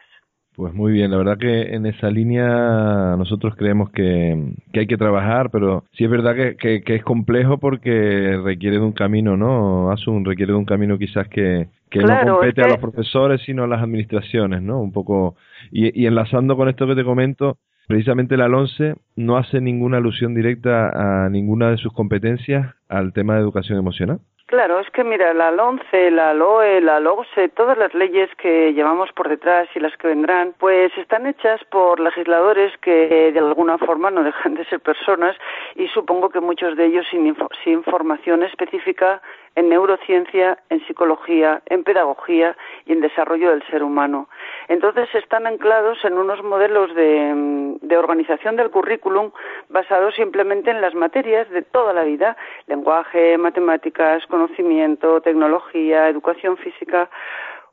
Pues 0.56 0.72
muy 0.72 0.92
bien, 0.92 1.10
la 1.10 1.18
verdad 1.18 1.40
que 1.40 1.74
en 1.74 1.88
esa 1.88 2.12
línea 2.12 3.16
nosotros 3.18 3.56
creemos 3.56 3.90
que, 3.90 4.54
hay 4.72 4.86
que 4.86 4.98
trabajar, 4.98 5.50
pero 5.50 5.84
sí 5.94 6.04
es 6.04 6.12
verdad 6.12 6.36
que, 6.36 6.84
que, 6.84 6.96
es 6.96 7.04
complejo 7.04 7.58
porque 7.58 8.40
requiere 8.44 8.78
de 8.78 8.84
un 8.84 8.92
camino, 8.92 9.36
¿no? 9.36 9.90
Asun 9.90 10.24
requiere 10.24 10.52
de 10.52 10.60
un 10.60 10.66
camino 10.66 11.00
quizás 11.00 11.28
que, 11.28 11.70
que 11.94 12.00
no 12.00 12.38
compete 12.38 12.62
a 12.62 12.68
los 12.68 12.80
profesores, 12.80 13.42
sino 13.46 13.64
a 13.64 13.68
las 13.68 13.82
administraciones, 13.82 14.62
¿no? 14.62 14.82
Un 14.82 14.92
poco, 14.92 15.36
y, 15.72 16.02
y 16.02 16.08
enlazando 16.08 16.58
con 16.58 16.68
esto 16.68 16.88
que 16.88 16.96
te 16.96 17.04
comento, 17.04 17.58
precisamente 17.88 18.36
la 18.36 18.48
LONCE 18.48 18.96
no 19.16 19.38
hace 19.38 19.62
ninguna 19.62 19.98
alusión 19.98 20.34
directa 20.34 21.26
a 21.26 21.30
ninguna 21.30 21.70
de 21.70 21.78
sus 21.78 21.94
competencias 21.94 22.76
al 22.90 23.14
tema 23.14 23.36
de 23.36 23.42
educación 23.42 23.78
emocional. 23.78 24.20
Claro, 24.54 24.80
es 24.80 24.90
que 24.92 25.04
mira, 25.04 25.34
la 25.34 25.50
LONCE, 25.50 26.12
la 26.12 26.34
LOE, 26.34 26.80
la 26.82 27.00
LOGSE, 27.00 27.50
todas 27.50 27.76
las 27.76 27.94
leyes 27.96 28.30
que 28.38 28.74
llevamos 28.74 29.12
por 29.14 29.28
detrás 29.28 29.68
y 29.74 29.80
las 29.80 29.96
que 29.98 30.08
vendrán, 30.08 30.54
pues 30.60 30.96
están 30.98 31.26
hechas 31.26 31.64
por 31.72 32.00
legisladores 32.00 32.72
que 32.80 33.32
de 33.32 33.40
alguna 33.40 33.78
forma 33.80 34.12
no 34.12 34.22
dejan 34.22 34.54
de 34.54 34.66
ser 34.66 34.80
personas 34.80 35.36
y 35.76 35.88
supongo 35.88 36.30
que 36.30 36.40
muchos 36.40 36.78
de 36.78 36.86
ellos 36.86 37.06
sin, 37.10 37.36
sin 37.64 37.84
formación 37.84 38.44
específica 38.44 39.22
en 39.56 39.70
neurociencia, 39.70 40.58
en 40.70 40.86
psicología, 40.86 41.62
en 41.68 41.84
pedagogía 41.84 42.58
y 42.86 42.94
en 42.94 43.02
desarrollo 43.02 43.52
del 43.52 43.64
ser 43.68 43.84
humano. 43.84 44.28
Entonces 44.68 45.14
están 45.14 45.46
anclados 45.46 46.04
en 46.04 46.18
unos 46.18 46.44
modelos 46.44 46.94
de, 46.96 47.78
de, 47.82 47.98
organización 47.98 48.56
del 48.56 48.72
currículum 48.72 49.32
basados 49.70 50.16
simplemente 50.16 50.72
en 50.72 50.82
las 50.82 50.96
materias 50.96 51.50
de 51.50 51.62
toda 51.62 51.94
la 51.94 52.04
vida, 52.04 52.36
lenguaje, 52.68 53.38
matemáticas, 53.38 54.26
conocimiento, 54.28 55.22
tecnología, 55.22 56.10
educación 56.10 56.58
física, 56.58 57.10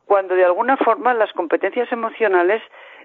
cuando 0.04 0.34
de 0.34 0.44
alguna 0.44 0.76
forma 0.76 1.14
las 1.14 1.32
competencias 1.32 1.90
emocionales 1.92 2.62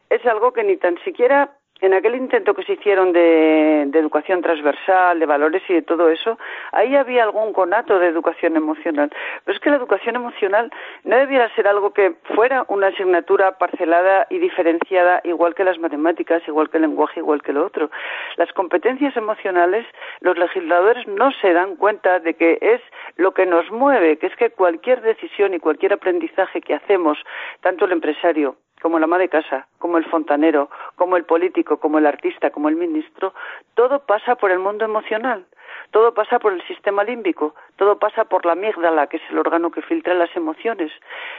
es 0.10 0.26
algo 0.26 0.54
que 0.54 0.64
ni 0.64 0.78
tan 0.78 0.98
siquiera 1.04 1.52
en 1.82 1.94
aquel 1.94 2.16
intento 2.16 2.54
que 2.54 2.64
se 2.64 2.74
hicieron 2.74 3.12
de, 3.12 3.82
educación 3.94 4.42
transversal, 4.42 5.20
de 5.20 5.26
valores 5.26 5.62
y 5.68 5.74
de 5.74 5.82
todo 5.82 6.10
eso, 6.10 6.38
ahí 6.72 6.96
había 6.96 7.24
algún 7.24 7.54
conato 7.54 8.00
de 8.00 8.08
educación 8.08 8.56
emocional. 8.56 9.12
Pero 9.44 9.56
es 9.56 9.62
que 9.62 9.70
la 9.70 9.78
educación 9.78 10.16
emocional 10.16 10.72
no 11.04 11.18
debiera 11.18 11.54
ser 11.56 11.68
algo 11.68 11.92
que 11.92 12.16
fuera 12.36 12.66
una 12.70 12.88
asignatura 12.88 13.58
parcelada 13.58 14.28
y 14.30 14.40
diferenciada, 14.40 15.22
igual 15.24 15.54
que 15.54 15.64
las 15.64 15.80
matemáticas, 15.80 16.42
igual 16.48 16.70
que 16.70 16.78
el 16.78 16.84
lenguaje, 16.84 17.20
igual 17.20 17.42
que 17.42 17.54
lo 17.54 17.66
otro. 17.66 17.90
Las 18.38 18.52
competencias 18.54 19.16
emocionales, 19.18 19.86
los 20.22 20.38
legisladores 20.38 21.06
no 21.08 21.32
se 21.34 21.54
dan 21.54 21.76
cuenta 21.76 22.20
de 22.20 22.36
que 22.36 22.58
es 22.62 22.82
lo 23.16 23.34
que 23.34 23.46
nos 23.46 23.70
mueve, 23.72 24.18
que 24.18 24.28
es 24.28 24.36
que 24.36 24.50
cualquier 24.50 25.02
decisión 25.02 25.54
y 25.54 25.60
cualquier 25.60 25.94
aprendizaje 25.94 26.62
que 26.62 26.74
hacemos, 26.74 27.18
tanto 27.62 27.86
el 27.86 27.92
empresario 27.92 28.58
como 28.82 28.98
el 28.98 29.04
ama 29.04 29.18
de 29.18 29.30
casa, 29.30 29.68
como 29.80 29.98
el 29.98 30.06
fontanero, 30.06 30.70
como 30.96 31.18
el 31.18 31.24
político, 31.24 31.78
como 31.78 31.98
el 31.98 32.06
artista, 32.06 32.52
como 32.52 32.70
el 32.70 32.76
ministro, 32.76 33.34
todo 33.74 34.00
pasa 34.06 34.36
por 34.36 34.52
el 34.52 34.60
mundo 34.60 34.86
emocional, 34.86 35.46
todo 35.92 36.14
pasa 36.14 36.40
por 36.40 36.54
el 36.54 36.62
sistema 36.68 37.04
límbico, 37.04 37.56
todo 37.78 37.98
pasa 38.00 38.26
por 38.26 38.46
la 38.46 38.54
amígdala, 38.54 39.08
que 39.08 39.18
es 39.18 39.24
el 39.30 39.40
órgano 39.40 39.72
que 39.72 39.82
filtra 39.82 40.14
las 40.14 40.36
emociones. 40.36 40.92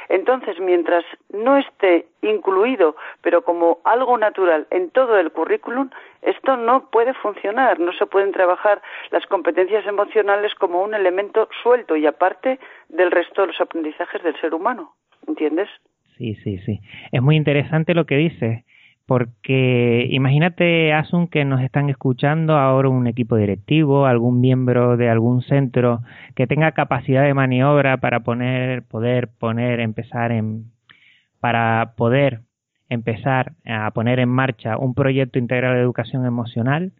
Entonces, 0.08 0.58
mientras 0.60 1.04
no 1.32 1.56
esté 1.56 2.06
incluido, 2.22 2.96
pero 3.22 3.42
como 3.42 3.78
algo 3.84 4.18
natural 4.18 4.66
en 4.70 4.90
todo 4.90 5.18
el 5.18 5.30
currículum, 5.32 5.90
esto 6.22 6.56
no 6.56 6.90
puede 6.90 7.14
funcionar, 7.14 7.78
no 7.78 7.92
se 7.92 8.06
pueden 8.06 8.32
trabajar 8.32 8.82
las 9.10 9.26
competencias 9.26 9.86
emocionales 9.86 10.54
como 10.54 10.82
un 10.82 10.94
elemento 10.94 11.48
suelto 11.62 11.96
y 11.96 12.06
aparte 12.06 12.58
del 12.88 13.10
resto 13.10 13.42
de 13.42 13.48
los 13.48 13.60
aprendizajes 13.60 14.22
del 14.22 14.38
ser 14.40 14.54
humano. 14.54 14.94
¿Entiendes? 15.26 15.68
Sí, 16.16 16.34
sí, 16.36 16.58
sí. 16.58 16.80
Es 17.12 17.20
muy 17.20 17.36
interesante 17.36 17.94
lo 17.94 18.06
que 18.06 18.16
dices, 18.16 18.64
porque 19.06 20.08
imagínate, 20.10 20.92
Asun, 20.92 21.28
que 21.28 21.44
nos 21.44 21.62
están 21.62 21.88
escuchando 21.90 22.56
ahora 22.58 22.88
un 22.88 23.06
equipo 23.06 23.36
directivo, 23.36 24.06
algún 24.06 24.40
miembro 24.40 24.96
de 24.96 25.08
algún 25.08 25.42
centro 25.42 26.02
que 26.34 26.48
tenga 26.48 26.72
capacidad 26.72 27.22
de 27.22 27.32
maniobra 27.32 27.98
para 27.98 28.20
poner, 28.20 28.82
poder 28.82 29.28
poner, 29.28 29.78
empezar 29.80 30.32
en 30.32 30.72
para 31.38 31.94
poder 31.96 32.40
empezar 32.88 33.52
a 33.64 33.90
poner 33.92 34.18
en 34.18 34.28
marcha 34.28 34.76
un 34.78 34.94
proyecto 34.94 35.38
integral 35.38 35.74
de 35.74 35.82
educación 35.82 36.26
emocional, 36.26 36.92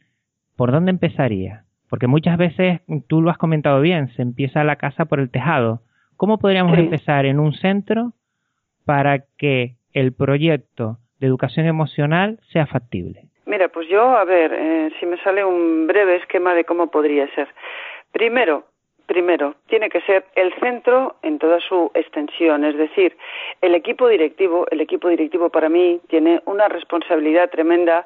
¿por 0.55 0.71
dónde 0.71 0.91
empezaría? 0.91 1.65
Porque 1.89 2.07
muchas 2.07 2.37
veces, 2.39 2.81
tú 3.09 3.23
lo 3.23 3.31
has 3.31 3.39
comentado 3.39 3.81
bien, 3.81 4.09
se 4.15 4.23
empieza 4.23 4.65
la 4.65 4.77
casa 4.77 5.07
por 5.07 5.21
el 5.21 5.31
tejado. 5.31 5.83
¿Cómo 6.17 6.39
podríamos 6.39 6.79
empezar 6.79 7.27
en 7.27 7.41
un 7.41 7.53
centro 7.55 8.13
para 8.85 9.25
que 9.37 9.77
el 9.93 10.13
proyecto 10.13 10.99
de 11.21 11.27
educación 11.27 11.67
emocional 11.67 12.39
sea 12.53 12.67
factible? 12.67 13.25
Mira, 13.47 13.69
pues 13.69 13.89
yo, 13.89 14.03
a 14.03 14.25
ver, 14.25 14.53
eh, 14.53 14.91
si 14.99 15.07
me 15.07 15.17
sale 15.19 15.45
un 15.45 15.87
breve 15.87 16.17
esquema 16.17 16.55
de 16.55 16.65
cómo 16.65 16.89
podría 16.89 17.33
ser. 17.35 17.49
Primero, 18.13 18.65
primero, 19.07 19.55
tiene 19.69 19.89
que 19.89 20.01
ser 20.03 20.25
el 20.35 20.53
centro 20.55 21.17
en 21.23 21.39
toda 21.39 21.61
su 21.61 21.91
extensión, 21.95 22.65
es 22.65 22.77
decir, 22.77 23.17
el 23.63 23.75
equipo 23.75 24.09
directivo, 24.09 24.67
el 24.71 24.81
equipo 24.81 25.09
directivo 25.09 25.49
para 25.49 25.69
mí 25.69 26.01
tiene 26.09 26.43
una 26.45 26.69
responsabilidad 26.69 27.51
tremenda 27.51 28.05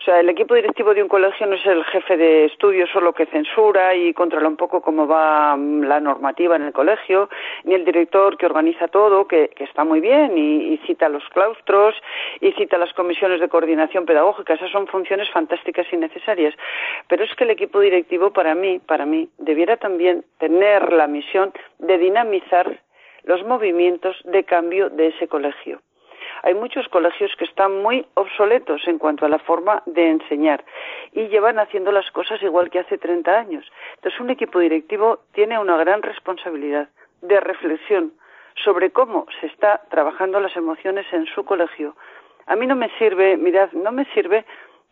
o 0.00 0.04
sea, 0.04 0.20
el 0.20 0.28
equipo 0.28 0.54
directivo 0.54 0.94
de 0.94 1.02
un 1.02 1.08
colegio 1.08 1.44
no 1.48 1.56
es 1.56 1.66
el 1.66 1.84
jefe 1.84 2.16
de 2.16 2.44
estudios 2.44 2.88
solo 2.90 3.12
que 3.12 3.26
censura 3.26 3.96
y 3.96 4.14
controla 4.14 4.46
un 4.46 4.56
poco 4.56 4.80
cómo 4.80 5.08
va 5.08 5.56
mm, 5.56 5.82
la 5.82 5.98
normativa 5.98 6.54
en 6.54 6.62
el 6.62 6.72
colegio, 6.72 7.28
ni 7.64 7.74
el 7.74 7.84
director 7.84 8.36
que 8.36 8.46
organiza 8.46 8.86
todo, 8.86 9.26
que, 9.26 9.50
está 9.58 9.82
muy 9.82 10.00
bien 10.00 10.38
y, 10.38 10.78
cita 10.86 11.08
los 11.08 11.24
claustros 11.30 11.96
y 12.40 12.52
cita 12.52 12.78
las 12.78 12.92
comisiones 12.92 13.40
de 13.40 13.48
coordinación 13.48 14.06
pedagógica. 14.06 14.54
Esas 14.54 14.70
son 14.70 14.86
funciones 14.86 15.28
fantásticas 15.30 15.86
y 15.92 15.96
necesarias. 15.96 16.54
Pero 17.08 17.24
es 17.24 17.34
que 17.34 17.42
el 17.42 17.50
equipo 17.50 17.80
directivo, 17.80 18.32
para 18.32 18.54
mí, 18.54 18.78
para 18.78 19.04
mí, 19.04 19.28
debiera 19.38 19.78
también 19.78 20.24
tener 20.38 20.92
la 20.92 21.08
misión 21.08 21.52
de 21.80 21.98
dinamizar 21.98 22.80
los 23.24 23.44
movimientos 23.44 24.16
de 24.24 24.44
cambio 24.44 24.90
de 24.90 25.08
ese 25.08 25.26
colegio 25.26 25.80
hay 26.42 26.54
muchos 26.54 26.88
colegios 26.88 27.34
que 27.36 27.44
están 27.44 27.82
muy 27.82 28.06
obsoletos 28.14 28.86
en 28.86 28.98
cuanto 28.98 29.26
a 29.26 29.28
la 29.28 29.38
forma 29.38 29.82
de 29.86 30.10
enseñar 30.10 30.64
y 31.12 31.28
llevan 31.28 31.58
haciendo 31.58 31.92
las 31.92 32.10
cosas 32.10 32.42
igual 32.42 32.70
que 32.70 32.80
hace 32.80 32.98
30 32.98 33.38
años. 33.38 33.70
Entonces, 33.96 34.20
un 34.20 34.30
equipo 34.30 34.58
directivo 34.58 35.20
tiene 35.32 35.58
una 35.58 35.76
gran 35.76 36.02
responsabilidad 36.02 36.88
de 37.22 37.40
reflexión 37.40 38.12
sobre 38.64 38.90
cómo 38.90 39.26
se 39.40 39.46
está 39.46 39.82
trabajando 39.90 40.40
las 40.40 40.56
emociones 40.56 41.06
en 41.12 41.26
su 41.26 41.44
colegio. 41.44 41.96
A 42.46 42.56
mí 42.56 42.66
no 42.66 42.76
me 42.76 42.90
sirve, 42.98 43.36
mirad, 43.36 43.70
no 43.72 43.92
me 43.92 44.04
sirve 44.06 44.44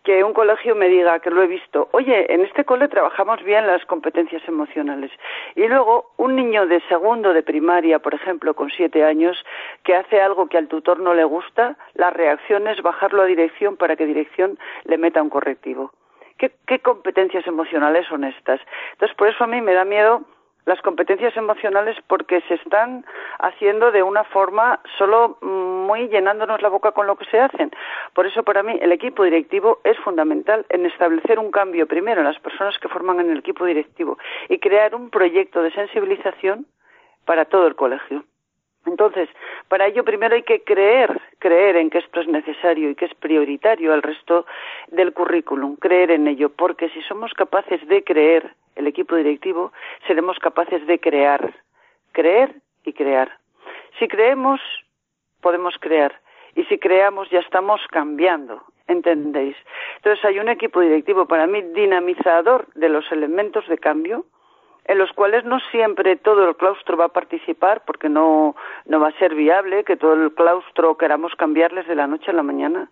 que 0.06 0.22
un 0.22 0.32
colegio 0.32 0.76
me 0.76 0.88
diga, 0.88 1.18
que 1.18 1.30
lo 1.30 1.42
he 1.42 1.48
visto, 1.48 1.88
oye, 1.90 2.32
en 2.32 2.42
este 2.42 2.64
cole 2.64 2.86
trabajamos 2.86 3.42
bien 3.42 3.66
las 3.66 3.84
competencias 3.86 4.40
emocionales. 4.46 5.10
Y 5.56 5.66
luego 5.66 6.12
un 6.16 6.36
niño 6.36 6.64
de 6.68 6.80
segundo 6.82 7.32
de 7.32 7.42
primaria, 7.42 7.98
por 7.98 8.14
ejemplo, 8.14 8.54
con 8.54 8.70
siete 8.70 9.02
años, 9.02 9.36
que 9.82 9.96
hace 9.96 10.20
algo 10.20 10.46
que 10.46 10.58
al 10.58 10.68
tutor 10.68 11.00
no 11.00 11.12
le 11.12 11.24
gusta, 11.24 11.76
la 11.94 12.10
reacción 12.10 12.68
es 12.68 12.80
bajarlo 12.82 13.22
a 13.22 13.26
dirección 13.26 13.76
para 13.76 13.96
que 13.96 14.06
dirección 14.06 14.60
le 14.84 14.96
meta 14.96 15.20
un 15.20 15.28
correctivo. 15.28 15.90
¿Qué, 16.38 16.52
qué 16.68 16.78
competencias 16.78 17.44
emocionales 17.48 18.06
son 18.06 18.22
estas? 18.22 18.60
Entonces, 18.92 19.16
por 19.16 19.26
eso 19.26 19.42
a 19.42 19.48
mí 19.48 19.60
me 19.60 19.74
da 19.74 19.84
miedo 19.84 20.22
las 20.66 20.82
competencias 20.82 21.36
emocionales 21.36 21.96
porque 22.06 22.42
se 22.42 22.54
están 22.54 23.04
haciendo 23.38 23.92
de 23.92 24.02
una 24.02 24.24
forma 24.24 24.80
solo 24.98 25.38
muy 25.40 26.08
llenándonos 26.08 26.60
la 26.60 26.68
boca 26.68 26.92
con 26.92 27.06
lo 27.06 27.16
que 27.16 27.24
se 27.26 27.38
hacen. 27.38 27.70
Por 28.12 28.26
eso 28.26 28.42
para 28.42 28.62
mí 28.62 28.76
el 28.82 28.92
equipo 28.92 29.22
directivo 29.24 29.78
es 29.84 29.96
fundamental 29.98 30.66
en 30.68 30.84
establecer 30.84 31.38
un 31.38 31.50
cambio 31.50 31.86
primero 31.86 32.20
en 32.20 32.26
las 32.26 32.40
personas 32.40 32.76
que 32.78 32.88
forman 32.88 33.20
en 33.20 33.30
el 33.30 33.38
equipo 33.38 33.64
directivo 33.64 34.18
y 34.48 34.58
crear 34.58 34.94
un 34.94 35.08
proyecto 35.10 35.62
de 35.62 35.70
sensibilización 35.70 36.66
para 37.24 37.44
todo 37.44 37.66
el 37.66 37.76
colegio. 37.76 38.24
Entonces, 38.86 39.28
para 39.68 39.86
ello 39.86 40.04
primero 40.04 40.34
hay 40.34 40.44
que 40.44 40.62
creer, 40.62 41.20
creer 41.38 41.76
en 41.76 41.90
que 41.90 41.98
esto 41.98 42.20
es 42.20 42.28
necesario 42.28 42.88
y 42.88 42.94
que 42.94 43.06
es 43.06 43.14
prioritario 43.14 43.92
al 43.92 44.02
resto 44.02 44.46
del 44.88 45.12
currículum, 45.12 45.76
creer 45.76 46.12
en 46.12 46.28
ello, 46.28 46.50
porque 46.50 46.88
si 46.90 47.02
somos 47.02 47.34
capaces 47.34 47.86
de 47.88 48.04
creer 48.04 48.54
el 48.76 48.86
equipo 48.86 49.16
directivo, 49.16 49.72
seremos 50.06 50.38
capaces 50.38 50.86
de 50.86 51.00
crear, 51.00 51.54
creer 52.12 52.54
y 52.84 52.92
crear. 52.92 53.38
Si 53.98 54.06
creemos, 54.06 54.60
podemos 55.40 55.74
crear. 55.80 56.20
Y 56.54 56.64
si 56.64 56.78
creamos, 56.78 57.28
ya 57.30 57.40
estamos 57.40 57.80
cambiando, 57.90 58.62
¿entendéis? 58.86 59.56
Entonces 59.96 60.24
hay 60.24 60.38
un 60.38 60.48
equipo 60.48 60.80
directivo 60.80 61.26
para 61.26 61.46
mí 61.46 61.60
dinamizador 61.62 62.68
de 62.74 62.88
los 62.88 63.10
elementos 63.10 63.66
de 63.68 63.78
cambio, 63.78 64.26
en 64.86 64.98
los 64.98 65.12
cuales 65.12 65.44
no 65.44 65.58
siempre 65.70 66.16
todo 66.16 66.48
el 66.48 66.56
claustro 66.56 66.96
va 66.96 67.06
a 67.06 67.12
participar 67.12 67.82
porque 67.84 68.08
no, 68.08 68.54
no 68.86 69.00
va 69.00 69.08
a 69.08 69.18
ser 69.18 69.34
viable 69.34 69.84
que 69.84 69.96
todo 69.96 70.14
el 70.14 70.32
claustro 70.32 70.96
queramos 70.96 71.34
cambiarles 71.34 71.86
de 71.86 71.96
la 71.96 72.06
noche 72.06 72.30
a 72.30 72.34
la 72.34 72.42
mañana. 72.42 72.88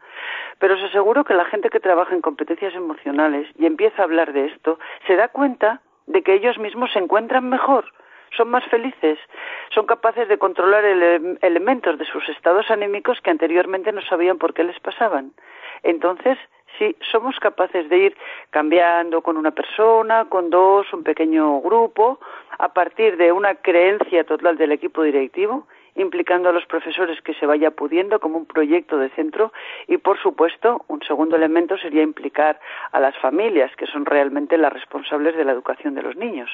Pero 0.58 0.74
os 0.74 0.82
aseguro 0.82 1.24
que 1.24 1.34
la 1.34 1.44
gente 1.44 1.70
que 1.70 1.80
trabaja 1.80 2.14
en 2.14 2.20
competencias 2.20 2.74
emocionales 2.74 3.48
y 3.58 3.66
empieza 3.66 4.02
a 4.02 4.04
hablar 4.04 4.32
de 4.32 4.46
esto 4.46 4.78
se 5.06 5.14
da 5.16 5.28
cuenta 5.28 5.80
de 6.06 6.22
que 6.22 6.34
ellos 6.34 6.58
mismos 6.58 6.92
se 6.92 6.98
encuentran 6.98 7.48
mejor, 7.48 7.86
son 8.36 8.50
más 8.50 8.64
felices, 8.64 9.18
son 9.70 9.86
capaces 9.86 10.28
de 10.28 10.38
controlar 10.38 10.84
elementos 10.84 11.98
de 11.98 12.04
sus 12.06 12.28
estados 12.28 12.70
anímicos 12.70 13.20
que 13.20 13.30
anteriormente 13.30 13.92
no 13.92 14.02
sabían 14.02 14.38
por 14.38 14.52
qué 14.52 14.64
les 14.64 14.78
pasaban. 14.80 15.32
Entonces, 15.82 16.38
si 16.78 16.96
somos 17.10 17.38
capaces 17.38 17.88
de 17.88 17.98
ir 17.98 18.16
cambiando 18.50 19.22
con 19.22 19.36
una 19.36 19.50
persona, 19.50 20.26
con 20.26 20.50
dos, 20.50 20.92
un 20.92 21.02
pequeño 21.02 21.60
grupo, 21.60 22.18
a 22.58 22.72
partir 22.72 23.16
de 23.16 23.32
una 23.32 23.56
creencia 23.56 24.24
total 24.24 24.56
del 24.56 24.72
equipo 24.72 25.02
directivo, 25.02 25.66
implicando 25.96 26.48
a 26.48 26.52
los 26.52 26.66
profesores 26.66 27.20
que 27.22 27.34
se 27.34 27.46
vaya 27.46 27.70
pudiendo 27.70 28.18
como 28.20 28.38
un 28.38 28.46
proyecto 28.46 28.98
de 28.98 29.10
centro 29.10 29.52
y, 29.86 29.98
por 29.98 30.18
supuesto, 30.20 30.84
un 30.88 31.00
segundo 31.02 31.36
elemento 31.36 31.78
sería 31.78 32.02
implicar 32.02 32.58
a 32.92 33.00
las 33.00 33.16
familias, 33.18 33.70
que 33.76 33.86
son 33.86 34.04
realmente 34.04 34.58
las 34.58 34.72
responsables 34.72 35.36
de 35.36 35.44
la 35.44 35.52
educación 35.52 35.94
de 35.94 36.02
los 36.02 36.16
niños. 36.16 36.50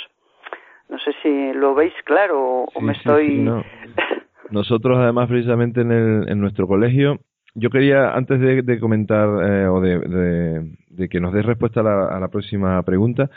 No 0.88 0.98
sé 0.98 1.14
si 1.22 1.52
lo 1.52 1.74
veis 1.74 1.94
claro 2.04 2.66
o 2.72 2.80
me 2.80 2.92
estoy... 2.92 3.48
Nosotros, 4.50 4.98
además, 4.98 5.28
precisamente 5.28 5.82
en, 5.82 5.92
el, 5.92 6.28
en 6.28 6.40
nuestro 6.40 6.66
colegio, 6.66 7.20
yo 7.54 7.70
quería, 7.70 8.12
antes 8.14 8.40
de, 8.40 8.80
comentar 8.80 9.28
eh, 9.44 9.66
o 9.66 9.80
de, 9.80 11.08
que 11.08 11.20
nos 11.20 11.32
des 11.32 11.44
respuesta 11.44 11.80
a 11.80 12.20
la, 12.20 12.28
próxima 12.28 12.82
pregunta, 12.82 13.30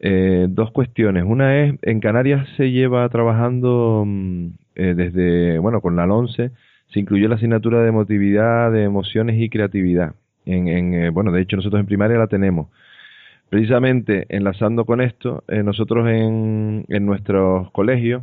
eh, 0.00 0.46
dos 0.48 0.70
cuestiones. 0.72 1.24
Una 1.24 1.64
es, 1.64 1.74
en 1.82 2.00
Canarias 2.00 2.46
se 2.56 2.70
lleva 2.70 3.08
trabajando 3.08 4.04
mm, 4.06 4.46
eh, 4.74 4.94
desde, 4.94 5.58
bueno, 5.58 5.80
con 5.80 5.96
la 5.96 6.04
11 6.04 6.50
se 6.88 7.00
incluyó 7.00 7.28
la 7.28 7.34
asignatura 7.36 7.82
de 7.82 7.88
emotividad, 7.88 8.70
de 8.70 8.84
emociones 8.84 9.40
y 9.40 9.48
creatividad. 9.48 10.14
En, 10.44 10.68
en 10.68 11.12
bueno, 11.12 11.32
de 11.32 11.40
hecho 11.42 11.56
nosotros 11.56 11.80
en 11.80 11.86
primaria 11.86 12.18
la 12.18 12.28
tenemos. 12.28 12.68
Precisamente 13.48 14.26
enlazando 14.28 14.84
con 14.84 15.00
esto, 15.00 15.42
nosotros 15.48 16.08
en, 16.08 16.84
en 16.88 17.06
nuestros 17.06 17.70
colegios 17.72 18.22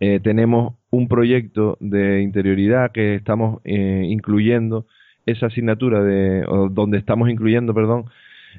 eh, 0.00 0.20
tenemos 0.22 0.74
un 0.90 1.08
proyecto 1.08 1.76
de 1.80 2.22
interioridad 2.22 2.92
que 2.92 3.14
estamos 3.14 3.60
eh, 3.64 4.04
incluyendo 4.08 4.86
esa 5.26 5.46
asignatura 5.46 6.02
de, 6.02 6.44
o 6.46 6.68
donde 6.68 6.98
estamos 6.98 7.28
incluyendo, 7.28 7.74
perdón, 7.74 8.04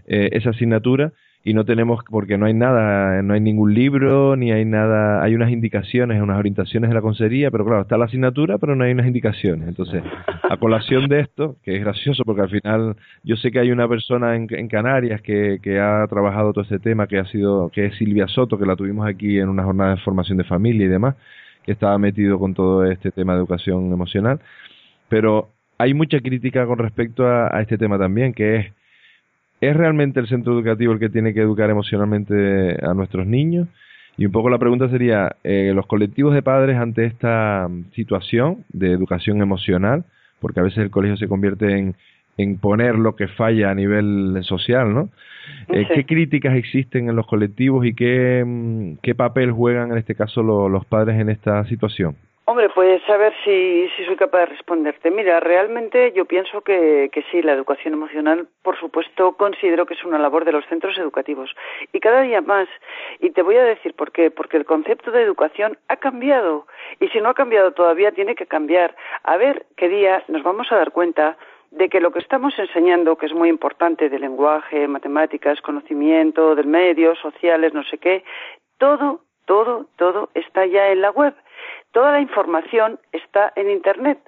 eh, 0.06 0.30
esa 0.34 0.50
asignatura 0.52 1.14
y 1.44 1.54
no 1.54 1.64
tenemos 1.64 2.04
porque 2.10 2.38
no 2.38 2.46
hay 2.46 2.54
nada, 2.54 3.22
no 3.22 3.34
hay 3.34 3.40
ningún 3.40 3.74
libro 3.74 4.36
ni 4.36 4.52
hay 4.52 4.66
nada, 4.66 5.24
hay 5.24 5.34
unas 5.34 5.50
indicaciones, 5.50 6.22
unas 6.22 6.38
orientaciones 6.38 6.90
de 6.90 6.94
la 6.94 7.02
consejería, 7.02 7.52
pero 7.52 7.66
claro, 7.66 7.84
está 7.84 7.98
la 7.98 8.06
asignatura, 8.06 8.58
pero 8.58 8.76
no 8.76 8.84
hay 8.84 8.92
unas 8.92 9.08
indicaciones. 9.08 9.68
Entonces, 9.68 10.04
a 10.44 10.58
colación 10.58 11.08
de 11.08 11.22
esto, 11.22 11.56
que 11.64 11.76
es 11.76 11.82
gracioso 11.82 12.24
porque 12.26 12.42
al 12.42 12.50
final 12.50 12.96
yo 13.24 13.38
sé 13.38 13.52
que 13.52 13.60
hay 13.60 13.72
una 13.72 13.88
persona 13.88 14.36
en, 14.36 14.48
Canarias 14.68 15.22
que, 15.22 15.60
que, 15.62 15.80
ha 15.80 16.06
trabajado 16.08 16.52
todo 16.52 16.64
este 16.64 16.80
tema, 16.80 17.08
que 17.08 17.18
ha 17.18 17.26
sido, 17.26 17.70
que 17.70 17.86
es 17.86 17.96
Silvia 17.96 18.28
Soto, 18.28 18.58
que 18.58 18.66
la 18.66 18.76
tuvimos 18.76 19.08
aquí 19.08 19.40
en 19.40 19.48
una 19.48 19.64
jornada 19.64 19.92
de 19.96 20.02
formación 20.02 20.38
de 20.38 20.44
familia 20.44 20.86
y 20.86 20.90
demás, 20.90 21.16
que 21.64 21.72
estaba 21.72 21.98
metido 21.98 22.40
con 22.40 22.54
todo 22.54 22.86
este 22.86 23.12
tema 23.12 23.34
de 23.34 23.40
educación 23.40 23.94
emocional, 23.94 24.42
pero 25.08 25.52
hay 25.78 25.94
mucha 25.94 26.20
crítica 26.20 26.66
con 26.66 26.80
respecto 26.80 27.26
a 27.26 27.62
este 27.62 27.78
tema 27.78 27.98
también, 27.98 28.34
que 28.34 28.56
es 28.58 28.77
¿Es 29.60 29.76
realmente 29.76 30.20
el 30.20 30.28
centro 30.28 30.54
educativo 30.54 30.94
el 30.94 31.00
que 31.00 31.10
tiene 31.10 31.34
que 31.34 31.42
educar 31.42 31.70
emocionalmente 31.70 32.78
a 32.86 32.94
nuestros 32.94 33.26
niños? 33.26 33.68
Y 34.18 34.26
un 34.26 34.32
poco 34.32 34.50
la 34.50 34.58
pregunta 34.58 34.90
sería, 34.90 35.36
eh, 35.44 35.72
los 35.76 35.86
colectivos 35.86 36.34
de 36.34 36.42
padres 36.42 36.78
ante 36.78 37.06
esta 37.06 37.68
situación 37.94 38.66
de 38.70 38.92
educación 38.92 39.42
emocional, 39.42 40.06
porque 40.40 40.60
a 40.60 40.64
veces 40.64 40.80
el 40.80 40.92
colegio 40.92 41.18
se 41.18 41.28
convierte 41.28 41.78
en, 41.78 41.96
en 42.38 42.58
poner 42.58 42.96
lo 42.96 43.16
que 43.16 43.28
falla 43.28 43.72
a 43.72 43.76
nivel 43.76 44.38
social, 44.42 44.94
¿no? 44.94 45.10
Eh, 45.70 45.88
¿Qué 45.94 46.06
críticas 46.06 46.56
existen 46.56 47.10
en 47.10 47.16
los 47.16 47.26
colectivos 47.28 47.86
y 47.86 47.94
qué, 47.94 48.44
mm, 48.46 48.98
qué 49.02 49.16
papel 49.16 49.52
juegan 49.52 49.92
en 49.92 49.98
este 49.98 50.16
caso 50.16 50.44
los 50.44 50.86
padres 50.86 51.20
en 51.20 51.30
esta 51.30 51.64
situación? 51.66 52.16
Hombre, 52.50 52.70
pues 52.70 53.02
a 53.10 53.18
ver 53.18 53.34
si, 53.44 53.90
si 53.98 54.06
soy 54.06 54.16
capaz 54.16 54.40
de 54.40 54.46
responderte. 54.46 55.12
Mira, 55.12 55.42
realmente 55.42 56.14
yo 56.14 56.24
pienso 56.24 56.62
que, 56.62 57.10
que 57.12 57.22
sí, 57.24 57.42
la 57.42 57.52
educación 57.52 57.94
emocional, 57.94 58.48
por 58.64 58.80
supuesto, 58.80 59.34
considero 59.34 59.86
que 59.86 59.96
es 59.96 60.06
una 60.06 60.18
labor 60.18 60.46
de 60.46 60.54
los 60.54 60.66
centros 60.68 60.98
educativos. 60.98 61.54
Y 61.92 62.00
cada 62.00 62.22
día 62.22 62.40
más. 62.40 62.70
Y 63.20 63.32
te 63.32 63.42
voy 63.42 63.58
a 63.58 63.66
decir 63.66 63.94
por 63.96 64.14
qué. 64.14 64.32
Porque 64.32 64.56
el 64.56 64.64
concepto 64.64 65.12
de 65.12 65.24
educación 65.24 65.78
ha 65.90 65.98
cambiado. 65.98 66.68
Y 67.02 67.10
si 67.10 67.20
no 67.20 67.28
ha 67.28 67.34
cambiado 67.34 67.72
todavía, 67.74 68.14
tiene 68.14 68.34
que 68.34 68.46
cambiar. 68.46 68.96
A 69.24 69.36
ver 69.36 69.66
qué 69.76 69.90
día 69.90 70.24
nos 70.30 70.42
vamos 70.42 70.72
a 70.72 70.78
dar 70.78 70.92
cuenta 70.92 71.38
de 71.72 71.90
que 71.90 72.00
lo 72.00 72.12
que 72.12 72.20
estamos 72.20 72.58
enseñando, 72.58 73.18
que 73.18 73.26
es 73.26 73.34
muy 73.34 73.50
importante 73.50 74.08
de 74.08 74.20
lenguaje, 74.20 74.88
matemáticas, 74.88 75.60
conocimiento, 75.60 76.56
del 76.56 76.68
medio, 76.68 77.14
sociales, 77.16 77.74
no 77.74 77.84
sé 77.84 77.98
qué, 77.98 78.24
todo, 78.78 79.20
todo, 79.44 79.88
todo 79.98 80.30
está 80.34 80.66
ya 80.66 80.88
en 80.92 81.02
la 81.02 81.12
web 81.12 81.34
Toda 81.98 82.12
la 82.12 82.22
información 82.22 83.00
está 83.12 83.52
en 83.56 83.72
Internet 83.72 84.20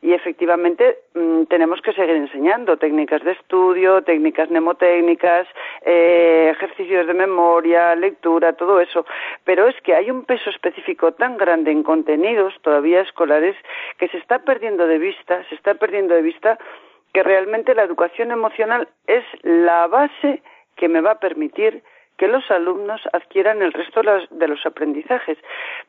y 0.00 0.14
efectivamente 0.14 0.96
mm, 1.12 1.42
tenemos 1.42 1.82
que 1.82 1.92
seguir 1.92 2.16
enseñando 2.16 2.78
técnicas 2.78 3.22
de 3.22 3.32
estudio, 3.32 4.00
técnicas 4.00 4.48
mnemotécnicas, 4.48 5.46
eh, 5.82 6.48
ejercicios 6.56 7.06
de 7.06 7.12
memoria, 7.12 7.94
lectura, 7.96 8.54
todo 8.54 8.80
eso. 8.80 9.04
Pero 9.44 9.68
es 9.68 9.78
que 9.82 9.94
hay 9.94 10.10
un 10.10 10.24
peso 10.24 10.48
específico 10.48 11.12
tan 11.12 11.36
grande 11.36 11.70
en 11.70 11.82
contenidos 11.82 12.54
todavía 12.62 13.02
escolares 13.02 13.56
que 13.98 14.08
se 14.08 14.16
está 14.16 14.38
perdiendo 14.38 14.86
de 14.86 14.96
vista, 14.96 15.44
se 15.50 15.54
está 15.54 15.74
perdiendo 15.74 16.14
de 16.14 16.22
vista 16.22 16.58
que 17.12 17.22
realmente 17.22 17.74
la 17.74 17.82
educación 17.82 18.30
emocional 18.30 18.88
es 19.06 19.24
la 19.42 19.86
base 19.86 20.40
que 20.76 20.88
me 20.88 21.02
va 21.02 21.10
a 21.10 21.20
permitir 21.20 21.82
que 22.18 22.28
los 22.28 22.50
alumnos 22.50 23.00
adquieran 23.12 23.62
el 23.62 23.72
resto 23.72 24.02
de 24.30 24.48
los 24.48 24.66
aprendizajes. 24.66 25.38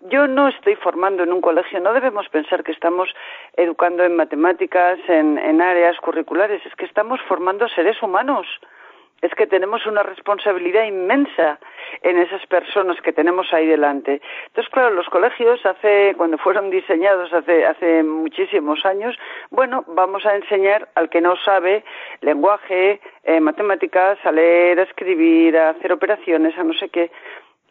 Yo 0.01 0.27
no 0.27 0.47
estoy 0.47 0.75
formando 0.75 1.23
en 1.23 1.33
un 1.33 1.41
colegio, 1.41 1.79
no 1.79 1.91
debemos 1.91 2.29
pensar 2.29 2.63
que 2.63 2.71
estamos 2.71 3.09
educando 3.57 4.03
en 4.03 4.15
matemáticas, 4.15 4.99
en, 5.07 5.37
en 5.37 5.61
áreas 5.61 5.97
curriculares, 5.97 6.65
es 6.65 6.75
que 6.75 6.85
estamos 6.85 7.19
formando 7.27 7.67
seres 7.67 8.01
humanos 8.01 8.47
es 9.21 9.33
que 9.35 9.47
tenemos 9.47 9.85
una 9.85 10.03
responsabilidad 10.03 10.85
inmensa 10.85 11.59
en 12.01 12.17
esas 12.17 12.45
personas 12.47 12.99
que 13.01 13.13
tenemos 13.13 13.51
ahí 13.53 13.67
delante. 13.67 14.21
Entonces, 14.47 14.71
claro, 14.71 14.91
los 14.91 15.07
colegios 15.09 15.65
hace, 15.65 16.13
cuando 16.17 16.37
fueron 16.37 16.69
diseñados 16.69 17.31
hace, 17.33 17.65
hace 17.65 18.03
muchísimos 18.03 18.85
años, 18.85 19.17
bueno, 19.49 19.83
vamos 19.87 20.25
a 20.25 20.35
enseñar 20.35 20.89
al 20.95 21.09
que 21.09 21.21
no 21.21 21.35
sabe 21.37 21.83
lenguaje, 22.21 23.01
eh, 23.23 23.39
matemáticas, 23.39 24.17
a 24.23 24.31
leer, 24.31 24.79
a 24.79 24.83
escribir, 24.83 25.57
a 25.57 25.69
hacer 25.69 25.91
operaciones, 25.91 26.57
a 26.57 26.63
no 26.63 26.73
sé 26.73 26.89
qué, 26.89 27.11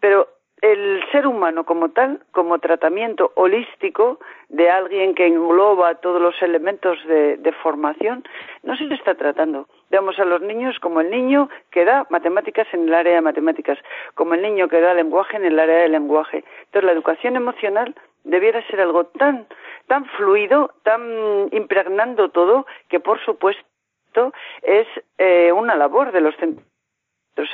pero 0.00 0.28
el 0.60 1.02
ser 1.12 1.26
humano 1.26 1.64
como 1.64 1.90
tal, 1.90 2.20
como 2.32 2.58
tratamiento 2.58 3.32
holístico 3.36 4.18
de 4.48 4.70
alguien 4.70 5.14
que 5.14 5.26
engloba 5.26 5.96
todos 5.96 6.20
los 6.20 6.40
elementos 6.42 6.98
de, 7.06 7.54
formación, 7.62 8.24
no 8.62 8.76
se 8.76 8.84
le 8.84 8.94
está 8.94 9.14
tratando. 9.14 9.68
Vemos 9.90 10.18
a 10.18 10.24
los 10.24 10.40
niños 10.42 10.78
como 10.80 11.00
el 11.00 11.10
niño 11.10 11.48
que 11.70 11.84
da 11.84 12.06
matemáticas 12.10 12.66
en 12.72 12.88
el 12.88 12.94
área 12.94 13.14
de 13.14 13.20
matemáticas, 13.20 13.78
como 14.14 14.34
el 14.34 14.42
niño 14.42 14.68
que 14.68 14.80
da 14.80 14.94
lenguaje 14.94 15.36
en 15.36 15.44
el 15.44 15.58
área 15.58 15.78
de 15.78 15.88
lenguaje. 15.88 16.44
Entonces, 16.66 16.84
la 16.84 16.92
educación 16.92 17.36
emocional 17.36 17.94
debiera 18.24 18.66
ser 18.68 18.80
algo 18.80 19.04
tan, 19.04 19.46
tan 19.86 20.04
fluido, 20.06 20.74
tan 20.82 21.48
impregnando 21.52 22.30
todo, 22.30 22.66
que 22.88 23.00
por 23.00 23.18
supuesto 23.24 24.32
es 24.62 24.86
eh, 25.18 25.52
una 25.52 25.74
labor 25.74 26.12
de 26.12 26.20
los 26.20 26.36
centros 26.36 26.66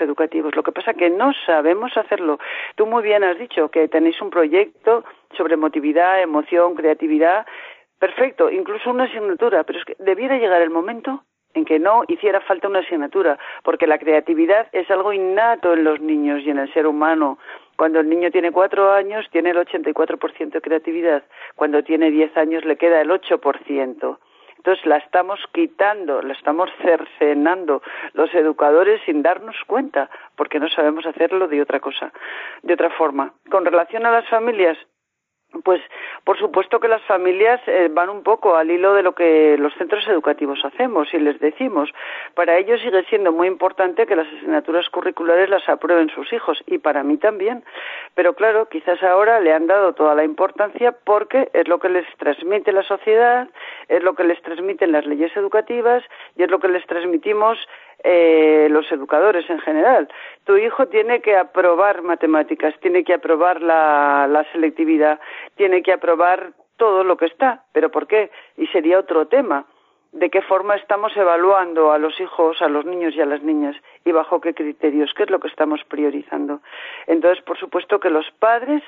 educativos. 0.00 0.54
Lo 0.54 0.62
que 0.62 0.72
pasa 0.72 0.92
es 0.92 0.96
que 0.96 1.10
no 1.10 1.32
sabemos 1.46 1.96
hacerlo. 1.96 2.38
Tú 2.76 2.86
muy 2.86 3.02
bien 3.02 3.24
has 3.24 3.38
dicho 3.38 3.68
que 3.70 3.88
tenéis 3.88 4.20
un 4.20 4.30
proyecto 4.30 5.04
sobre 5.36 5.54
emotividad, 5.54 6.20
emoción, 6.22 6.74
creatividad. 6.74 7.46
Perfecto, 7.98 8.50
incluso 8.50 8.90
una 8.90 9.04
asignatura, 9.04 9.64
pero 9.64 9.78
es 9.78 9.84
que 9.84 9.96
debiera 9.98 10.36
llegar 10.36 10.62
el 10.62 10.70
momento 10.70 11.24
en 11.54 11.64
que 11.64 11.78
no 11.78 12.02
hiciera 12.08 12.40
falta 12.40 12.68
una 12.68 12.80
asignatura, 12.80 13.38
porque 13.62 13.86
la 13.86 13.98
creatividad 13.98 14.66
es 14.72 14.90
algo 14.90 15.12
innato 15.12 15.72
en 15.72 15.84
los 15.84 16.00
niños 16.00 16.42
y 16.44 16.50
en 16.50 16.58
el 16.58 16.72
ser 16.74 16.86
humano. 16.86 17.38
Cuando 17.76 18.00
el 18.00 18.08
niño 18.08 18.30
tiene 18.30 18.52
cuatro 18.52 18.92
años, 18.92 19.26
tiene 19.30 19.50
el 19.50 19.56
84% 19.56 20.50
de 20.50 20.60
creatividad. 20.60 21.24
Cuando 21.54 21.82
tiene 21.82 22.10
diez 22.10 22.36
años, 22.36 22.64
le 22.64 22.76
queda 22.76 23.00
el 23.00 23.10
8%. 23.10 24.18
Entonces 24.64 24.86
la 24.86 24.96
estamos 24.96 25.38
quitando, 25.52 26.22
la 26.22 26.32
estamos 26.32 26.70
cercenando 26.80 27.82
los 28.14 28.34
educadores 28.34 28.98
sin 29.04 29.20
darnos 29.20 29.56
cuenta, 29.66 30.08
porque 30.36 30.58
no 30.58 30.70
sabemos 30.70 31.04
hacerlo 31.04 31.48
de 31.48 31.60
otra 31.60 31.80
cosa, 31.80 32.10
de 32.62 32.72
otra 32.72 32.88
forma. 32.88 33.34
Con 33.50 33.66
relación 33.66 34.06
a 34.06 34.10
las 34.10 34.26
familias, 34.30 34.78
pues 35.62 35.80
por 36.24 36.38
supuesto 36.38 36.80
que 36.80 36.88
las 36.88 37.02
familias 37.02 37.60
eh, 37.66 37.88
van 37.90 38.08
un 38.08 38.22
poco 38.22 38.56
al 38.56 38.70
hilo 38.70 38.94
de 38.94 39.02
lo 39.02 39.14
que 39.14 39.56
los 39.58 39.74
centros 39.74 40.06
educativos 40.08 40.64
hacemos 40.64 41.12
y 41.12 41.18
les 41.18 41.38
decimos. 41.40 41.90
Para 42.34 42.56
ellos 42.58 42.80
sigue 42.80 43.04
siendo 43.04 43.32
muy 43.32 43.46
importante 43.48 44.06
que 44.06 44.16
las 44.16 44.26
asignaturas 44.26 44.88
curriculares 44.88 45.48
las 45.48 45.68
aprueben 45.68 46.10
sus 46.10 46.32
hijos 46.32 46.62
y 46.66 46.78
para 46.78 47.02
mí 47.02 47.16
también. 47.18 47.64
Pero 48.14 48.34
claro, 48.34 48.68
quizás 48.68 49.02
ahora 49.02 49.40
le 49.40 49.52
han 49.52 49.66
dado 49.66 49.92
toda 49.92 50.14
la 50.14 50.24
importancia 50.24 50.92
porque 51.04 51.50
es 51.52 51.68
lo 51.68 51.78
que 51.78 51.88
les 51.88 52.06
transmite 52.16 52.72
la 52.72 52.82
sociedad, 52.82 53.48
es 53.88 54.02
lo 54.02 54.14
que 54.14 54.24
les 54.24 54.40
transmiten 54.42 54.92
las 54.92 55.06
leyes 55.06 55.36
educativas 55.36 56.02
y 56.36 56.42
es 56.42 56.50
lo 56.50 56.58
que 56.58 56.68
les 56.68 56.86
transmitimos 56.86 57.58
eh, 58.04 58.68
los 58.70 58.90
educadores 58.92 59.48
en 59.48 59.58
general. 59.60 60.08
Tu 60.44 60.58
hijo 60.58 60.86
tiene 60.88 61.20
que 61.20 61.36
aprobar 61.36 62.02
matemáticas, 62.02 62.74
tiene 62.80 63.02
que 63.02 63.14
aprobar 63.14 63.62
la, 63.62 64.28
la 64.30 64.44
selectividad, 64.52 65.18
tiene 65.56 65.82
que 65.82 65.92
aprobar 65.92 66.52
todo 66.76 67.02
lo 67.02 67.16
que 67.16 67.26
está. 67.26 67.64
¿Pero 67.72 67.90
por 67.90 68.06
qué? 68.06 68.30
Y 68.56 68.66
sería 68.68 68.98
otro 68.98 69.26
tema 69.26 69.64
de 70.14 70.30
qué 70.30 70.42
forma 70.42 70.76
estamos 70.76 71.16
evaluando 71.16 71.90
a 71.90 71.98
los 71.98 72.18
hijos, 72.20 72.62
a 72.62 72.68
los 72.68 72.86
niños 72.86 73.14
y 73.16 73.20
a 73.20 73.26
las 73.26 73.42
niñas 73.42 73.74
y 74.04 74.12
bajo 74.12 74.40
qué 74.40 74.54
criterios, 74.54 75.12
qué 75.16 75.24
es 75.24 75.30
lo 75.30 75.40
que 75.40 75.48
estamos 75.48 75.82
priorizando. 75.88 76.60
Entonces, 77.08 77.42
por 77.44 77.58
supuesto 77.58 77.98
que 77.98 78.10
los 78.10 78.30
padres 78.38 78.82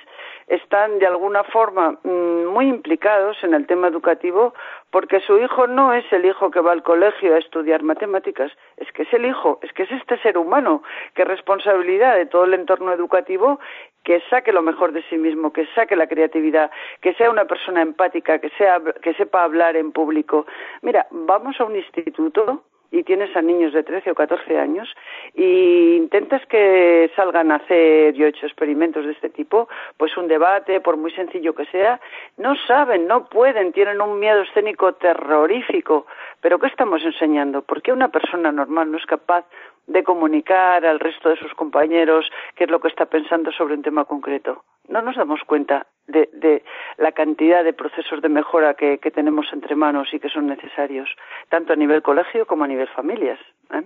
están 0.47 1.01
de 1.01 1.07
alguna 1.07 1.43
forma 1.43 1.99
mm, 2.05 2.47
muy 2.47 2.69
implicados 2.69 3.43
en 3.43 3.55
el 3.55 3.67
tema 3.67 3.89
educativo 3.89 4.55
porque 4.91 5.19
su 5.21 5.37
hijo 5.39 5.67
no 5.67 5.93
es 5.93 6.05
el 6.13 6.25
hijo 6.25 6.53
que 6.53 6.61
va 6.61 6.71
al 6.71 6.85
colegio 6.85 7.35
a 7.35 7.39
estudiar 7.39 7.83
matemáticas, 7.83 8.53
es 8.77 8.91
que 8.93 9.03
es 9.03 9.13
el 9.13 9.27
hijo, 9.27 9.59
es 9.63 9.73
que 9.73 9.83
es 9.83 9.91
este 9.91 10.19
ser 10.19 10.39
humano 10.39 10.85
que 11.15 11.23
es 11.23 11.29
responsabilidad 11.29 12.15
de 12.15 12.27
todo 12.27 12.45
el 12.45 12.55
entorno 12.55 12.93
educativo 12.93 13.59
que 14.07 14.23
saque 14.31 14.53
lo 14.53 14.63
mejor 14.63 14.93
de 14.93 15.03
sí 15.11 15.19
mismo, 15.19 15.53
que 15.53 15.67
saque 15.75 15.97
la 15.97 16.07
creatividad, 16.07 16.71
que 17.01 17.13
sea 17.15 17.29
una 17.29 17.45
persona 17.45 17.83
empática, 17.83 18.39
que, 18.39 18.51
sea, 18.51 18.81
que 19.03 19.15
sepa 19.15 19.43
hablar 19.43 19.75
en 19.75 19.91
público. 19.91 20.47
Mira, 20.83 21.09
vamos 21.11 21.61
a 21.61 21.65
un 21.65 21.75
instituto 21.75 22.63
y 22.93 23.03
tienes 23.03 23.35
a 23.35 23.43
niños 23.43 23.73
de 23.73 23.83
13 23.83 24.13
o 24.13 24.15
14 24.15 24.61
años 24.61 24.89
y 25.35 25.97
intentas 25.97 26.47
que 26.47 27.11
salgan 27.17 27.51
a 27.51 27.57
hacer, 27.57 28.15
yo 28.15 28.27
he 28.27 28.29
hecho 28.29 28.47
experimentos 28.47 29.05
de 29.05 29.11
este 29.11 29.29
tipo, 29.29 29.69
pues 29.97 30.17
un 30.17 30.29
debate, 30.29 30.81
por 30.81 30.97
muy 30.97 31.11
sencillo 31.11 31.53
que 31.53 31.67
sea, 31.67 32.01
no 32.37 32.55
saben, 32.69 33.09
no 33.09 33.29
pueden, 33.29 33.73
tienen 33.73 34.01
un 34.01 34.21
miedo 34.21 34.43
escénico 34.43 34.93
terrorífico. 34.95 36.07
Pero 36.41 36.61
¿qué 36.61 36.69
estamos 36.69 37.03
enseñando? 37.03 37.63
¿Por 37.63 37.83
qué 37.83 37.93
una 37.93 38.11
persona 38.11 38.53
normal 38.53 38.93
no 38.93 38.99
es 38.99 39.07
capaz 39.07 39.45
de 39.87 40.03
comunicar 40.03 40.85
al 40.85 41.01
resto 41.01 41.29
de 41.29 41.37
sus 41.37 41.55
compañeros 41.55 42.31
qué 42.55 42.65
es 42.65 42.71
lo 42.71 42.81
que 42.81 42.89
está 42.89 43.07
pensando 43.07 43.53
sobre 43.53 43.75
un 43.75 43.83
tema 43.83 44.05
concreto. 44.05 44.65
No 44.89 45.03
nos 45.03 45.17
damos 45.17 45.41
cuenta 45.47 45.87
de, 46.07 46.63
la 46.99 47.13
cantidad 47.13 47.65
de 47.65 47.73
procesos 47.73 48.23
de 48.23 48.29
mejora 48.29 48.75
que, 48.75 48.99
tenemos 49.15 49.47
entre 49.53 49.75
manos 49.75 50.13
y 50.13 50.21
que 50.21 50.29
son 50.29 50.47
necesarios, 50.47 51.09
tanto 51.49 51.73
a 51.73 51.77
nivel 51.77 52.03
colegio 52.03 52.47
como 52.47 52.65
a 52.65 52.69
nivel 52.69 52.89
familias. 52.89 53.39
¿eh? 53.73 53.83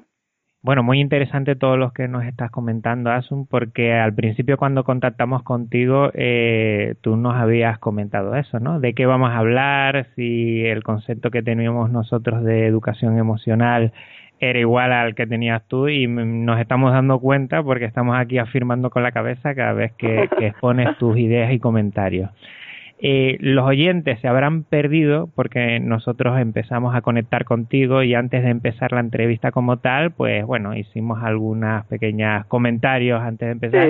Bueno, 0.62 0.82
muy 0.82 1.00
interesante 1.00 1.56
todo 1.56 1.78
lo 1.78 1.92
que 1.92 2.06
nos 2.06 2.24
estás 2.24 2.50
comentando, 2.50 3.10
Asun, 3.10 3.46
porque 3.46 3.94
al 3.94 4.14
principio 4.14 4.58
cuando 4.58 4.84
contactamos 4.84 5.42
contigo, 5.42 6.10
eh, 6.12 6.96
tú 7.00 7.16
nos 7.16 7.34
habías 7.34 7.78
comentado 7.78 8.34
eso, 8.34 8.60
¿no? 8.60 8.78
De 8.78 8.92
qué 8.92 9.06
vamos 9.06 9.30
a 9.30 9.38
hablar, 9.38 10.08
si 10.16 10.66
el 10.66 10.82
concepto 10.82 11.30
que 11.30 11.42
teníamos 11.42 11.90
nosotros 11.90 12.44
de 12.44 12.66
educación 12.66 13.16
emocional 13.16 13.94
era 14.40 14.58
igual 14.58 14.92
al 14.92 15.14
que 15.14 15.26
tenías 15.26 15.62
tú 15.68 15.88
y 15.88 16.06
nos 16.06 16.58
estamos 16.58 16.92
dando 16.92 17.18
cuenta 17.20 17.62
porque 17.62 17.84
estamos 17.84 18.16
aquí 18.18 18.38
afirmando 18.38 18.88
con 18.88 19.02
la 19.02 19.12
cabeza 19.12 19.54
cada 19.54 19.74
vez 19.74 19.92
que, 19.98 20.28
expones 20.40 20.96
tus 20.98 21.18
ideas 21.18 21.52
y 21.52 21.58
comentarios. 21.58 22.30
Eh, 23.02 23.38
los 23.40 23.64
oyentes 23.64 24.20
se 24.20 24.28
habrán 24.28 24.62
perdido 24.62 25.30
porque 25.34 25.80
nosotros 25.80 26.38
empezamos 26.38 26.94
a 26.94 27.00
conectar 27.00 27.44
contigo 27.44 28.02
y 28.02 28.14
antes 28.14 28.42
de 28.42 28.50
empezar 28.50 28.92
la 28.92 29.00
entrevista 29.00 29.52
como 29.52 29.78
tal, 29.78 30.10
pues 30.10 30.44
bueno, 30.44 30.76
hicimos 30.76 31.22
algunas 31.22 31.86
pequeñas 31.86 32.44
comentarios 32.46 33.20
antes 33.22 33.46
de 33.46 33.52
empezar. 33.52 33.88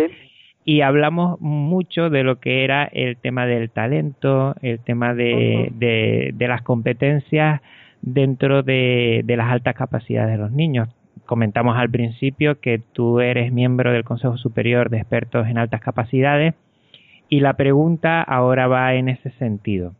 Y 0.64 0.82
hablamos 0.82 1.40
mucho 1.40 2.10
de 2.10 2.22
lo 2.22 2.38
que 2.38 2.62
era 2.64 2.84
el 2.84 3.16
tema 3.16 3.46
del 3.46 3.70
talento, 3.70 4.54
el 4.62 4.78
tema 4.78 5.14
de, 5.14 5.70
de 5.72 6.48
las 6.48 6.62
competencias 6.62 7.62
dentro 8.02 8.62
de, 8.62 9.24
las 9.26 9.50
altas 9.50 9.74
capacidades 9.74 10.32
de 10.32 10.38
los 10.38 10.52
niños. 10.52 10.88
Comentamos 11.26 11.76
al 11.76 11.90
principio 11.90 12.60
que 12.60 12.80
tú 12.92 13.20
eres 13.20 13.52
miembro 13.52 13.92
del 13.92 14.04
Consejo 14.04 14.36
Superior 14.36 14.90
de 14.90 14.98
Expertos 14.98 15.46
en 15.46 15.58
Altas 15.58 15.80
Capacidades 15.80 16.54
Y 17.28 17.40
la 17.40 17.54
pregunta 17.54 18.22
ahora 18.22 18.66
va 18.66 18.94
en 18.94 19.08
ese 19.08 19.30
sentido. 19.32 19.94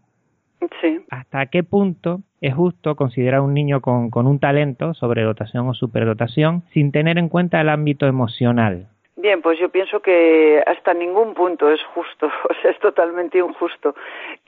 Sí. 0.80 1.01
¿Hasta 1.11 1.46
qué 1.46 1.62
punto 1.62 2.22
es 2.40 2.55
justo 2.55 2.96
considerar 2.96 3.40
a 3.40 3.42
un 3.42 3.55
niño 3.55 3.80
con, 3.80 4.11
con 4.11 4.26
un 4.26 4.38
talento, 4.38 4.94
sobredotación 4.94 5.68
o 5.68 5.74
superdotación, 5.74 6.64
sin 6.72 6.92
tener 6.92 7.16
en 7.18 7.28
cuenta 7.28 7.61
el 7.61 7.68
ámbito 7.68 8.07
emocional? 8.07 8.89
Bien, 9.20 9.42
pues 9.42 9.58
yo 9.58 9.68
pienso 9.68 10.00
que 10.00 10.62
hasta 10.66 10.94
ningún 10.94 11.34
punto 11.34 11.70
es 11.70 11.82
justo, 11.94 12.26
o 12.48 12.54
sea, 12.54 12.70
es 12.70 12.78
totalmente 12.78 13.36
injusto. 13.36 13.94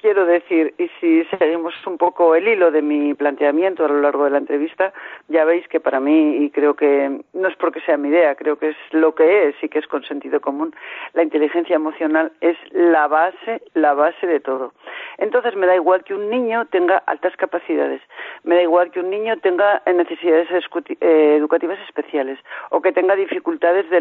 Quiero 0.00 0.24
decir, 0.24 0.72
y 0.78 0.88
si 0.98 1.24
seguimos 1.38 1.74
un 1.86 1.98
poco 1.98 2.34
el 2.34 2.48
hilo 2.48 2.70
de 2.70 2.80
mi 2.80 3.12
planteamiento 3.12 3.84
a 3.84 3.88
lo 3.88 4.00
largo 4.00 4.24
de 4.24 4.30
la 4.30 4.38
entrevista, 4.38 4.94
ya 5.28 5.44
veis 5.44 5.68
que 5.68 5.78
para 5.78 6.00
mí, 6.00 6.36
y 6.36 6.50
creo 6.50 6.74
que 6.74 7.20
no 7.34 7.48
es 7.48 7.56
porque 7.56 7.82
sea 7.82 7.98
mi 7.98 8.08
idea, 8.08 8.34
creo 8.34 8.56
que 8.56 8.70
es 8.70 8.76
lo 8.92 9.14
que 9.14 9.48
es 9.48 9.54
y 9.62 9.68
que 9.68 9.78
es 9.78 9.86
con 9.86 10.04
sentido 10.04 10.40
común, 10.40 10.74
la 11.12 11.22
inteligencia 11.22 11.76
emocional 11.76 12.32
es 12.40 12.56
la 12.70 13.08
base, 13.08 13.60
la 13.74 13.92
base 13.92 14.26
de 14.26 14.40
todo. 14.40 14.72
Entonces 15.18 15.54
me 15.54 15.66
da 15.66 15.74
igual 15.74 16.02
que 16.02 16.14
un 16.14 16.30
niño 16.30 16.64
tenga 16.70 16.96
altas 17.04 17.36
capacidades, 17.36 18.00
me 18.42 18.54
da 18.54 18.62
igual 18.62 18.90
que 18.90 19.00
un 19.00 19.10
niño 19.10 19.36
tenga 19.40 19.82
necesidades 19.84 20.48
eh, 20.50 21.36
educativas 21.36 21.78
especiales 21.80 22.38
o 22.70 22.80
que 22.80 22.92
tenga 22.92 23.14
dificultades 23.16 23.90
de 23.90 24.00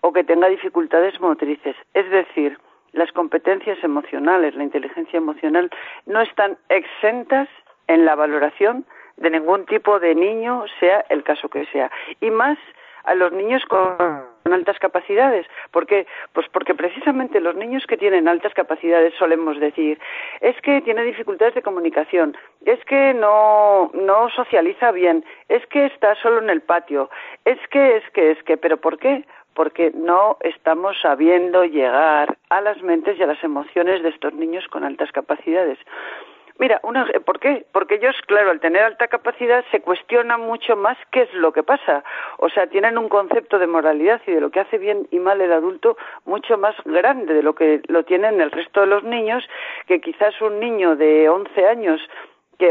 o 0.00 0.12
que 0.12 0.24
tenga 0.24 0.48
dificultades 0.48 1.20
motrices. 1.20 1.76
Es 1.94 2.10
decir, 2.10 2.58
las 2.92 3.10
competencias 3.12 3.82
emocionales, 3.82 4.54
la 4.54 4.64
inteligencia 4.64 5.16
emocional, 5.16 5.70
no 6.06 6.20
están 6.20 6.58
exentas 6.68 7.48
en 7.86 8.04
la 8.04 8.14
valoración 8.14 8.84
de 9.16 9.30
ningún 9.30 9.66
tipo 9.66 9.98
de 9.98 10.14
niño, 10.14 10.64
sea 10.80 11.04
el 11.08 11.22
caso 11.22 11.48
que 11.48 11.66
sea. 11.66 11.90
Y 12.20 12.30
más 12.30 12.58
a 13.04 13.14
los 13.14 13.32
niños 13.32 13.64
con 13.66 14.31
altas 14.52 14.78
capacidades. 14.78 15.46
¿Por 15.70 15.86
qué? 15.86 16.06
Pues 16.32 16.46
porque 16.48 16.74
precisamente 16.74 17.40
los 17.40 17.56
niños 17.56 17.86
que 17.86 17.96
tienen 17.96 18.28
altas 18.28 18.54
capacidades 18.54 19.14
solemos 19.18 19.58
decir, 19.60 19.98
es 20.40 20.60
que 20.62 20.80
tiene 20.82 21.02
dificultades 21.04 21.54
de 21.54 21.62
comunicación, 21.62 22.36
es 22.64 22.84
que 22.84 23.14
no, 23.14 23.90
no 23.94 24.28
socializa 24.30 24.90
bien, 24.92 25.24
es 25.48 25.66
que 25.66 25.86
está 25.86 26.14
solo 26.16 26.40
en 26.40 26.50
el 26.50 26.62
patio, 26.62 27.10
es 27.44 27.58
que, 27.70 27.96
es 27.96 28.10
que, 28.10 28.32
es 28.32 28.42
que, 28.42 28.56
pero 28.56 28.76
¿por 28.76 28.98
qué? 28.98 29.24
porque 29.54 29.92
no 29.94 30.38
estamos 30.40 30.96
sabiendo 31.00 31.64
llegar 31.64 32.38
a 32.48 32.60
las 32.60 32.82
mentes 32.82 33.18
y 33.18 33.22
a 33.22 33.26
las 33.26 33.42
emociones 33.44 34.02
de 34.02 34.08
estos 34.08 34.32
niños 34.32 34.66
con 34.68 34.84
altas 34.84 35.12
capacidades. 35.12 35.78
Mira, 36.58 36.80
una, 36.82 37.06
¿por 37.24 37.40
qué? 37.40 37.64
Porque 37.72 37.96
ellos, 37.96 38.14
claro, 38.26 38.50
al 38.50 38.60
tener 38.60 38.82
alta 38.82 39.08
capacidad 39.08 39.64
se 39.70 39.80
cuestionan 39.80 40.40
mucho 40.40 40.76
más 40.76 40.96
qué 41.10 41.22
es 41.22 41.34
lo 41.34 41.52
que 41.52 41.62
pasa. 41.62 42.04
O 42.38 42.48
sea, 42.48 42.66
tienen 42.66 42.98
un 42.98 43.08
concepto 43.08 43.58
de 43.58 43.66
moralidad 43.66 44.20
y 44.26 44.32
de 44.32 44.40
lo 44.40 44.50
que 44.50 44.60
hace 44.60 44.78
bien 44.78 45.08
y 45.10 45.18
mal 45.18 45.40
el 45.40 45.52
adulto 45.52 45.96
mucho 46.24 46.58
más 46.58 46.74
grande 46.84 47.34
de 47.34 47.42
lo 47.42 47.54
que 47.54 47.80
lo 47.88 48.04
tienen 48.04 48.40
el 48.40 48.50
resto 48.50 48.80
de 48.80 48.86
los 48.86 49.04
niños, 49.04 49.48
que 49.86 50.00
quizás 50.00 50.40
un 50.40 50.60
niño 50.60 50.96
de 50.96 51.28
11 51.28 51.66
años 51.66 52.00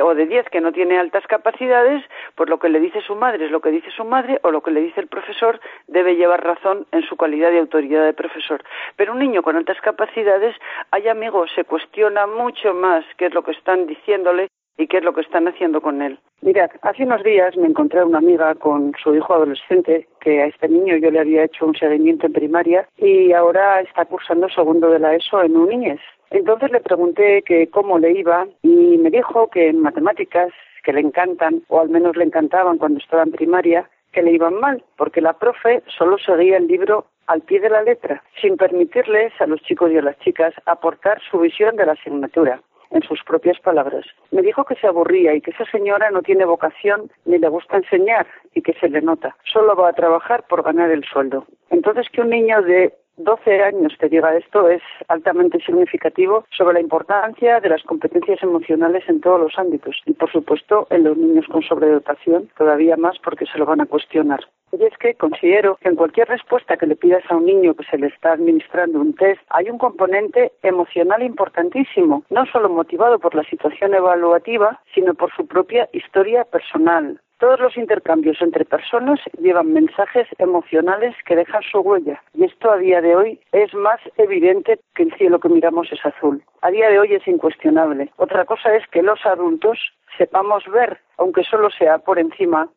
o 0.03 0.15
de 0.15 0.25
10 0.25 0.49
que 0.49 0.61
no 0.61 0.71
tiene 0.71 0.97
altas 0.97 1.25
capacidades, 1.27 2.03
pues 2.35 2.49
lo 2.49 2.59
que 2.59 2.69
le 2.69 2.79
dice 2.79 3.01
su 3.01 3.15
madre 3.15 3.45
es 3.45 3.51
lo 3.51 3.59
que 3.59 3.71
dice 3.71 3.91
su 3.91 4.05
madre 4.05 4.39
o 4.43 4.51
lo 4.51 4.61
que 4.61 4.71
le 4.71 4.81
dice 4.81 5.01
el 5.01 5.07
profesor 5.07 5.59
debe 5.87 6.15
llevar 6.15 6.43
razón 6.43 6.87
en 6.91 7.01
su 7.03 7.17
calidad 7.17 7.51
de 7.51 7.59
autoridad 7.59 8.05
de 8.05 8.13
profesor. 8.13 8.63
Pero 8.95 9.13
un 9.13 9.19
niño 9.19 9.43
con 9.43 9.57
altas 9.57 9.81
capacidades, 9.81 10.55
hay 10.91 11.07
amigos, 11.09 11.51
se 11.55 11.65
cuestiona 11.65 12.25
mucho 12.27 12.73
más 12.73 13.03
qué 13.17 13.25
es 13.25 13.33
lo 13.33 13.43
que 13.43 13.51
están 13.51 13.85
diciéndole 13.87 14.47
y 14.77 14.87
qué 14.87 14.97
es 14.97 15.03
lo 15.03 15.13
que 15.13 15.21
están 15.21 15.47
haciendo 15.47 15.81
con 15.81 16.01
él. 16.01 16.17
Mirad, 16.41 16.71
hace 16.81 17.03
unos 17.03 17.23
días 17.23 17.55
me 17.57 17.67
encontré 17.67 17.99
a 17.99 18.05
una 18.05 18.17
amiga 18.17 18.55
con 18.55 18.93
su 19.01 19.13
hijo 19.13 19.33
adolescente, 19.33 20.07
que 20.19 20.41
a 20.41 20.45
este 20.45 20.69
niño 20.69 20.97
yo 20.97 21.11
le 21.11 21.19
había 21.19 21.43
hecho 21.43 21.65
un 21.65 21.75
seguimiento 21.75 22.25
en 22.25 22.33
primaria 22.33 22.87
y 22.97 23.31
ahora 23.33 23.81
está 23.81 24.05
cursando 24.05 24.49
segundo 24.49 24.89
de 24.89 24.99
la 24.99 25.15
ESO 25.15 25.43
en 25.43 25.57
Uniñez. 25.57 25.99
Entonces 26.31 26.71
le 26.71 26.79
pregunté 26.79 27.43
que 27.43 27.67
cómo 27.67 27.99
le 27.99 28.11
iba 28.11 28.47
y 28.63 28.97
me 28.97 29.09
dijo 29.09 29.49
que 29.49 29.67
en 29.67 29.81
matemáticas, 29.81 30.51
que 30.83 30.93
le 30.93 31.01
encantan, 31.01 31.61
o 31.67 31.79
al 31.79 31.89
menos 31.89 32.15
le 32.15 32.23
encantaban 32.23 32.77
cuando 32.77 32.99
estaba 32.99 33.23
en 33.23 33.31
primaria, 33.31 33.89
que 34.11 34.21
le 34.21 34.31
iban 34.31 34.55
mal, 34.55 34.83
porque 34.97 35.21
la 35.21 35.33
profe 35.33 35.83
solo 35.97 36.17
seguía 36.17 36.57
el 36.57 36.67
libro 36.67 37.05
al 37.27 37.41
pie 37.41 37.59
de 37.59 37.69
la 37.69 37.83
letra, 37.83 38.23
sin 38.41 38.57
permitirles 38.57 39.33
a 39.39 39.45
los 39.45 39.61
chicos 39.61 39.91
y 39.91 39.97
a 39.97 40.01
las 40.01 40.17
chicas 40.19 40.53
aportar 40.65 41.21
su 41.29 41.39
visión 41.39 41.75
de 41.75 41.85
la 41.85 41.93
asignatura 41.93 42.61
en 42.91 43.01
sus 43.03 43.23
propias 43.23 43.59
palabras. 43.59 44.05
Me 44.31 44.41
dijo 44.41 44.65
que 44.65 44.75
se 44.75 44.87
aburría 44.87 45.33
y 45.33 45.41
que 45.41 45.51
esa 45.51 45.65
señora 45.65 46.11
no 46.11 46.21
tiene 46.21 46.45
vocación 46.45 47.09
ni 47.25 47.37
le 47.37 47.47
gusta 47.47 47.77
enseñar 47.77 48.27
y 48.53 48.61
que 48.61 48.73
se 48.73 48.89
le 48.89 49.01
nota. 49.01 49.35
Solo 49.45 49.75
va 49.75 49.89
a 49.89 49.93
trabajar 49.93 50.43
por 50.47 50.63
ganar 50.63 50.91
el 50.91 51.05
sueldo. 51.05 51.45
Entonces 51.69 52.07
que 52.09 52.21
un 52.21 52.29
niño 52.29 52.61
de 52.61 52.93
12 53.23 53.63
años 53.63 53.93
te 53.99 54.09
diga 54.09 54.35
esto 54.35 54.67
es 54.69 54.81
altamente 55.07 55.59
significativo 55.59 56.45
sobre 56.55 56.75
la 56.75 56.81
importancia 56.81 57.59
de 57.59 57.69
las 57.69 57.83
competencias 57.83 58.41
emocionales 58.41 59.03
en 59.07 59.21
todos 59.21 59.39
los 59.39 59.57
ámbitos 59.57 60.01
y 60.05 60.13
por 60.13 60.31
supuesto 60.31 60.87
en 60.89 61.03
los 61.03 61.17
niños 61.17 61.45
con 61.47 61.61
sobredotación 61.61 62.49
todavía 62.57 62.97
más 62.97 63.17
porque 63.19 63.45
se 63.45 63.57
lo 63.57 63.65
van 63.65 63.81
a 63.81 63.85
cuestionar. 63.85 64.41
Y 64.73 64.83
es 64.85 64.97
que 64.97 65.15
considero 65.15 65.77
que 65.81 65.89
en 65.89 65.95
cualquier 65.95 66.29
respuesta 66.29 66.77
que 66.77 66.87
le 66.87 66.95
pidas 66.95 67.23
a 67.29 67.35
un 67.35 67.45
niño 67.45 67.73
que 67.73 67.83
se 67.83 67.97
le 67.97 68.07
está 68.07 68.33
administrando 68.33 68.99
un 68.99 69.13
test 69.13 69.41
hay 69.49 69.69
un 69.69 69.77
componente 69.77 70.53
emocional 70.63 71.21
importantísimo, 71.23 72.23
no 72.29 72.45
solo 72.45 72.69
motivado 72.69 73.19
por 73.19 73.35
la 73.35 73.43
situación 73.43 73.93
evaluativa, 73.93 74.79
sino 74.93 75.13
por 75.13 75.31
su 75.35 75.45
propia 75.45 75.89
historia 75.91 76.45
personal, 76.45 77.19
todos 77.41 77.59
los 77.59 77.75
intercambios 77.75 78.39
entre 78.39 78.65
personas 78.65 79.19
llevan 79.39 79.73
mensajes 79.73 80.27
emocionales 80.37 81.15
que 81.25 81.35
dejan 81.35 81.63
su 81.63 81.79
huella 81.79 82.21
y 82.35 82.43
esto 82.43 82.69
a 82.69 82.77
día 82.77 83.01
de 83.01 83.15
hoy 83.15 83.39
es 83.51 83.73
más 83.73 83.99
evidente 84.17 84.79
que 84.93 85.03
el 85.03 85.13
cielo 85.15 85.39
que 85.39 85.49
miramos 85.49 85.91
es 85.91 86.05
azul. 86.05 86.43
A 86.61 86.69
día 86.69 86.89
de 86.89 86.99
hoy 86.99 87.15
es 87.15 87.27
incuestionable. 87.27 88.11
Otra 88.17 88.45
cosa 88.45 88.75
es 88.75 88.87
que 88.89 89.01
los 89.01 89.25
adultos 89.25 89.79
sepamos 90.19 90.65
ver, 90.67 90.99
aunque 91.17 91.43
solo 91.43 91.71
sea 91.71 91.97
por 91.97 92.19
encima, 92.19 92.69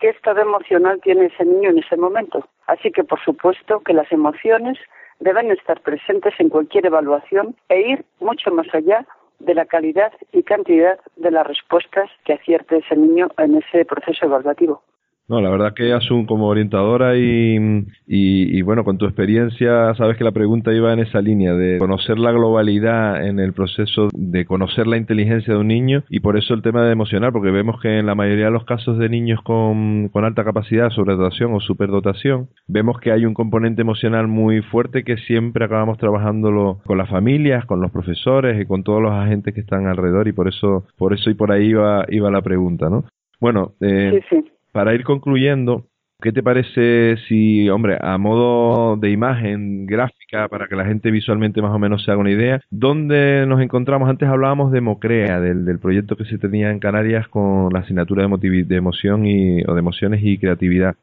qué 0.00 0.08
estado 0.08 0.40
emocional 0.40 1.00
tiene 1.00 1.26
ese 1.26 1.44
niño 1.44 1.70
en 1.70 1.78
ese 1.78 1.96
momento. 1.96 2.44
Así 2.66 2.90
que, 2.90 3.04
por 3.04 3.22
supuesto, 3.22 3.80
que 3.84 3.92
las 3.92 4.10
emociones 4.10 4.78
deben 5.20 5.52
estar 5.52 5.80
presentes 5.80 6.34
en 6.40 6.48
cualquier 6.48 6.86
evaluación 6.86 7.54
e 7.68 7.82
ir 7.82 8.04
mucho 8.18 8.50
más 8.50 8.66
allá 8.74 9.06
de 9.38 9.54
la 9.54 9.66
calidad 9.66 10.12
y 10.32 10.42
cantidad 10.42 10.98
de 11.16 11.30
las 11.30 11.46
respuestas 11.46 12.10
que 12.24 12.34
acierte 12.34 12.78
ese 12.78 12.96
niño 12.96 13.28
en 13.38 13.56
ese 13.56 13.84
proceso 13.84 14.26
evaluativo. 14.26 14.82
No, 15.28 15.42
la 15.42 15.50
verdad 15.50 15.74
que 15.74 15.92
Asun 15.92 16.24
como 16.24 16.46
orientadora 16.46 17.18
y, 17.18 17.58
y, 18.06 18.62
bueno, 18.62 18.82
con 18.82 18.96
tu 18.96 19.04
experiencia, 19.04 19.94
sabes 19.94 20.16
que 20.16 20.24
la 20.24 20.32
pregunta 20.32 20.72
iba 20.72 20.90
en 20.90 21.00
esa 21.00 21.20
línea 21.20 21.52
de 21.52 21.76
conocer 21.76 22.18
la 22.18 22.32
globalidad 22.32 23.26
en 23.26 23.38
el 23.38 23.52
proceso 23.52 24.08
de 24.14 24.46
conocer 24.46 24.86
la 24.86 24.96
inteligencia 24.96 25.52
de 25.52 25.60
un 25.60 25.68
niño 25.68 26.02
y 26.08 26.20
por 26.20 26.38
eso 26.38 26.54
el 26.54 26.62
tema 26.62 26.82
de 26.82 26.92
emocional, 26.92 27.30
porque 27.30 27.50
vemos 27.50 27.78
que 27.82 27.98
en 27.98 28.06
la 28.06 28.14
mayoría 28.14 28.46
de 28.46 28.52
los 28.52 28.64
casos 28.64 28.96
de 28.96 29.10
niños 29.10 29.42
con, 29.42 30.08
con 30.08 30.24
alta 30.24 30.44
capacidad, 30.44 30.88
sobredotación 30.88 31.52
o 31.52 31.60
superdotación, 31.60 32.48
vemos 32.66 32.98
que 32.98 33.12
hay 33.12 33.26
un 33.26 33.34
componente 33.34 33.82
emocional 33.82 34.28
muy 34.28 34.62
fuerte 34.62 35.04
que 35.04 35.18
siempre 35.18 35.66
acabamos 35.66 35.98
trabajándolo 35.98 36.80
con 36.86 36.96
las 36.96 37.10
familias, 37.10 37.66
con 37.66 37.82
los 37.82 37.90
profesores 37.90 38.58
y 38.58 38.64
con 38.64 38.82
todos 38.82 39.02
los 39.02 39.12
agentes 39.12 39.52
que 39.52 39.60
están 39.60 39.88
alrededor 39.88 40.26
y 40.26 40.32
por 40.32 40.48
eso, 40.48 40.86
por 40.96 41.12
eso 41.12 41.28
y 41.28 41.34
por 41.34 41.52
ahí 41.52 41.66
iba, 41.66 42.06
iba 42.08 42.30
la 42.30 42.40
pregunta, 42.40 42.88
¿no? 42.88 43.04
Bueno, 43.40 43.74
eh, 43.82 44.22
sí, 44.30 44.36
sí 44.42 44.57
para 44.78 44.94
ir 44.94 45.02
concluyendo, 45.02 45.86
¿qué 46.22 46.30
te 46.30 46.40
parece 46.40 47.16
si, 47.26 47.68
hombre, 47.68 47.98
a 48.00 48.16
modo 48.16 48.96
de 48.96 49.10
imagen 49.10 49.86
gráfica, 49.86 50.46
para 50.46 50.68
que 50.68 50.76
la 50.76 50.84
gente 50.84 51.10
visualmente 51.10 51.60
más 51.60 51.72
o 51.72 51.80
menos 51.80 52.04
se 52.04 52.12
haga 52.12 52.20
una 52.20 52.30
idea, 52.30 52.60
dónde 52.70 53.44
nos 53.48 53.60
encontramos? 53.60 54.08
Antes 54.08 54.28
hablábamos 54.28 54.70
de 54.70 54.80
Mocrea, 54.80 55.40
del, 55.40 55.80
proyecto 55.80 56.14
que 56.14 56.26
se 56.26 56.38
tenía 56.38 56.70
en 56.70 56.78
Canarias 56.78 57.26
con 57.26 57.72
la 57.72 57.80
asignatura 57.80 58.24
de, 58.24 58.64
de 58.64 58.76
emoción 58.76 59.26
y, 59.26 59.64
o 59.64 59.74
de 59.74 59.80
emociones 59.80 60.20
y 60.22 60.38
creatividad. 60.38 60.94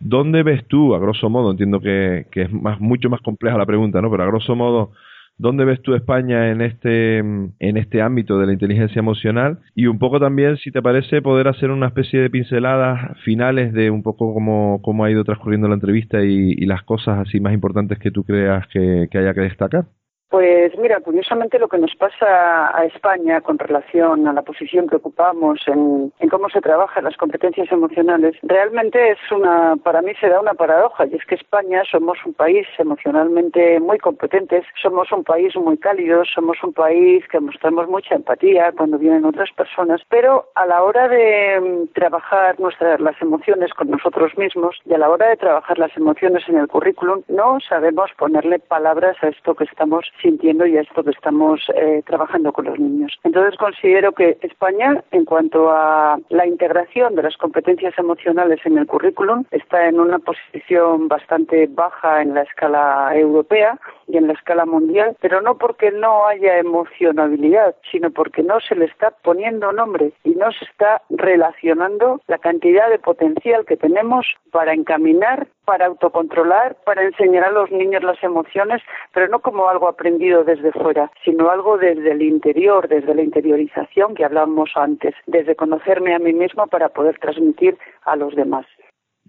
¿Dónde 0.00 0.42
ves 0.42 0.64
tú, 0.66 0.96
a 0.96 0.98
grosso 0.98 1.30
modo, 1.30 1.52
entiendo 1.52 1.78
que, 1.78 2.26
que 2.32 2.42
es 2.42 2.52
más, 2.52 2.80
mucho 2.80 3.08
más 3.08 3.20
compleja 3.20 3.56
la 3.56 3.66
pregunta, 3.66 4.02
¿no? 4.02 4.10
Pero 4.10 4.24
a 4.24 4.26
grosso 4.26 4.56
modo, 4.56 4.90
¿Dónde 5.38 5.64
ves 5.64 5.80
tú 5.82 5.94
España 5.94 6.50
en 6.50 6.60
este, 6.60 7.18
en 7.18 7.76
este 7.76 8.02
ámbito 8.02 8.38
de 8.38 8.46
la 8.46 8.52
inteligencia 8.52 8.98
emocional? 8.98 9.60
Y 9.74 9.86
un 9.86 9.98
poco 10.00 10.18
también, 10.18 10.56
si 10.56 10.72
te 10.72 10.82
parece, 10.82 11.22
poder 11.22 11.46
hacer 11.46 11.70
una 11.70 11.86
especie 11.86 12.20
de 12.20 12.28
pinceladas 12.28 13.16
finales 13.24 13.72
de 13.72 13.90
un 13.90 14.02
poco 14.02 14.34
cómo, 14.34 14.80
cómo 14.82 15.04
ha 15.04 15.10
ido 15.10 15.22
transcurriendo 15.22 15.68
la 15.68 15.74
entrevista 15.74 16.22
y, 16.24 16.68
las 16.68 16.82
cosas 16.82 17.20
así 17.20 17.40
más 17.40 17.54
importantes 17.54 17.98
que 17.98 18.10
tú 18.10 18.24
creas 18.24 18.66
que, 18.68 19.08
haya 19.14 19.32
que 19.32 19.40
destacar. 19.40 19.86
Pues 20.30 20.76
mira, 20.76 21.00
curiosamente 21.00 21.58
lo 21.58 21.68
que 21.68 21.78
nos 21.78 21.94
pasa 21.94 22.76
a 22.76 22.84
España 22.84 23.40
con 23.40 23.58
relación 23.58 24.28
a 24.28 24.34
la 24.34 24.42
posición 24.42 24.86
que 24.86 24.96
ocupamos 24.96 25.58
en, 25.66 26.12
cómo 26.30 26.50
se 26.50 26.60
trabajan 26.60 27.04
las 27.04 27.16
competencias 27.16 27.72
emocionales, 27.72 28.36
realmente 28.42 29.12
es 29.12 29.18
una, 29.32 29.76
para 29.82 30.02
mí 30.02 30.12
se 30.20 30.28
da 30.28 30.38
una 30.38 30.52
paradoja, 30.52 31.06
y 31.06 31.14
es 31.14 31.24
que 31.24 31.36
España 31.36 31.82
somos 31.90 32.18
un 32.26 32.34
país 32.34 32.66
emocionalmente 32.76 33.80
muy 33.80 33.96
competentes, 33.96 34.66
somos 34.82 35.10
un 35.12 35.24
país 35.24 35.56
muy 35.56 35.78
cálido, 35.78 36.22
somos 36.26 36.58
un 36.62 36.74
país 36.74 37.26
que 37.28 37.40
mostramos 37.40 37.88
mucha 37.88 38.14
empatía 38.14 38.72
cuando 38.72 38.98
vienen 38.98 39.24
otras 39.24 39.50
personas, 39.52 40.02
pero 40.10 40.50
a 40.54 40.66
la 40.66 40.82
hora 40.82 41.08
de 41.08 41.58
mm, 41.58 41.94
trabajar 41.94 42.60
nuestras 42.60 43.00
las 43.00 43.20
emociones 43.22 43.72
con 43.72 43.88
nosotros 43.88 44.36
mismos 44.36 44.76
y 44.84 44.92
a 44.92 44.98
la 44.98 45.08
hora 45.08 45.30
de 45.30 45.38
trabajar 45.38 45.78
las 45.78 45.96
emociones 45.96 46.46
en 46.48 46.58
el 46.58 46.68
currículum, 46.68 47.22
no 47.28 47.60
sabemos 47.66 48.10
ponerle 48.18 48.58
palabras 48.58 49.16
a 49.22 49.28
esto 49.28 49.54
que 49.54 49.64
estamos 49.64 50.04
sintiendo 50.20 50.66
y 50.66 50.76
a 50.76 50.82
esto 50.82 51.04
que 51.04 51.10
estamos 51.10 51.60
eh, 51.74 52.02
trabajando 52.06 52.52
con 52.52 52.66
los 52.66 52.78
niños. 52.78 53.12
Entonces 53.24 53.58
considero 53.58 54.12
que 54.12 54.38
España, 54.42 55.02
en 55.10 55.24
cuanto 55.24 55.70
a 55.70 56.18
la 56.28 56.46
integración 56.46 57.14
de 57.14 57.22
las 57.22 57.36
competencias 57.36 57.98
emocionales 57.98 58.60
en 58.64 58.78
el 58.78 58.86
currículum, 58.86 59.44
está 59.50 59.88
en 59.88 60.00
una 60.00 60.18
posición 60.18 61.08
bastante 61.08 61.68
baja 61.70 62.22
en 62.22 62.34
la 62.34 62.42
escala 62.42 63.12
europea 63.14 63.78
y 64.08 64.16
en 64.16 64.26
la 64.26 64.32
escala 64.32 64.64
mundial, 64.66 65.16
pero 65.20 65.40
no 65.40 65.58
porque 65.58 65.90
no 65.90 66.26
haya 66.26 66.58
emocionabilidad, 66.58 67.76
sino 67.90 68.10
porque 68.10 68.42
no 68.42 68.60
se 68.60 68.74
le 68.74 68.86
está 68.86 69.10
poniendo 69.22 69.72
nombre 69.72 70.12
y 70.24 70.30
no 70.30 70.50
se 70.52 70.64
está 70.64 71.02
relacionando 71.10 72.20
la 72.26 72.38
cantidad 72.38 72.88
de 72.90 72.98
potencial 72.98 73.64
que 73.66 73.76
tenemos 73.76 74.26
para 74.50 74.72
encaminar, 74.72 75.46
para 75.64 75.86
autocontrolar, 75.86 76.76
para 76.84 77.02
enseñar 77.02 77.44
a 77.44 77.50
los 77.50 77.70
niños 77.70 78.02
las 78.02 78.22
emociones, 78.22 78.82
pero 79.12 79.28
no 79.28 79.40
como 79.40 79.68
algo 79.68 79.88
aprendido 79.88 80.44
desde 80.44 80.72
fuera, 80.72 81.10
sino 81.24 81.50
algo 81.50 81.76
desde 81.76 82.12
el 82.12 82.22
interior, 82.22 82.88
desde 82.88 83.14
la 83.14 83.22
interiorización 83.22 84.14
que 84.14 84.24
hablábamos 84.24 84.70
antes, 84.74 85.14
desde 85.26 85.56
conocerme 85.56 86.14
a 86.14 86.18
mí 86.18 86.32
mismo 86.32 86.66
para 86.66 86.88
poder 86.88 87.18
transmitir 87.18 87.76
a 88.04 88.16
los 88.16 88.34
demás. 88.34 88.66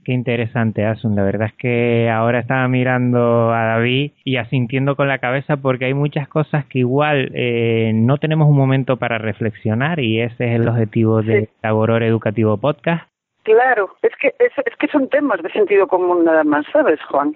Qué 0.04 0.14
interesante, 0.14 0.86
Asun. 0.86 1.16
La 1.16 1.24
verdad 1.24 1.48
es 1.48 1.54
que 1.54 2.10
ahora 2.10 2.40
estaba 2.40 2.68
mirando 2.68 3.52
a 3.52 3.66
David 3.66 4.12
y 4.24 4.38
asintiendo 4.38 4.96
con 4.96 5.08
la 5.08 5.20
cabeza 5.20 5.58
porque 5.58 5.86
hay 5.86 5.94
muchas 5.94 6.28
cosas 6.28 6.66
que 6.66 6.80
igual 6.80 7.32
eh, 7.34 7.92
no 7.94 8.18
tenemos 8.18 8.48
un 8.48 8.58
momento 8.58 8.98
para 8.98 9.18
reflexionar 9.18 10.00
y 10.00 10.22
ese 10.22 10.46
es 10.46 10.60
el 10.60 10.68
objetivo 10.68 11.22
de 11.22 11.50
Laboror 11.62 12.04
Educativo 12.04 12.58
Podcast. 12.58 13.08
Claro, 13.44 13.96
es 14.02 14.12
que, 14.22 14.28
es, 14.40 14.52
es 14.66 14.76
que 14.78 14.88
son 14.88 15.10
temas 15.10 15.42
de 15.42 15.52
sentido 15.52 15.88
común 15.88 16.24
nada 16.24 16.44
más, 16.44 16.66
¿sabes, 16.72 17.00
Juan? 17.10 17.36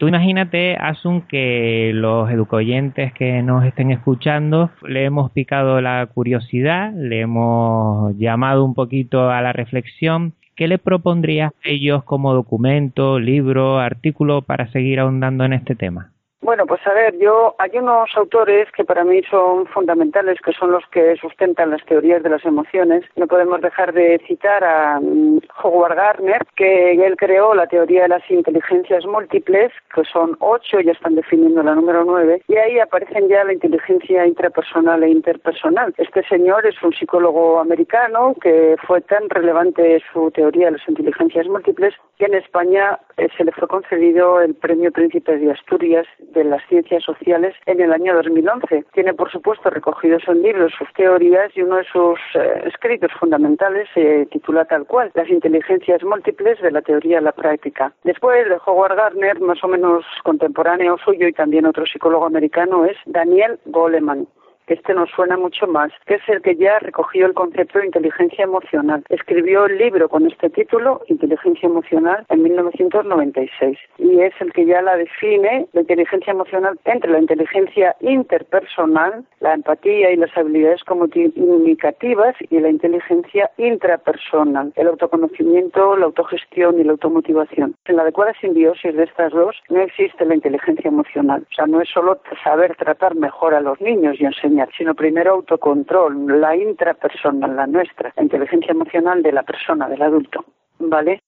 Tú 0.00 0.08
imagínate, 0.08 0.76
Asun, 0.76 1.26
que 1.28 1.90
los 1.92 2.30
educoyentes 2.30 3.12
que 3.12 3.42
nos 3.42 3.66
estén 3.66 3.90
escuchando 3.90 4.70
le 4.82 5.04
hemos 5.04 5.30
picado 5.32 5.82
la 5.82 6.06
curiosidad, 6.06 6.90
le 6.94 7.20
hemos 7.20 8.16
llamado 8.16 8.64
un 8.64 8.72
poquito 8.72 9.28
a 9.28 9.42
la 9.42 9.52
reflexión 9.52 10.32
¿qué 10.60 10.68
le 10.68 10.76
propondrías 10.76 11.54
a 11.64 11.68
ellos 11.70 12.04
como 12.04 12.34
documento, 12.34 13.18
libro, 13.18 13.78
artículo 13.78 14.42
para 14.42 14.70
seguir 14.70 15.00
ahondando 15.00 15.42
en 15.46 15.54
este 15.54 15.74
tema? 15.74 16.12
Bueno, 16.42 16.64
pues 16.64 16.80
a 16.86 16.94
ver, 16.94 17.18
yo 17.18 17.54
hay 17.58 17.70
unos 17.74 18.08
autores 18.16 18.66
que 18.72 18.82
para 18.82 19.04
mí 19.04 19.20
son 19.30 19.66
fundamentales, 19.66 20.40
que 20.40 20.52
son 20.52 20.72
los 20.72 20.82
que 20.86 21.14
sustentan 21.16 21.68
las 21.68 21.84
teorías 21.84 22.22
de 22.22 22.30
las 22.30 22.46
emociones. 22.46 23.04
No 23.16 23.26
podemos 23.26 23.60
dejar 23.60 23.92
de 23.92 24.18
citar 24.26 24.64
a 24.64 24.98
mm, 25.00 25.40
Howard 25.62 25.96
Gardner, 25.96 26.46
que 26.56 26.92
él 26.92 27.16
creó 27.18 27.54
la 27.54 27.66
teoría 27.66 28.02
de 28.02 28.08
las 28.08 28.30
inteligencias 28.30 29.04
múltiples, 29.04 29.70
que 29.94 30.02
son 30.04 30.38
ocho, 30.40 30.80
ya 30.80 30.92
están 30.92 31.14
definiendo 31.14 31.62
la 31.62 31.74
número 31.74 32.04
nueve, 32.04 32.42
y 32.48 32.56
ahí 32.56 32.78
aparecen 32.78 33.28
ya 33.28 33.44
la 33.44 33.52
inteligencia 33.52 34.26
intrapersonal 34.26 35.02
e 35.02 35.10
interpersonal. 35.10 35.92
Este 35.98 36.22
señor 36.26 36.66
es 36.66 36.82
un 36.82 36.94
psicólogo 36.94 37.60
americano 37.60 38.34
que 38.40 38.76
fue 38.86 39.02
tan 39.02 39.28
relevante 39.28 40.02
su 40.10 40.30
teoría 40.30 40.66
de 40.66 40.78
las 40.78 40.88
inteligencias 40.88 41.46
múltiples 41.48 41.94
que 42.16 42.24
en 42.24 42.34
España 42.34 42.98
eh, 43.18 43.28
se 43.36 43.44
le 43.44 43.52
fue 43.52 43.68
concedido 43.68 44.40
el 44.40 44.54
Premio 44.54 44.90
Príncipe 44.90 45.36
de 45.36 45.52
Asturias 45.52 46.06
de 46.32 46.44
las 46.44 46.62
Ciencias 46.68 47.02
Sociales 47.04 47.54
en 47.66 47.80
el 47.80 47.92
año 47.92 48.14
2011. 48.14 48.84
Tiene, 48.92 49.14
por 49.14 49.30
supuesto, 49.30 49.70
recogidos 49.70 50.22
en 50.28 50.42
libros 50.42 50.72
sus 50.76 50.92
teorías 50.94 51.56
y 51.56 51.62
uno 51.62 51.76
de 51.76 51.84
sus 51.84 52.18
eh, 52.34 52.62
escritos 52.66 53.10
fundamentales 53.18 53.88
se 53.94 54.26
titula 54.26 54.64
tal 54.64 54.86
cual, 54.86 55.10
Las 55.14 55.28
inteligencias 55.28 56.02
múltiples 56.02 56.60
de 56.60 56.70
la 56.70 56.82
teoría 56.82 57.18
a 57.18 57.22
la 57.22 57.32
práctica. 57.32 57.92
Después 58.04 58.48
de 58.48 58.58
Howard 58.64 58.96
Gardner, 58.96 59.40
más 59.40 59.62
o 59.64 59.68
menos 59.68 60.04
contemporáneo 60.22 60.96
suyo 61.04 61.26
y 61.28 61.32
también 61.32 61.66
otro 61.66 61.86
psicólogo 61.86 62.26
americano, 62.26 62.84
es 62.84 62.96
Daniel 63.06 63.58
Goleman 63.66 64.26
este 64.74 64.94
nos 64.94 65.10
suena 65.10 65.36
mucho 65.36 65.66
más, 65.66 65.92
que 66.06 66.14
es 66.14 66.28
el 66.28 66.42
que 66.42 66.56
ya 66.56 66.78
recogió 66.78 67.26
el 67.26 67.34
concepto 67.34 67.78
de 67.78 67.86
inteligencia 67.86 68.44
emocional. 68.44 69.04
Escribió 69.08 69.66
el 69.66 69.78
libro 69.78 70.08
con 70.08 70.26
este 70.26 70.50
título, 70.50 71.02
Inteligencia 71.08 71.66
Emocional, 71.66 72.24
en 72.28 72.42
1996, 72.42 73.78
y 73.98 74.20
es 74.20 74.34
el 74.40 74.52
que 74.52 74.66
ya 74.66 74.82
la 74.82 74.96
define, 74.96 75.66
la 75.72 75.80
inteligencia 75.80 76.32
emocional, 76.32 76.78
entre 76.84 77.10
la 77.10 77.18
inteligencia 77.18 77.96
interpersonal, 78.00 79.24
la 79.40 79.54
empatía 79.54 80.10
y 80.12 80.16
las 80.16 80.36
habilidades 80.36 80.84
comunicativas, 80.84 82.36
y 82.50 82.58
la 82.60 82.68
inteligencia 82.68 83.50
intrapersonal, 83.56 84.72
el 84.76 84.88
autoconocimiento, 84.88 85.96
la 85.96 86.06
autogestión 86.06 86.78
y 86.78 86.84
la 86.84 86.92
automotivación. 86.92 87.74
En 87.86 87.96
la 87.96 88.02
adecuada 88.02 88.32
simbiosis 88.40 88.94
de 88.94 89.04
estas 89.04 89.32
dos 89.32 89.56
no 89.68 89.80
existe 89.80 90.24
la 90.24 90.34
inteligencia 90.34 90.88
emocional. 90.88 91.46
O 91.50 91.54
sea, 91.54 91.66
no 91.66 91.80
es 91.80 91.88
solo 91.88 92.20
saber 92.42 92.76
tratar 92.76 93.14
mejor 93.14 93.54
a 93.54 93.60
los 93.60 93.80
niños 93.80 94.20
y 94.20 94.24
enseñar 94.24 94.59
sino 94.76 94.94
primero 94.94 95.32
autocontrol, 95.32 96.40
la 96.40 96.56
intrapersonal, 96.56 97.56
la 97.56 97.66
nuestra, 97.66 98.12
la 98.16 98.22
inteligencia 98.22 98.72
emocional 98.72 99.22
de 99.22 99.32
la 99.32 99.42
persona, 99.42 99.88
del 99.88 100.02
adulto, 100.02 100.44
¿vale? 100.78 101.20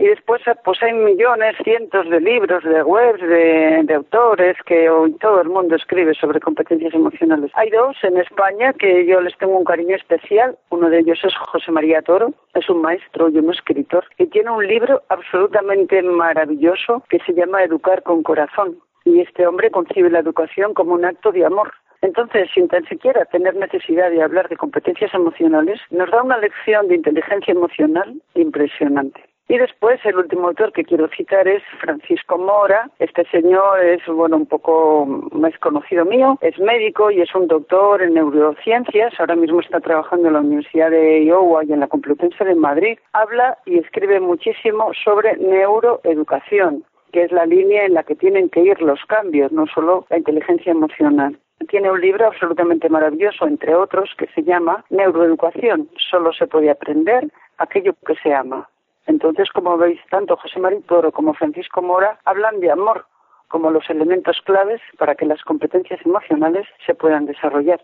Y 0.00 0.06
después, 0.06 0.40
pues 0.64 0.82
hay 0.82 0.94
millones, 0.94 1.56
cientos 1.62 2.08
de 2.08 2.20
libros, 2.20 2.64
de 2.64 2.82
webs, 2.82 3.20
de, 3.20 3.94
autores 3.94 4.56
que 4.64 4.88
hoy 4.88 5.12
todo 5.18 5.42
el 5.42 5.50
mundo 5.50 5.76
escribe 5.76 6.14
sobre 6.14 6.40
competencias 6.40 6.94
emocionales. 6.94 7.50
Hay 7.54 7.68
dos 7.68 7.98
en 8.02 8.16
España 8.16 8.72
que 8.72 9.04
yo 9.04 9.20
les 9.20 9.36
tengo 9.36 9.58
un 9.58 9.64
cariño 9.64 9.94
especial. 9.94 10.56
Uno 10.70 10.88
de 10.88 11.00
ellos 11.00 11.18
es 11.22 11.36
José 11.36 11.70
María 11.70 12.00
Toro, 12.00 12.32
es 12.54 12.70
un 12.70 12.80
maestro 12.80 13.28
y 13.28 13.40
un 13.40 13.50
escritor, 13.50 14.06
y 14.16 14.28
tiene 14.28 14.50
un 14.50 14.66
libro 14.66 15.02
absolutamente 15.10 16.00
maravilloso 16.00 17.04
que 17.10 17.18
se 17.18 17.34
llama 17.34 17.62
Educar 17.62 18.02
con 18.02 18.22
Corazón. 18.22 18.78
Y 19.04 19.20
este 19.20 19.46
hombre 19.46 19.70
concibe 19.70 20.08
la 20.08 20.20
educación 20.20 20.72
como 20.72 20.94
un 20.94 21.04
acto 21.04 21.30
de 21.30 21.44
amor 21.44 21.72
entonces, 22.02 22.48
sin 22.54 22.68
tan 22.68 22.84
siquiera 22.86 23.24
tener 23.26 23.54
necesidad 23.56 24.10
de 24.10 24.22
hablar 24.22 24.48
de 24.48 24.56
competencias 24.56 25.12
emocionales, 25.12 25.80
nos 25.90 26.10
da 26.10 26.22
una 26.22 26.38
lección 26.38 26.88
de 26.88 26.94
inteligencia 26.96 27.52
emocional 27.52 28.22
impresionante. 28.34 29.22
Y 29.48 29.58
después, 29.58 29.98
el 30.04 30.16
último 30.16 30.46
autor 30.46 30.72
que 30.72 30.84
quiero 30.84 31.08
citar 31.08 31.48
es 31.48 31.62
Francisco 31.80 32.38
Mora. 32.38 32.88
Este 33.00 33.24
señor 33.32 33.84
es, 33.84 34.00
bueno, 34.06 34.36
un 34.36 34.46
poco 34.46 35.04
más 35.32 35.58
conocido 35.58 36.04
mío. 36.04 36.38
Es 36.40 36.56
médico 36.60 37.10
y 37.10 37.20
es 37.20 37.34
un 37.34 37.48
doctor 37.48 38.00
en 38.00 38.14
neurociencias. 38.14 39.12
Ahora 39.18 39.34
mismo 39.34 39.60
está 39.60 39.80
trabajando 39.80 40.28
en 40.28 40.34
la 40.34 40.40
Universidad 40.40 40.92
de 40.92 41.24
Iowa 41.24 41.64
y 41.64 41.72
en 41.72 41.80
la 41.80 41.88
Complutense 41.88 42.44
de 42.44 42.54
Madrid. 42.54 42.96
Habla 43.12 43.58
y 43.66 43.78
escribe 43.78 44.20
muchísimo 44.20 44.92
sobre 45.04 45.36
neuroeducación, 45.36 46.84
que 47.12 47.24
es 47.24 47.32
la 47.32 47.44
línea 47.44 47.86
en 47.86 47.94
la 47.94 48.04
que 48.04 48.14
tienen 48.14 48.50
que 48.50 48.60
ir 48.60 48.80
los 48.80 49.04
cambios, 49.06 49.50
no 49.50 49.66
solo 49.66 50.06
la 50.10 50.18
inteligencia 50.18 50.70
emocional 50.70 51.36
tiene 51.68 51.90
un 51.90 52.00
libro 52.00 52.26
absolutamente 52.26 52.88
maravilloso, 52.88 53.46
entre 53.46 53.74
otros, 53.74 54.10
que 54.16 54.26
se 54.28 54.42
llama 54.42 54.84
Neuroeducación. 54.90 55.88
Solo 56.10 56.32
se 56.32 56.46
puede 56.46 56.70
aprender 56.70 57.28
aquello 57.58 57.94
que 58.06 58.14
se 58.16 58.34
ama. 58.34 58.68
Entonces, 59.06 59.50
como 59.50 59.76
veis, 59.76 60.00
tanto 60.10 60.36
José 60.36 60.60
María 60.60 60.80
Toro 60.86 61.12
como 61.12 61.34
Francisco 61.34 61.82
Mora 61.82 62.18
hablan 62.24 62.60
de 62.60 62.70
amor 62.70 63.06
como 63.48 63.70
los 63.70 63.88
elementos 63.90 64.40
claves 64.44 64.80
para 64.96 65.16
que 65.16 65.26
las 65.26 65.42
competencias 65.42 66.00
emocionales 66.06 66.66
se 66.86 66.94
puedan 66.94 67.26
desarrollar. 67.26 67.80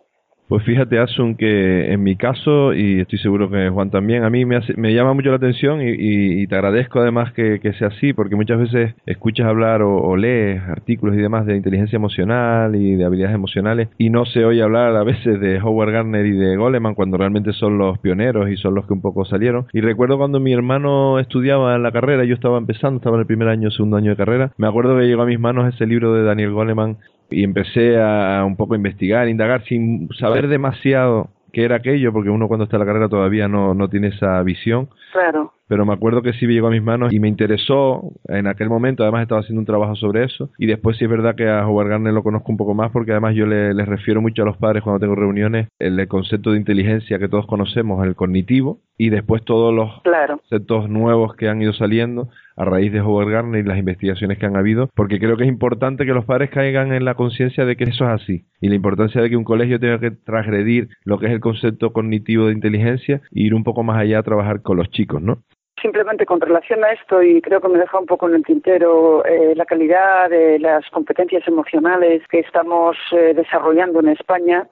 Pues 0.49 0.62
fíjate, 0.62 1.01
Asun, 1.01 1.34
que 1.34 1.92
en 1.92 2.05
mi 2.05 2.14
caso, 2.14 2.72
y 2.72 3.01
estoy 3.01 3.18
seguro 3.18 3.51
que 3.51 3.68
Juan 3.68 3.90
también, 3.90 4.22
a 4.22 4.30
mí 4.30 4.44
me, 4.44 4.61
me 4.76 4.94
llama 4.94 5.12
mucho 5.12 5.30
la 5.30 5.36
atención 5.36 5.80
y, 5.82 6.47
te 6.47 6.55
agradezco 6.55 7.01
además 7.01 7.32
que, 7.32 7.59
sea 7.76 7.88
así, 7.88 8.12
porque 8.12 8.36
muchas 8.36 8.61
veces 8.61 8.94
escuchas 9.07 9.49
hablar 9.49 9.82
o, 9.82 10.16
lees 10.16 10.62
artículos 10.62 11.16
y 11.16 11.18
demás 11.18 11.47
de 11.47 11.57
inteligencia 11.57 11.97
emocional 11.97 12.76
y 12.76 12.94
de 12.94 13.05
habilidades 13.05 13.34
emocionales 13.34 13.88
y 13.99 14.09
no 14.09 14.24
se 14.24 14.44
oye 14.44 14.62
hablar 14.62 14.94
a 14.94 15.03
veces 15.03 15.40
de 15.40 15.61
Howard 15.61 15.90
Gardner 15.90 16.24
y 16.24 16.30
de 16.30 16.57
Goleman 16.57 16.94
cuando 16.94 17.16
realmente 17.16 17.53
son 17.53 17.76
los 17.76 17.99
pioneros 17.99 18.49
y 18.49 18.57
son 18.57 18.76
los 18.76 18.86
que 18.86 18.92
un 18.92 19.01
poco 19.01 19.24
salieron. 19.24 19.66
Y 19.72 19.80
recuerdo 19.80 20.16
cuando 20.16 20.38
mi 20.38 20.53
hermano 20.53 21.18
estudiaba 21.18 21.76
la 21.76 21.90
carrera, 21.90 22.24
yo 22.24 22.34
estaba 22.34 22.59
empezando, 22.59 22.99
estaba 22.99 23.16
en 23.16 23.22
el 23.22 23.26
primer 23.26 23.49
año, 23.49 23.72
segundo 23.72 23.97
año 23.97 24.12
de 24.12 24.16
carrera, 24.16 24.53
me 24.59 24.68
acuerdo 24.68 24.97
que 24.97 25.07
llegó 25.07 25.22
a 25.22 25.26
mis 25.26 25.40
manos 25.40 25.74
ese 25.74 25.86
libro 25.86 26.14
de 26.14 26.22
Daniel 26.22 26.53
Goleman 26.53 26.99
y 27.31 27.45
empecé 27.45 28.01
a 28.01 28.45
un 28.47 28.57
poco 28.57 28.74
investigar, 28.74 29.29
indagar 29.29 29.64
sin 29.64 30.09
saber 30.18 30.49
demasiado 30.49 31.31
qué 31.57 31.64
era 31.64 31.77
aquello, 31.77 32.12
porque 32.12 32.29
uno 32.29 32.49
cuando 32.49 32.64
está 32.64 32.77
en 32.77 32.81
la 32.81 32.87
carrera 32.87 33.09
todavía 33.09 33.49
no, 33.49 33.72
no 33.72 33.89
tiene 33.89 34.09
esa 34.09 34.43
visión. 34.43 34.91
Claro. 35.12 35.55
pero 35.68 35.87
me 35.87 35.95
acuerdo 35.95 36.20
que 36.20 36.35
sí 36.35 36.47
llegó 36.47 36.66
a 36.66 36.70
mis 36.70 36.83
manos 36.83 37.11
y 37.14 37.18
me 37.18 37.29
interesó. 37.29 38.12
En 38.29 38.47
aquel 38.47 38.68
momento, 38.68 39.03
además 39.03 39.22
estaba 39.22 39.41
haciendo 39.41 39.61
un 39.61 39.66
trabajo 39.66 39.95
sobre 39.95 40.24
eso, 40.24 40.51
y 40.59 40.66
después 40.66 40.99
sí 40.99 41.05
es 41.05 41.11
verdad 41.11 41.35
que 41.35 41.49
a 41.49 41.66
Howard 41.66 41.89
Gardner 41.89 42.12
lo 42.12 42.22
conozco 42.22 42.53
un 42.53 42.59
poco 42.59 42.74
más 42.74 42.91
porque 42.93 43.12
además 43.12 43.35
yo 43.35 43.47
le, 43.47 43.72
les 43.72 43.89
refiero 43.89 44.20
mucho 44.20 44.43
a 44.43 44.45
los 44.45 44.59
padres 44.59 44.83
cuando 44.83 45.01
tengo 45.01 45.14
reuniones 45.14 45.68
el, 45.79 46.07
concepto 46.09 46.53
de 46.53 46.59
inteligencia 46.59 47.18
que 47.18 47.29
todos 47.29 47.47
conocemos, 47.47 48.05
el 48.07 48.14
cognitivo, 48.14 48.81
y 48.99 49.09
después 49.09 49.43
todos 49.43 49.74
los 49.74 50.03
conceptos 50.03 50.91
nuevos 50.91 51.35
que 51.37 51.49
han 51.49 51.62
ido 51.62 51.72
saliendo 51.72 52.29
a 52.57 52.64
raíz 52.64 52.92
de 52.92 53.00
Howard 53.00 53.30
Gardner 53.30 53.64
y 53.64 53.68
las 53.68 53.78
investigaciones 53.78 54.38
que 54.38 54.46
han 54.46 54.57
habido, 54.57 54.88
porque 54.94 55.18
creo 55.18 55.36
que 55.36 55.44
es 55.44 55.48
importante 55.48 56.07
que 56.07 56.12
los 56.12 56.24
padres 56.24 56.50
caigan 56.50 56.92
en 56.92 57.04
la 57.04 57.14
conciencia 57.14 57.64
de 57.64 57.76
que 57.76 57.84
eso 57.84 58.04
es 58.04 58.22
así 58.22 58.44
y 58.61 58.68
la 58.68 58.74
importancia 58.74 59.20
de 59.20 59.30
que 59.30 59.36
un 59.36 59.44
colegio 59.44 59.78
tenga 59.78 60.00
que 60.00 60.11
transgredir 60.11 60.88
lo 61.04 61.18
que 61.18 61.26
es 61.26 61.32
el 61.32 61.40
concepto 61.40 61.92
cognitivo 61.92 62.46
de 62.46 62.52
inteligencia 62.52 63.20
e 63.34 63.42
ir 63.42 63.54
un 63.54 63.64
poco 63.64 63.82
más 63.82 63.98
allá 63.98 64.18
a 64.18 64.22
trabajar 64.22 64.62
con 64.62 64.76
los 64.76 64.90
chicos, 64.90 65.22
¿no? 65.22 65.42
Simplemente 65.80 66.24
con 66.24 66.40
relación 66.40 66.82
a 66.84 66.92
esto, 66.92 67.22
y 67.22 67.42
creo 67.42 67.61
que 67.61 67.68
me 67.68 67.78
deja 67.78 67.98
un 67.98 68.07
poco 68.07 68.28
en 68.28 68.36
el 68.36 68.44
tintero 68.44 69.24
eh, 69.26 69.54
la 69.54 69.66
calidad 69.66 70.30
de 70.30 70.59
las 70.59 70.88
competencias 70.90 71.46
emocionales 71.46 72.22
que 72.28 72.40
estamos 72.40 72.96
eh, 73.12 73.34
desarrollando 73.34 74.00
en 74.00 74.09
España, 74.09 74.66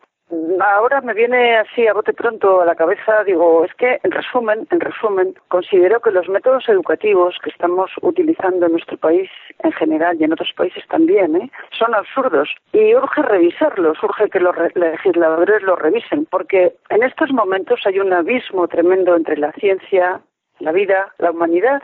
Ahora 0.61 1.01
me 1.01 1.15
viene 1.15 1.57
así 1.57 1.87
a 1.87 1.93
bote 1.93 2.13
pronto 2.13 2.61
a 2.61 2.65
la 2.65 2.75
cabeza, 2.75 3.25
digo, 3.25 3.65
es 3.65 3.75
que 3.75 4.01
en 4.03 4.11
resumen, 4.11 4.67
en 4.71 4.81
resumen, 4.81 5.35
considero 5.49 6.01
que 6.01 6.11
los 6.11 6.29
métodos 6.29 6.69
educativos 6.69 7.37
que 7.43 7.51
estamos 7.51 7.91
utilizando 8.03 8.67
en 8.67 8.73
nuestro 8.73 8.97
país 8.97 9.31
en 9.63 9.73
general 9.73 10.17
y 10.19 10.25
en 10.25 10.33
otros 10.33 10.53
países 10.57 10.85
también, 10.89 11.37
¿eh? 11.37 11.51
son 11.79 11.95
absurdos 11.95 12.49
y 12.73 12.95
urge 12.95 13.23
revisarlos, 13.23 14.03
urge 14.03 14.29
que 14.31 14.41
los 14.41 14.57
legisladores 14.75 15.63
los 15.63 15.79
revisen, 15.79 16.27
porque 16.27 16.75
en 16.91 17.03
estos 17.03 17.31
momentos 17.33 17.81
hay 17.85 17.99
un 18.01 18.13
abismo 18.13 18.67
tremendo 18.69 19.17
entre 19.17 19.37
la 19.37 19.53
ciencia, 19.53 20.21
la 20.59 20.73
vida, 20.73 21.13
la 21.19 21.31
humanidad 21.31 21.83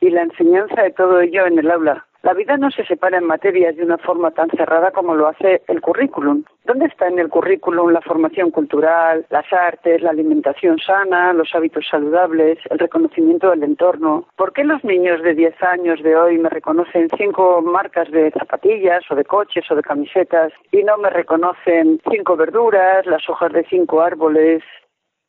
y 0.00 0.10
la 0.10 0.22
enseñanza 0.22 0.82
de 0.82 0.92
todo 0.92 1.20
ello 1.20 1.46
en 1.46 1.58
el 1.58 1.70
aula. 1.70 2.06
La 2.22 2.34
vida 2.34 2.58
no 2.58 2.70
se 2.70 2.84
separa 2.84 3.16
en 3.16 3.24
materias 3.24 3.76
de 3.76 3.82
una 3.82 3.96
forma 3.96 4.30
tan 4.30 4.50
cerrada 4.50 4.90
como 4.90 5.14
lo 5.14 5.28
hace 5.28 5.62
el 5.68 5.80
currículum. 5.80 6.44
¿Dónde 6.64 6.84
está 6.84 7.08
en 7.08 7.18
el 7.18 7.30
currículum 7.30 7.92
la 7.92 8.02
formación 8.02 8.50
cultural, 8.50 9.24
las 9.30 9.50
artes, 9.50 10.02
la 10.02 10.10
alimentación 10.10 10.78
sana, 10.78 11.32
los 11.32 11.54
hábitos 11.54 11.86
saludables, 11.90 12.58
el 12.68 12.78
reconocimiento 12.78 13.48
del 13.48 13.62
entorno? 13.62 14.26
¿Por 14.36 14.52
qué 14.52 14.64
los 14.64 14.84
niños 14.84 15.22
de 15.22 15.34
10 15.34 15.62
años 15.62 16.02
de 16.02 16.14
hoy 16.14 16.36
me 16.36 16.50
reconocen 16.50 17.08
cinco 17.16 17.62
marcas 17.62 18.10
de 18.10 18.30
zapatillas 18.32 19.02
o 19.10 19.14
de 19.14 19.24
coches 19.24 19.64
o 19.70 19.74
de 19.74 19.82
camisetas 19.82 20.52
y 20.72 20.82
no 20.82 20.98
me 20.98 21.08
reconocen 21.08 22.00
cinco 22.10 22.36
verduras, 22.36 23.06
las 23.06 23.26
hojas 23.30 23.52
de 23.54 23.64
cinco 23.64 24.02
árboles, 24.02 24.62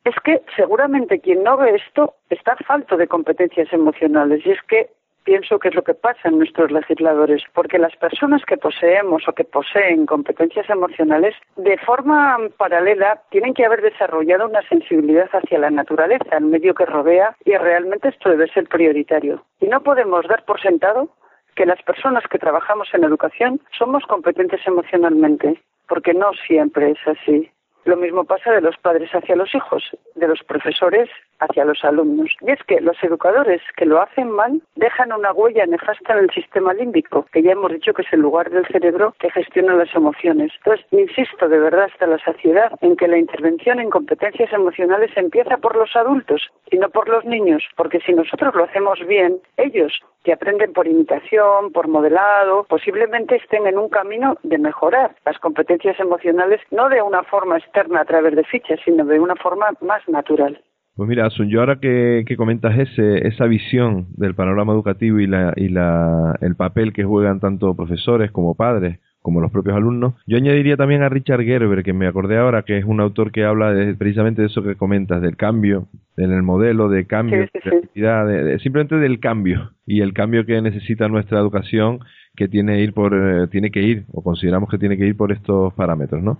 es 0.03 0.15
que 0.23 0.41
seguramente 0.55 1.19
quien 1.19 1.43
no 1.43 1.57
ve 1.57 1.75
esto 1.75 2.15
está 2.29 2.55
falto 2.67 2.97
de 2.97 3.07
competencias 3.07 3.71
emocionales 3.71 4.45
y 4.45 4.51
es 4.51 4.61
que 4.63 4.89
pienso 5.23 5.59
que 5.59 5.69
es 5.69 5.75
lo 5.75 5.83
que 5.83 5.93
pasa 5.93 6.29
en 6.29 6.37
nuestros 6.37 6.71
legisladores, 6.71 7.43
porque 7.53 7.77
las 7.77 7.95
personas 7.95 8.43
que 8.45 8.57
poseemos 8.57 9.27
o 9.27 9.33
que 9.33 9.43
poseen 9.43 10.05
competencias 10.05 10.69
emocionales, 10.69 11.35
de 11.55 11.77
forma 11.77 12.37
paralela, 12.57 13.21
tienen 13.29 13.53
que 13.53 13.65
haber 13.65 13.81
desarrollado 13.81 14.47
una 14.47 14.61
sensibilidad 14.67 15.29
hacia 15.31 15.59
la 15.59 15.69
naturaleza, 15.69 16.37
el 16.37 16.45
medio 16.45 16.73
que 16.73 16.85
rodea, 16.85 17.35
y 17.45 17.55
realmente 17.55 18.09
esto 18.09 18.29
debe 18.29 18.47
ser 18.47 18.67
prioritario. 18.67 19.43
Y 19.59 19.67
no 19.67 19.81
podemos 19.81 20.27
dar 20.27 20.43
por 20.45 20.61
sentado 20.61 21.09
que 21.55 21.65
las 21.65 21.81
personas 21.83 22.23
que 22.29 22.39
trabajamos 22.39 22.87
en 22.93 23.03
educación 23.03 23.61
somos 23.77 24.03
competentes 24.05 24.61
emocionalmente, 24.65 25.61
porque 25.87 26.13
no 26.13 26.31
siempre 26.47 26.91
es 26.91 26.99
así. 27.07 27.51
Lo 27.83 27.97
mismo 27.97 28.23
pasa 28.25 28.51
de 28.51 28.61
los 28.61 28.77
padres 28.77 29.09
hacia 29.11 29.35
los 29.35 29.53
hijos, 29.55 29.83
de 30.15 30.27
los 30.27 30.43
profesores 30.43 31.09
hacia 31.39 31.65
los 31.65 31.83
alumnos. 31.83 32.29
Y 32.41 32.51
es 32.51 32.59
que 32.67 32.79
los 32.79 33.01
educadores 33.03 33.61
que 33.75 33.85
lo 33.85 34.01
hacen 34.01 34.29
mal 34.29 34.61
dejan 34.75 35.11
una 35.11 35.33
huella 35.33 35.65
nefasta 35.65 36.13
en 36.13 36.25
el 36.25 36.29
sistema 36.29 36.73
límbico, 36.73 37.25
que 37.31 37.41
ya 37.41 37.53
hemos 37.53 37.71
dicho 37.71 37.93
que 37.93 38.03
es 38.03 38.13
el 38.13 38.19
lugar 38.19 38.49
del 38.51 38.67
cerebro 38.67 39.15
que 39.19 39.31
gestiona 39.31 39.73
las 39.73 39.93
emociones. 39.95 40.51
Entonces, 40.57 40.85
insisto 40.91 41.49
de 41.49 41.59
verdad 41.59 41.85
hasta 41.91 42.05
la 42.05 42.19
saciedad 42.19 42.71
en 42.81 42.95
que 42.95 43.07
la 43.07 43.17
intervención 43.17 43.79
en 43.79 43.89
competencias 43.89 44.53
emocionales 44.53 45.11
empieza 45.15 45.57
por 45.57 45.75
los 45.75 45.95
adultos 45.95 46.49
y 46.69 46.77
no 46.77 46.89
por 46.89 47.09
los 47.09 47.25
niños, 47.25 47.63
porque 47.75 47.99
si 48.01 48.13
nosotros 48.13 48.53
lo 48.53 48.65
hacemos 48.65 48.99
bien, 49.07 49.39
ellos 49.57 50.01
que 50.23 50.33
aprenden 50.33 50.73
por 50.73 50.87
imitación, 50.87 51.71
por 51.71 51.87
modelado, 51.87 52.65
posiblemente 52.65 53.37
estén 53.37 53.65
en 53.65 53.77
un 53.77 53.89
camino 53.89 54.37
de 54.43 54.57
mejorar 54.57 55.15
las 55.25 55.39
competencias 55.39 55.99
emocionales, 55.99 56.61
no 56.69 56.89
de 56.89 57.01
una 57.01 57.23
forma 57.23 57.57
externa 57.71 58.01
a 58.01 58.05
través 58.05 58.35
de 58.35 58.43
fichas, 58.43 58.79
sino 58.83 59.05
de 59.05 59.19
una 59.19 59.35
forma 59.35 59.67
más 59.81 60.07
natural. 60.09 60.61
Pues 60.95 61.07
mira, 61.07 61.25
Asun, 61.25 61.49
yo 61.49 61.61
ahora 61.61 61.79
que, 61.79 62.25
comentas 62.37 62.77
ese, 62.77 63.25
esa 63.27 63.45
visión 63.45 64.07
del 64.17 64.35
panorama 64.35 64.73
educativo 64.73 65.19
y, 65.19 65.27
la, 65.27 65.53
y 65.55 65.69
la, 65.69 66.37
el 66.41 66.55
papel 66.55 66.91
que 66.91 67.05
juegan 67.05 67.39
tanto 67.39 67.73
profesores 67.75 68.29
como 68.31 68.55
padres, 68.55 68.99
como 69.21 69.39
los 69.39 69.51
propios 69.51 69.77
alumnos. 69.77 70.15
Yo 70.27 70.37
añadiría 70.37 70.75
también 70.75 71.01
a 71.01 71.09
Richard 71.09 71.43
Gerber, 71.43 71.83
que 71.83 71.93
me 71.93 72.07
acordé 72.07 72.37
ahora, 72.37 72.63
que 72.63 72.77
es 72.77 72.85
un 72.85 72.99
autor 72.99 73.31
que 73.31 73.45
habla 73.45 73.73
precisamente 73.97 74.41
de 74.41 74.47
eso 74.47 74.63
que 74.63 74.75
comentas, 74.75 75.21
del 75.21 75.37
cambio 75.37 75.87
en 76.17 76.31
el 76.31 76.43
modelo, 76.43 76.89
de 76.89 77.05
cambio, 77.05 77.47
de, 77.95 78.59
simplemente 78.59 78.95
del 78.95 79.19
cambio 79.19 79.71
y 79.85 80.01
el 80.01 80.13
cambio 80.13 80.45
que 80.45 80.61
necesita 80.61 81.07
nuestra 81.07 81.39
educación 81.39 81.99
que 82.35 82.47
tiene, 82.47 82.81
ir 82.81 82.93
por, 82.93 83.13
eh, 83.13 83.47
tiene 83.47 83.71
que 83.71 83.81
ir, 83.81 84.05
o 84.11 84.23
consideramos 84.23 84.69
que 84.69 84.77
tiene 84.77 84.97
que 84.97 85.05
ir 85.05 85.15
por 85.15 85.31
estos 85.31 85.73
parámetros, 85.73 86.21
¿no? 86.21 86.39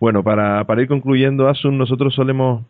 Bueno, 0.00 0.24
para, 0.24 0.64
para 0.64 0.80
ir 0.80 0.88
concluyendo, 0.88 1.46
Asun, 1.46 1.76
nosotros 1.76 2.14
solemos 2.14 2.64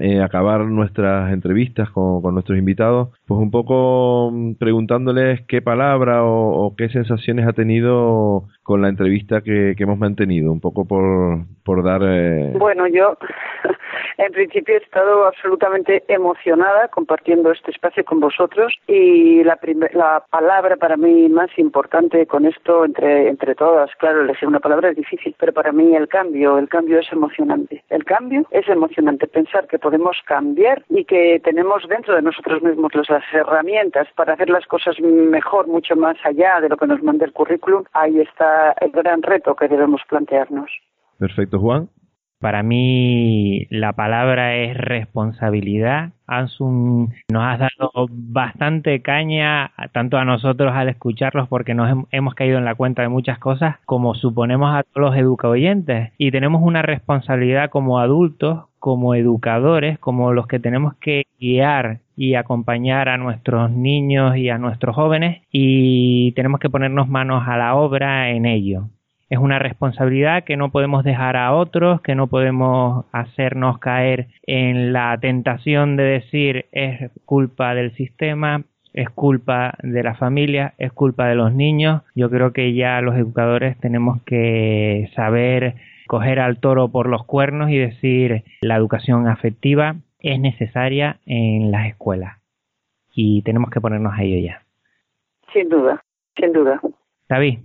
eh, 0.00 0.20
acabar 0.22 0.60
nuestras 0.66 1.32
entrevistas 1.32 1.90
con, 1.90 2.22
nuestros 2.34 2.58
invitados, 2.58 3.08
pues 3.26 3.40
un 3.40 3.50
poco 3.50 4.30
mm, 4.32 4.54
preguntándoles 4.54 5.40
qué 5.46 5.62
palabra 5.62 6.22
o, 6.24 6.74
qué 6.76 6.88
sensaciones 6.88 7.46
ha 7.46 7.52
tenido 7.52 8.44
con 8.62 8.82
la 8.82 8.88
entrevista 8.88 9.40
que, 9.40 9.74
hemos 9.78 9.98
mantenido, 9.98 10.52
un 10.52 10.60
poco 10.60 10.84
por, 10.86 11.44
por 11.64 11.84
dar... 11.84 12.02
Eh, 12.04 12.52
bueno, 12.58 12.86
yo 12.88 13.16
en 14.18 14.32
principio 14.32 14.74
he 14.74 14.82
estado 14.82 15.26
absolutamente 15.26 16.02
emocionada 16.08 16.88
compartiendo 16.88 17.52
este 17.52 17.70
espacio 17.70 18.04
con 18.04 18.20
vosotros 18.20 18.74
y 18.88 19.44
la, 19.44 19.58
la 19.92 20.24
palabra 20.28 20.76
para 20.76 20.96
mí 20.96 21.28
más 21.28 21.50
importante 21.58 22.26
con 22.26 22.46
esto 22.46 22.84
entre, 22.84 23.28
entre 23.28 23.54
todas, 23.54 23.90
claro, 23.98 24.22
elegir 24.22 24.48
una 24.48 24.60
palabra 24.60 24.90
es 24.90 24.96
difícil, 24.96 25.34
pero 25.38 25.52
para 25.52 25.72
mí 25.72 25.94
el 25.94 26.08
cambio, 26.08 26.58
el 26.58 26.68
cambio 26.68 26.98
es 26.98 27.12
emocionante. 27.12 27.84
El 27.88 28.04
cambio 28.04 28.46
es 28.50 28.68
emocionante, 28.68 29.26
pensar 29.26 29.66
que 29.66 29.78
podemos 29.86 30.16
cambiar 30.26 30.84
y 30.88 31.04
que 31.04 31.40
tenemos 31.44 31.84
dentro 31.88 32.16
de 32.16 32.22
nosotros 32.22 32.60
mismos 32.60 32.90
las 33.08 33.22
herramientas 33.32 34.08
para 34.16 34.32
hacer 34.32 34.50
las 34.50 34.66
cosas 34.66 34.98
mejor, 35.00 35.68
mucho 35.68 35.94
más 35.94 36.16
allá 36.24 36.60
de 36.60 36.68
lo 36.68 36.76
que 36.76 36.88
nos 36.88 37.00
manda 37.04 37.24
el 37.24 37.32
currículum, 37.32 37.84
ahí 37.92 38.18
está 38.18 38.74
el 38.80 38.90
gran 38.90 39.22
reto 39.22 39.54
que 39.54 39.68
debemos 39.68 40.00
plantearnos. 40.08 40.68
Perfecto, 41.20 41.60
Juan. 41.60 41.88
Para 42.38 42.62
mí 42.62 43.66
la 43.70 43.94
palabra 43.94 44.56
es 44.56 44.76
responsabilidad. 44.76 46.12
Ansun, 46.26 47.14
nos 47.32 47.42
has 47.42 47.60
dado 47.60 48.08
bastante 48.10 49.00
caña 49.00 49.72
tanto 49.92 50.18
a 50.18 50.24
nosotros 50.24 50.72
al 50.74 50.90
escucharlos 50.90 51.48
porque 51.48 51.74
nos 51.74 52.04
hemos 52.10 52.34
caído 52.34 52.58
en 52.58 52.64
la 52.66 52.74
cuenta 52.74 53.02
de 53.02 53.08
muchas 53.08 53.38
cosas 53.38 53.76
como 53.86 54.14
suponemos 54.14 54.74
a 54.74 54.82
todos 54.82 55.10
los 55.10 55.16
educaoyentes 55.16 56.12
y 56.18 56.30
tenemos 56.30 56.62
una 56.62 56.82
responsabilidad 56.82 57.70
como 57.70 58.00
adultos, 58.00 58.64
como 58.78 59.14
educadores, 59.14 59.98
como 59.98 60.32
los 60.32 60.46
que 60.46 60.58
tenemos 60.60 60.94
que 60.96 61.24
guiar 61.40 62.00
y 62.16 62.34
acompañar 62.34 63.08
a 63.08 63.18
nuestros 63.18 63.70
niños 63.70 64.36
y 64.36 64.50
a 64.50 64.58
nuestros 64.58 64.94
jóvenes 64.94 65.42
y 65.50 66.32
tenemos 66.32 66.60
que 66.60 66.70
ponernos 66.70 67.08
manos 67.08 67.44
a 67.46 67.56
la 67.56 67.76
obra 67.76 68.30
en 68.30 68.46
ello 68.46 68.88
es 69.28 69.38
una 69.38 69.58
responsabilidad 69.58 70.44
que 70.44 70.56
no 70.56 70.70
podemos 70.70 71.04
dejar 71.04 71.36
a 71.36 71.52
otros, 71.54 72.00
que 72.00 72.14
no 72.14 72.28
podemos 72.28 73.06
hacernos 73.12 73.78
caer 73.78 74.28
en 74.42 74.92
la 74.92 75.18
tentación 75.20 75.96
de 75.96 76.04
decir 76.04 76.66
es 76.72 77.10
culpa 77.24 77.74
del 77.74 77.92
sistema, 77.96 78.62
es 78.92 79.10
culpa 79.10 79.74
de 79.82 80.02
la 80.02 80.14
familia, 80.14 80.74
es 80.78 80.92
culpa 80.92 81.26
de 81.26 81.34
los 81.34 81.52
niños. 81.52 82.02
Yo 82.14 82.30
creo 82.30 82.52
que 82.52 82.72
ya 82.74 83.00
los 83.00 83.16
educadores 83.16 83.78
tenemos 83.78 84.22
que 84.22 85.10
saber 85.14 85.74
coger 86.06 86.38
al 86.38 86.60
toro 86.60 86.88
por 86.88 87.08
los 87.08 87.24
cuernos 87.24 87.70
y 87.70 87.76
decir 87.76 88.44
la 88.60 88.76
educación 88.76 89.26
afectiva 89.26 89.96
es 90.20 90.40
necesaria 90.40 91.18
en 91.26 91.70
las 91.70 91.88
escuelas 91.88 92.38
y 93.14 93.42
tenemos 93.42 93.70
que 93.70 93.80
ponernos 93.80 94.12
a 94.14 94.22
ello 94.22 94.38
ya. 94.38 94.62
Sin 95.52 95.68
duda, 95.68 96.02
sin 96.36 96.52
duda. 96.52 96.80
David. 97.28 97.58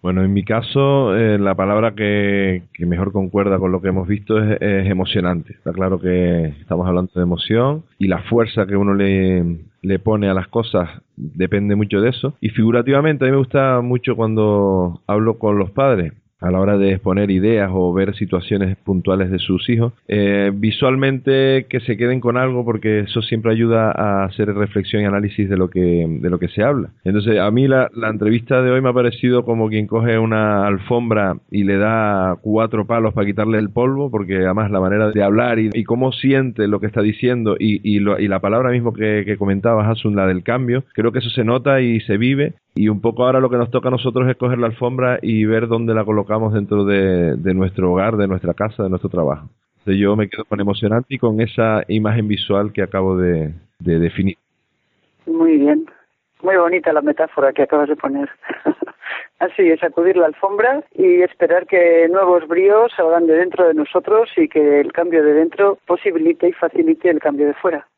Bueno, 0.00 0.22
en 0.22 0.32
mi 0.32 0.44
caso, 0.44 1.16
eh, 1.16 1.38
la 1.38 1.56
palabra 1.56 1.94
que, 1.94 2.62
mejor 2.78 3.12
concuerda 3.12 3.58
con 3.58 3.72
lo 3.72 3.82
que 3.82 3.88
hemos 3.88 4.06
visto 4.06 4.38
es, 4.38 4.60
emocionante. 4.88 5.54
Está 5.54 5.72
claro 5.72 5.98
que 6.00 6.54
estamos 6.60 6.86
hablando 6.86 7.10
de 7.14 7.22
emoción 7.22 7.82
y 7.98 8.06
la 8.06 8.22
fuerza 8.22 8.66
que 8.66 8.76
uno 8.76 8.94
le, 8.94 9.58
le 9.82 9.98
pone 9.98 10.28
a 10.28 10.34
las 10.34 10.46
cosas 10.48 10.88
depende 11.16 11.74
mucho 11.74 12.00
de 12.00 12.10
eso. 12.10 12.34
Y 12.40 12.50
figurativamente, 12.50 13.24
a 13.24 13.26
mí 13.26 13.32
me 13.32 13.38
gusta 13.38 13.80
mucho 13.80 14.14
cuando 14.14 15.02
hablo 15.06 15.38
con 15.38 15.58
los 15.58 15.72
padres 15.72 16.12
a 16.40 16.50
la 16.50 16.60
hora 16.60 16.78
de 16.78 16.92
exponer 16.92 17.30
ideas 17.30 17.70
o 17.72 17.92
ver 17.92 18.14
situaciones 18.14 18.76
puntuales 18.76 19.30
de 19.30 19.38
sus 19.38 19.68
hijos, 19.68 19.92
eh, 20.06 20.52
visualmente 20.54 21.66
que 21.68 21.80
se 21.80 21.96
queden 21.96 22.20
con 22.20 22.36
algo 22.36 22.64
porque 22.64 23.00
eso 23.00 23.22
siempre 23.22 23.52
ayuda 23.52 23.90
a 23.90 24.24
hacer 24.24 24.54
reflexión 24.54 25.02
y 25.02 25.06
análisis 25.06 25.48
de 25.48 25.56
lo 25.56 25.68
que, 25.68 26.06
de 26.08 26.30
lo 26.30 26.38
que 26.38 26.48
se 26.48 26.62
habla. 26.62 26.90
Entonces, 27.04 27.38
a 27.38 27.50
mí 27.50 27.66
la, 27.66 27.90
la 27.94 28.08
entrevista 28.08 28.62
de 28.62 28.70
hoy 28.70 28.80
me 28.80 28.90
ha 28.90 28.92
parecido 28.92 29.44
como 29.44 29.68
quien 29.68 29.86
coge 29.86 30.18
una 30.18 30.66
alfombra 30.66 31.38
y 31.50 31.64
le 31.64 31.76
da 31.76 32.36
cuatro 32.40 32.86
palos 32.86 33.14
para 33.14 33.26
quitarle 33.26 33.58
el 33.58 33.70
polvo, 33.70 34.10
porque 34.10 34.36
además 34.36 34.70
la 34.70 34.80
manera 34.80 35.10
de 35.10 35.22
hablar 35.22 35.58
y, 35.58 35.84
cómo 35.84 36.12
siente 36.12 36.68
lo 36.68 36.80
que 36.80 36.86
está 36.86 37.00
diciendo 37.00 37.56
y, 37.58 37.80
y, 37.82 37.96
y 37.98 38.28
la 38.28 38.40
palabra 38.40 38.70
mismo 38.70 38.92
que, 38.92 39.22
que 39.24 39.38
comentabas, 39.38 39.88
Asun, 39.88 40.14
la 40.14 40.26
del 40.26 40.42
cambio, 40.42 40.84
creo 40.92 41.12
que 41.12 41.20
eso 41.20 41.30
se 41.30 41.44
nota 41.44 41.80
y 41.80 42.00
se 42.00 42.18
vive 42.18 42.54
y 42.78 42.88
un 42.88 43.00
poco 43.00 43.24
ahora 43.24 43.40
lo 43.40 43.50
que 43.50 43.56
nos 43.56 43.72
toca 43.72 43.88
a 43.88 43.90
nosotros 43.90 44.28
es 44.28 44.36
coger 44.36 44.58
la 44.58 44.68
alfombra 44.68 45.18
y 45.20 45.44
ver 45.44 45.66
dónde 45.66 45.94
la 45.94 46.04
colocamos 46.04 46.54
dentro 46.54 46.84
de, 46.84 47.36
nuestro 47.52 47.90
hogar, 47.90 48.16
de 48.16 48.28
nuestra 48.28 48.54
casa, 48.54 48.84
de 48.84 48.88
nuestro 48.88 49.10
trabajo. 49.10 49.48
Entonces 49.78 50.00
yo 50.00 50.14
me 50.14 50.28
quedo 50.28 50.44
con 50.44 50.60
emocionante 50.60 51.12
y 51.12 51.18
con 51.18 51.40
esa 51.40 51.82
imagen 51.88 52.28
visual 52.28 52.72
que 52.72 52.82
acabo 52.82 53.16
de, 53.16 53.52
definir. 53.80 54.36
Muy 55.26 55.56
bien, 55.56 55.86
muy 56.40 56.56
bonita 56.56 56.92
la 56.92 57.02
metáfora 57.02 57.52
que 57.52 57.62
acabas 57.62 57.88
de 57.88 57.96
poner. 57.96 58.30
Así 59.40 59.68
es, 59.68 59.80
sacudir 59.80 60.16
la 60.16 60.26
alfombra 60.26 60.84
y 60.94 61.22
esperar 61.22 61.66
que 61.66 62.06
nuevos 62.08 62.46
bríos 62.46 62.92
salgan 62.96 63.26
de 63.26 63.34
dentro 63.34 63.66
de 63.66 63.74
nosotros 63.74 64.30
y 64.36 64.48
que 64.48 64.80
el 64.80 64.92
cambio 64.92 65.24
de 65.24 65.34
dentro 65.34 65.78
posibilite 65.84 66.48
y 66.48 66.52
facilite 66.52 67.10
el 67.10 67.18
cambio 67.18 67.48
de 67.48 67.54
fuera. 67.54 67.88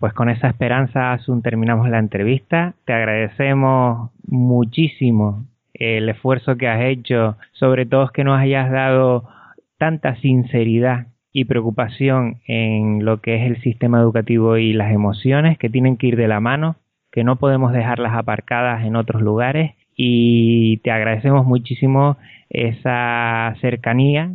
Pues 0.00 0.14
con 0.14 0.30
esa 0.30 0.48
esperanza, 0.48 1.12
Asun, 1.12 1.42
terminamos 1.42 1.90
la 1.90 1.98
entrevista. 1.98 2.72
Te 2.86 2.94
agradecemos 2.94 4.10
muchísimo 4.26 5.44
el 5.74 6.08
esfuerzo 6.08 6.56
que 6.56 6.68
has 6.68 6.80
hecho, 6.80 7.36
sobre 7.52 7.84
todo 7.84 8.08
que 8.08 8.24
nos 8.24 8.40
hayas 8.40 8.70
dado 8.70 9.28
tanta 9.76 10.16
sinceridad 10.16 11.08
y 11.34 11.44
preocupación 11.44 12.40
en 12.46 13.04
lo 13.04 13.20
que 13.20 13.36
es 13.36 13.42
el 13.42 13.60
sistema 13.60 14.00
educativo 14.00 14.56
y 14.56 14.72
las 14.72 14.90
emociones 14.90 15.58
que 15.58 15.68
tienen 15.68 15.98
que 15.98 16.06
ir 16.06 16.16
de 16.16 16.28
la 16.28 16.40
mano, 16.40 16.76
que 17.12 17.22
no 17.22 17.36
podemos 17.36 17.74
dejarlas 17.74 18.14
aparcadas 18.14 18.86
en 18.86 18.96
otros 18.96 19.20
lugares 19.20 19.72
y 19.94 20.78
te 20.78 20.92
agradecemos 20.92 21.44
muchísimo 21.44 22.16
esa 22.48 23.54
cercanía 23.60 24.32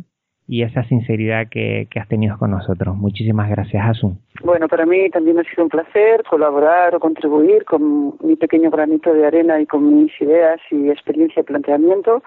y 0.48 0.62
esa 0.62 0.84
sinceridad 0.84 1.48
que, 1.48 1.88
has 1.96 2.08
tenido 2.08 2.38
con 2.38 2.50
nosotros. 2.50 2.96
Muchísimas 2.96 3.50
gracias, 3.50 3.84
Asun. 3.84 4.18
Bueno, 4.44 4.68
para 4.68 4.86
mí 4.86 5.10
también 5.10 5.38
ha 5.38 5.44
sido 5.44 5.64
un 5.64 5.68
placer 5.68 6.22
colaborar 6.28 6.94
o 6.94 7.00
contribuir 7.00 7.64
con 7.64 8.14
mi 8.22 8.36
pequeño 8.36 8.70
granito 8.70 9.12
de 9.12 9.26
arena 9.26 9.60
y 9.60 9.66
con 9.66 10.02
mis 10.02 10.12
ideas 10.20 10.60
y 10.70 10.90
experiencia 10.90 11.42
de 11.42 11.46
planteamiento 11.46 12.22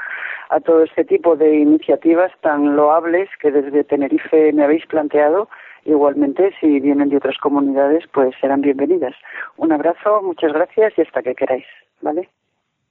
a 0.50 0.60
todo 0.60 0.84
este 0.84 1.06
tipo 1.06 1.36
de 1.36 1.60
iniciativas 1.60 2.32
tan 2.42 2.76
loables 2.76 3.30
que 3.42 3.52
desde 3.52 3.84
Tenerife 3.84 4.52
me 4.54 4.64
habéis 4.64 4.86
planteado. 4.88 5.48
Igualmente, 5.86 6.52
si 6.60 6.80
vienen 6.82 7.10
de 7.10 7.18
otras 7.18 7.38
comunidades, 7.38 8.04
pues 8.14 8.36
serán 8.42 8.62
bienvenidas. 8.62 9.16
Un 9.56 9.72
abrazo, 9.72 10.22
muchas 10.22 10.52
gracias 10.52 10.94
y 10.98 11.02
hasta 11.02 11.22
que 11.22 11.36
queráis. 11.36 11.66
¿Vale? 12.02 12.30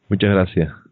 Muchas 0.09 0.31
gracias. 0.31 0.88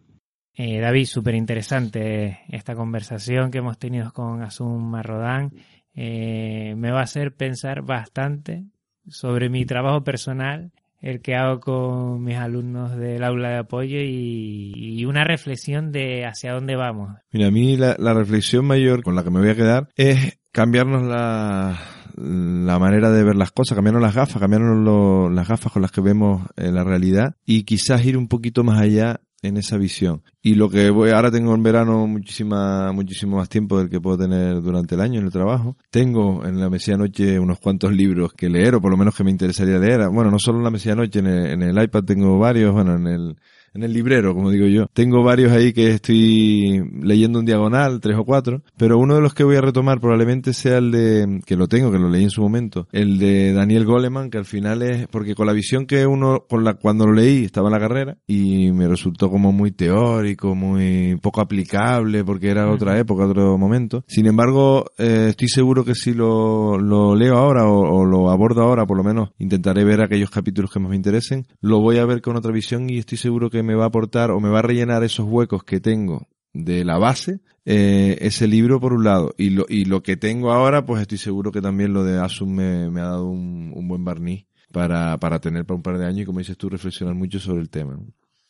Eh, 0.59 0.80
David, 0.80 1.04
súper 1.04 1.34
interesante 1.34 2.40
esta 2.48 2.74
conversación 2.74 3.50
que 3.50 3.59
hemos 3.59 3.78
tenido 3.78 4.11
con 4.12 4.42
Asun 4.42 4.90
Marrodán. 4.90 5.52
Eh, 5.94 6.74
me 6.78 6.90
va 6.90 7.00
a 7.00 7.04
hacer 7.04 7.34
pensar 7.34 7.82
bastante 7.82 8.64
sobre 9.07 9.50
mi 9.50 9.66
trabajo 9.66 10.02
personal, 10.02 10.72
el 11.02 11.20
que 11.20 11.34
hago 11.34 11.61
con 11.61 12.24
mis 12.24 12.36
alumnos 12.36 12.96
del 12.96 13.22
aula 13.22 13.50
de 13.50 13.59
apoyo 13.59 13.98
y, 14.00 15.04
una 15.04 15.24
reflexión 15.24 15.92
de 15.92 16.24
hacia 16.24 16.54
dónde 16.54 16.74
vamos. 16.74 17.11
Mira, 17.30 17.48
a 17.48 17.50
mí 17.50 17.76
la, 17.76 18.14
reflexión 18.14 18.64
mayor 18.64 19.02
con 19.02 19.14
la 19.14 19.22
que 19.22 19.30
me 19.30 19.40
voy 19.40 19.50
a 19.50 19.54
quedar 19.54 19.88
es 19.94 20.38
cambiarnos 20.52 21.02
la, 21.04 21.78
la 22.16 22.78
manera 22.78 23.11
de 23.11 23.22
ver 23.22 23.36
las 23.36 23.52
cosas, 23.52 23.76
cambiarnos 23.76 24.02
las 24.02 24.14
gafas, 24.14 24.40
cambiarnos 24.40 25.32
las 25.32 25.46
gafas 25.46 25.70
con 25.70 25.82
las 25.82 25.92
que 25.92 26.00
vemos 26.00 26.42
eh, 26.57 26.72
la 26.72 26.82
realidad 26.82 27.36
y 27.44 27.64
quizás 27.64 28.04
ir 28.04 28.16
un 28.16 28.26
poquito 28.26 28.64
más 28.64 28.80
allá 28.80 29.20
en 29.43 29.57
esa 29.57 29.76
visión. 29.76 30.22
Y 30.43 30.55
lo 30.55 30.68
que 30.68 30.91
voy, 30.91 31.11
ahora 31.11 31.30
tengo 31.30 31.55
en 31.55 31.62
verano 31.62 32.07
muchísima, 32.07 32.93
muchísimo 32.93 33.37
más 33.37 33.49
tiempo 33.49 33.78
del 33.78 33.89
que 33.89 34.01
puedo 34.01 34.18
tener 34.18 34.61
durante 34.62 34.95
el 34.95 35.01
año 35.01 35.20
en 35.20 35.26
el 35.26 35.32
trabajo. 35.32 35.76
Tengo 35.91 36.45
en 36.45 36.61
la 36.61 36.70
mesilla 36.70 36.97
noche 36.97 37.39
unos 37.39 37.59
cuantos 37.59 37.93
libros 37.93 38.32
que 38.32 38.49
leer, 38.49 38.74
o 38.74 38.80
por 38.80 38.91
lo 38.91 38.97
menos 38.97 39.14
que 39.14 39.24
me 39.24 39.30
interesaría 39.30 39.78
leer. 39.78 40.09
Bueno, 40.09 40.30
no 40.30 40.39
solo 40.39 40.59
en 40.59 40.64
la 40.64 40.70
mesilla 40.70 40.95
noche, 40.95 41.18
en 41.20 41.26
el, 41.26 41.47
en 41.47 41.62
el 41.62 41.82
iPad 41.82 42.05
tengo 42.05 42.39
varios, 42.39 42.72
bueno, 42.72 42.97
en 42.97 43.07
el, 43.07 43.37
en 43.77 43.83
el 43.83 43.93
librero, 43.93 44.35
como 44.35 44.51
digo 44.51 44.66
yo. 44.66 44.87
Tengo 44.93 45.22
varios 45.22 45.53
ahí 45.53 45.72
que 45.72 45.91
estoy 45.91 46.83
leyendo 47.01 47.39
en 47.39 47.47
diagonal, 47.47 48.01
tres 48.01 48.16
o 48.18 48.24
cuatro, 48.24 48.62
pero 48.77 48.99
uno 48.99 49.14
de 49.14 49.20
los 49.20 49.35
que 49.35 49.45
voy 49.45 49.57
a 49.57 49.61
retomar 49.61 50.01
probablemente 50.01 50.53
sea 50.53 50.79
el 50.79 50.91
de, 50.91 51.41
que 51.45 51.57
lo 51.57 51.68
tengo, 51.68 51.93
que 51.93 51.99
lo 51.99 52.09
leí 52.09 52.24
en 52.24 52.31
su 52.31 52.43
momento, 52.43 52.89
el 52.93 53.18
de 53.18 53.53
Daniel 53.53 53.85
Goleman, 53.85 54.31
que 54.31 54.39
al 54.39 54.47
final 54.47 54.83
es, 54.83 55.07
porque 55.09 55.35
con 55.35 55.47
la 55.47 55.53
visión 55.53 55.87
que 55.87 56.07
uno, 56.07 56.45
con 56.49 56.64
la, 56.64 56.74
cuando 56.74 57.07
lo 57.07 57.12
leí 57.12 57.45
estaba 57.45 57.68
en 57.68 57.74
la 57.74 57.81
carrera 57.81 58.18
y 58.27 58.72
me 58.72 58.89
resultó 58.89 59.31
como 59.31 59.53
muy 59.53 59.72
teórico, 59.72 60.55
muy 60.55 61.16
poco 61.20 61.41
aplicable, 61.41 62.24
porque 62.24 62.49
era 62.49 62.70
otra 62.70 62.99
época, 62.99 63.27
otro 63.27 63.59
momento. 63.59 64.05
Sin 64.09 64.27
embargo, 64.27 64.87
eh, 64.99 65.27
estoy 65.31 65.49
seguro 65.49 65.85
que 65.85 65.95
si 65.95 66.14
lo, 66.14 66.79
lo 66.79 67.14
leo 67.14 67.37
ahora 67.37 67.66
o, 67.66 68.01
o 68.01 68.05
lo 68.05 68.31
abordo 68.31 68.62
ahora, 68.62 68.87
por 68.87 68.97
lo 68.97 69.05
menos 69.05 69.31
intentaré 69.39 69.85
ver 69.85 70.01
aquellos 70.01 70.31
capítulos 70.31 70.70
que 70.70 70.81
más 70.81 70.91
me 70.91 70.97
interesen, 70.97 71.47
lo 71.61 71.81
voy 71.81 71.99
a 71.99 72.07
ver 72.07 72.22
con 72.22 72.37
otra 72.37 72.53
visión 72.53 72.89
y 72.89 72.99
estoy 72.99 73.18
seguro 73.18 73.51
que 73.51 73.66
me 73.67 73.75
va 73.75 73.85
a 73.85 73.89
aportar 73.89 74.31
o 74.31 74.41
me 74.41 74.49
va 74.49 74.61
a 74.61 74.62
rellenar 74.62 75.05
esos 75.05 75.27
huecos 75.27 75.64
que 75.64 75.81
tengo 75.81 76.27
de 76.55 76.85
la 76.85 76.97
base, 76.99 77.41
eh, 77.64 78.17
ese 78.21 78.47
libro 78.47 78.81
por 78.81 78.93
un 78.93 79.05
lado. 79.05 79.35
Y 79.37 79.51
lo, 79.51 79.67
y 79.69 79.85
lo 79.85 80.03
que 80.03 80.17
tengo 80.17 80.53
ahora, 80.53 80.87
pues 80.87 81.03
estoy 81.03 81.19
seguro 81.19 81.53
que 81.53 81.61
también 81.61 81.93
lo 81.93 82.05
de 82.05 82.19
Asun 82.19 82.55
me, 82.55 82.91
me 82.91 83.01
ha 83.01 83.07
dado 83.07 83.29
un, 83.29 83.73
un, 83.75 83.89
buen 83.89 84.05
barniz 84.05 84.47
para, 84.73 85.19
para 85.19 85.41
tener 85.41 85.67
para 85.67 85.77
un 85.77 85.83
par 85.83 85.99
de 85.99 86.07
años 86.07 86.21
y 86.23 86.25
como 86.25 86.39
dices 86.39 86.57
tú, 86.57 86.69
reflexionar 86.69 87.14
mucho 87.14 87.39
sobre 87.39 87.61
el 87.61 87.69
tema. 87.69 87.99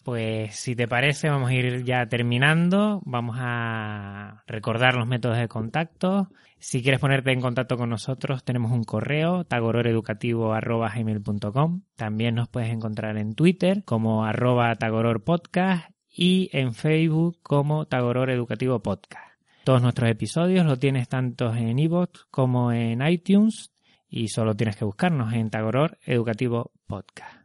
Pues 0.07 0.55
si 0.55 0.75
te 0.77 0.87
parece, 0.87 1.29
vamos 1.29 1.51
a 1.51 1.55
ir 1.55 1.83
ya 1.83 2.07
terminando. 2.07 3.03
Vamos 3.05 3.39
a 3.41 4.45
recordar 4.47 4.95
los 4.95 5.09
métodos 5.09 5.37
de 5.37 5.49
contacto. 5.49 6.31
Si 6.61 6.81
quieres 6.81 7.01
ponerte 7.01 7.33
en 7.33 7.41
contacto 7.41 7.77
con 7.77 7.91
nosotros, 7.91 8.45
tenemos 8.45 8.71
un 8.71 8.85
correo, 8.85 9.43
tagororeducativo.com. 9.43 11.83
También 11.97 12.37
nos 12.37 12.47
puedes 12.47 12.71
encontrar 12.71 13.17
en 13.17 13.35
Twitter 13.35 13.83
como 13.85 14.25
arroba 14.25 14.77
tagororpodcast 14.77 15.91
y 16.09 16.51
en 16.53 16.73
Facebook 16.73 17.41
como 17.43 17.87
Tagoror 17.87 18.31
Educativo 18.31 18.79
Podcast. 18.79 19.27
Todos 19.65 19.83
nuestros 19.83 20.09
episodios 20.09 20.65
los 20.67 20.79
tienes 20.79 21.09
tanto 21.09 21.53
en 21.53 21.81
iVoox 21.81 22.27
como 22.31 22.71
en 22.71 23.05
iTunes 23.05 23.73
y 24.09 24.29
solo 24.29 24.55
tienes 24.55 24.77
que 24.77 24.85
buscarnos 24.85 25.33
en 25.33 25.51
Tagoror 25.51 25.99
Educativo 26.07 26.71
Podcast. 26.87 27.41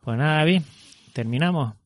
Pues 0.00 0.16
nada, 0.16 0.42
bien, 0.44 0.64
terminamos. 1.12 1.79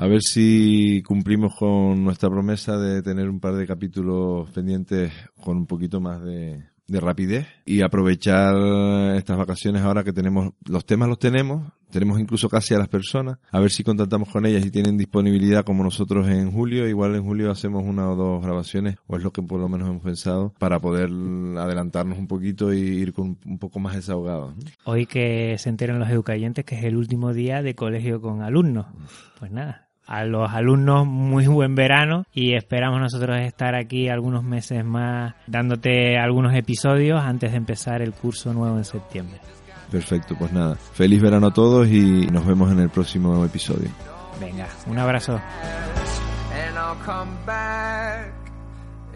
A 0.00 0.06
ver 0.06 0.22
si 0.22 1.02
cumplimos 1.06 1.54
con 1.58 2.02
nuestra 2.02 2.30
promesa 2.30 2.78
de 2.78 3.02
tener 3.02 3.28
un 3.28 3.38
par 3.38 3.52
de 3.52 3.66
capítulos 3.66 4.50
pendientes 4.50 5.12
con 5.42 5.58
un 5.58 5.66
poquito 5.66 6.00
más 6.00 6.24
de, 6.24 6.70
rapidez 6.88 7.46
y 7.66 7.82
aprovechar 7.82 8.54
estas 9.14 9.36
vacaciones 9.36 9.82
ahora 9.82 10.02
que 10.02 10.14
tenemos, 10.14 10.54
los 10.66 10.86
temas 10.86 11.06
los 11.06 11.18
tenemos, 11.18 11.70
tenemos 11.90 12.18
incluso 12.18 12.48
casi 12.48 12.72
a 12.72 12.78
las 12.78 12.88
personas, 12.88 13.36
a 13.52 13.60
ver 13.60 13.70
si 13.70 13.84
contactamos 13.84 14.30
con 14.30 14.46
ellas 14.46 14.64
y 14.64 14.70
tienen 14.70 14.96
disponibilidad 14.96 15.64
como 15.66 15.84
nosotros 15.84 16.26
en 16.28 16.50
julio, 16.50 16.88
igual 16.88 17.14
en 17.14 17.22
julio 17.22 17.50
hacemos 17.50 17.84
una 17.84 18.10
o 18.10 18.16
dos 18.16 18.42
grabaciones, 18.42 18.96
o 19.06 19.18
es 19.18 19.22
lo 19.22 19.32
que 19.32 19.42
por 19.42 19.60
lo 19.60 19.68
menos 19.68 19.90
hemos 19.90 20.02
pensado, 20.02 20.54
para 20.58 20.80
poder 20.80 21.10
adelantarnos 21.58 22.18
un 22.18 22.26
poquito 22.26 22.72
y 22.72 22.78
ir 22.78 23.12
con 23.12 23.36
un 23.44 23.58
poco 23.58 23.78
más 23.80 23.96
desahogados. 23.96 24.54
Hoy 24.84 25.04
que 25.04 25.56
se 25.58 25.68
enteran 25.68 25.98
los 25.98 26.08
educayentes 26.08 26.64
que 26.64 26.76
es 26.76 26.84
el 26.84 26.96
último 26.96 27.34
día 27.34 27.62
de 27.62 27.74
colegio 27.74 28.22
con 28.22 28.40
alumnos, 28.40 28.86
pues 29.38 29.52
nada, 29.52 29.89
a 30.10 30.24
los 30.24 30.52
alumnos 30.52 31.06
muy 31.06 31.46
buen 31.46 31.76
verano 31.76 32.24
y 32.34 32.54
esperamos 32.54 33.00
nosotros 33.00 33.38
estar 33.40 33.76
aquí 33.76 34.08
algunos 34.08 34.42
meses 34.42 34.84
más 34.84 35.34
dándote 35.46 36.18
algunos 36.18 36.52
episodios 36.54 37.22
antes 37.22 37.52
de 37.52 37.56
empezar 37.56 38.02
el 38.02 38.12
curso 38.12 38.52
nuevo 38.52 38.76
en 38.76 38.84
septiembre. 38.84 39.38
Perfecto, 39.88 40.34
pues 40.36 40.52
nada, 40.52 40.74
feliz 40.74 41.22
verano 41.22 41.46
a 41.46 41.52
todos 41.52 41.88
y 41.88 42.26
nos 42.26 42.44
vemos 42.44 42.72
en 42.72 42.80
el 42.80 42.90
próximo 42.90 43.44
episodio. 43.44 43.88
Venga, 44.40 44.66
un 44.86 44.98
abrazo. 44.98 45.40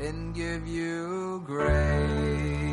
and 0.00 0.34
give 0.34 0.66
you 0.66 1.42
grace. 1.46 2.63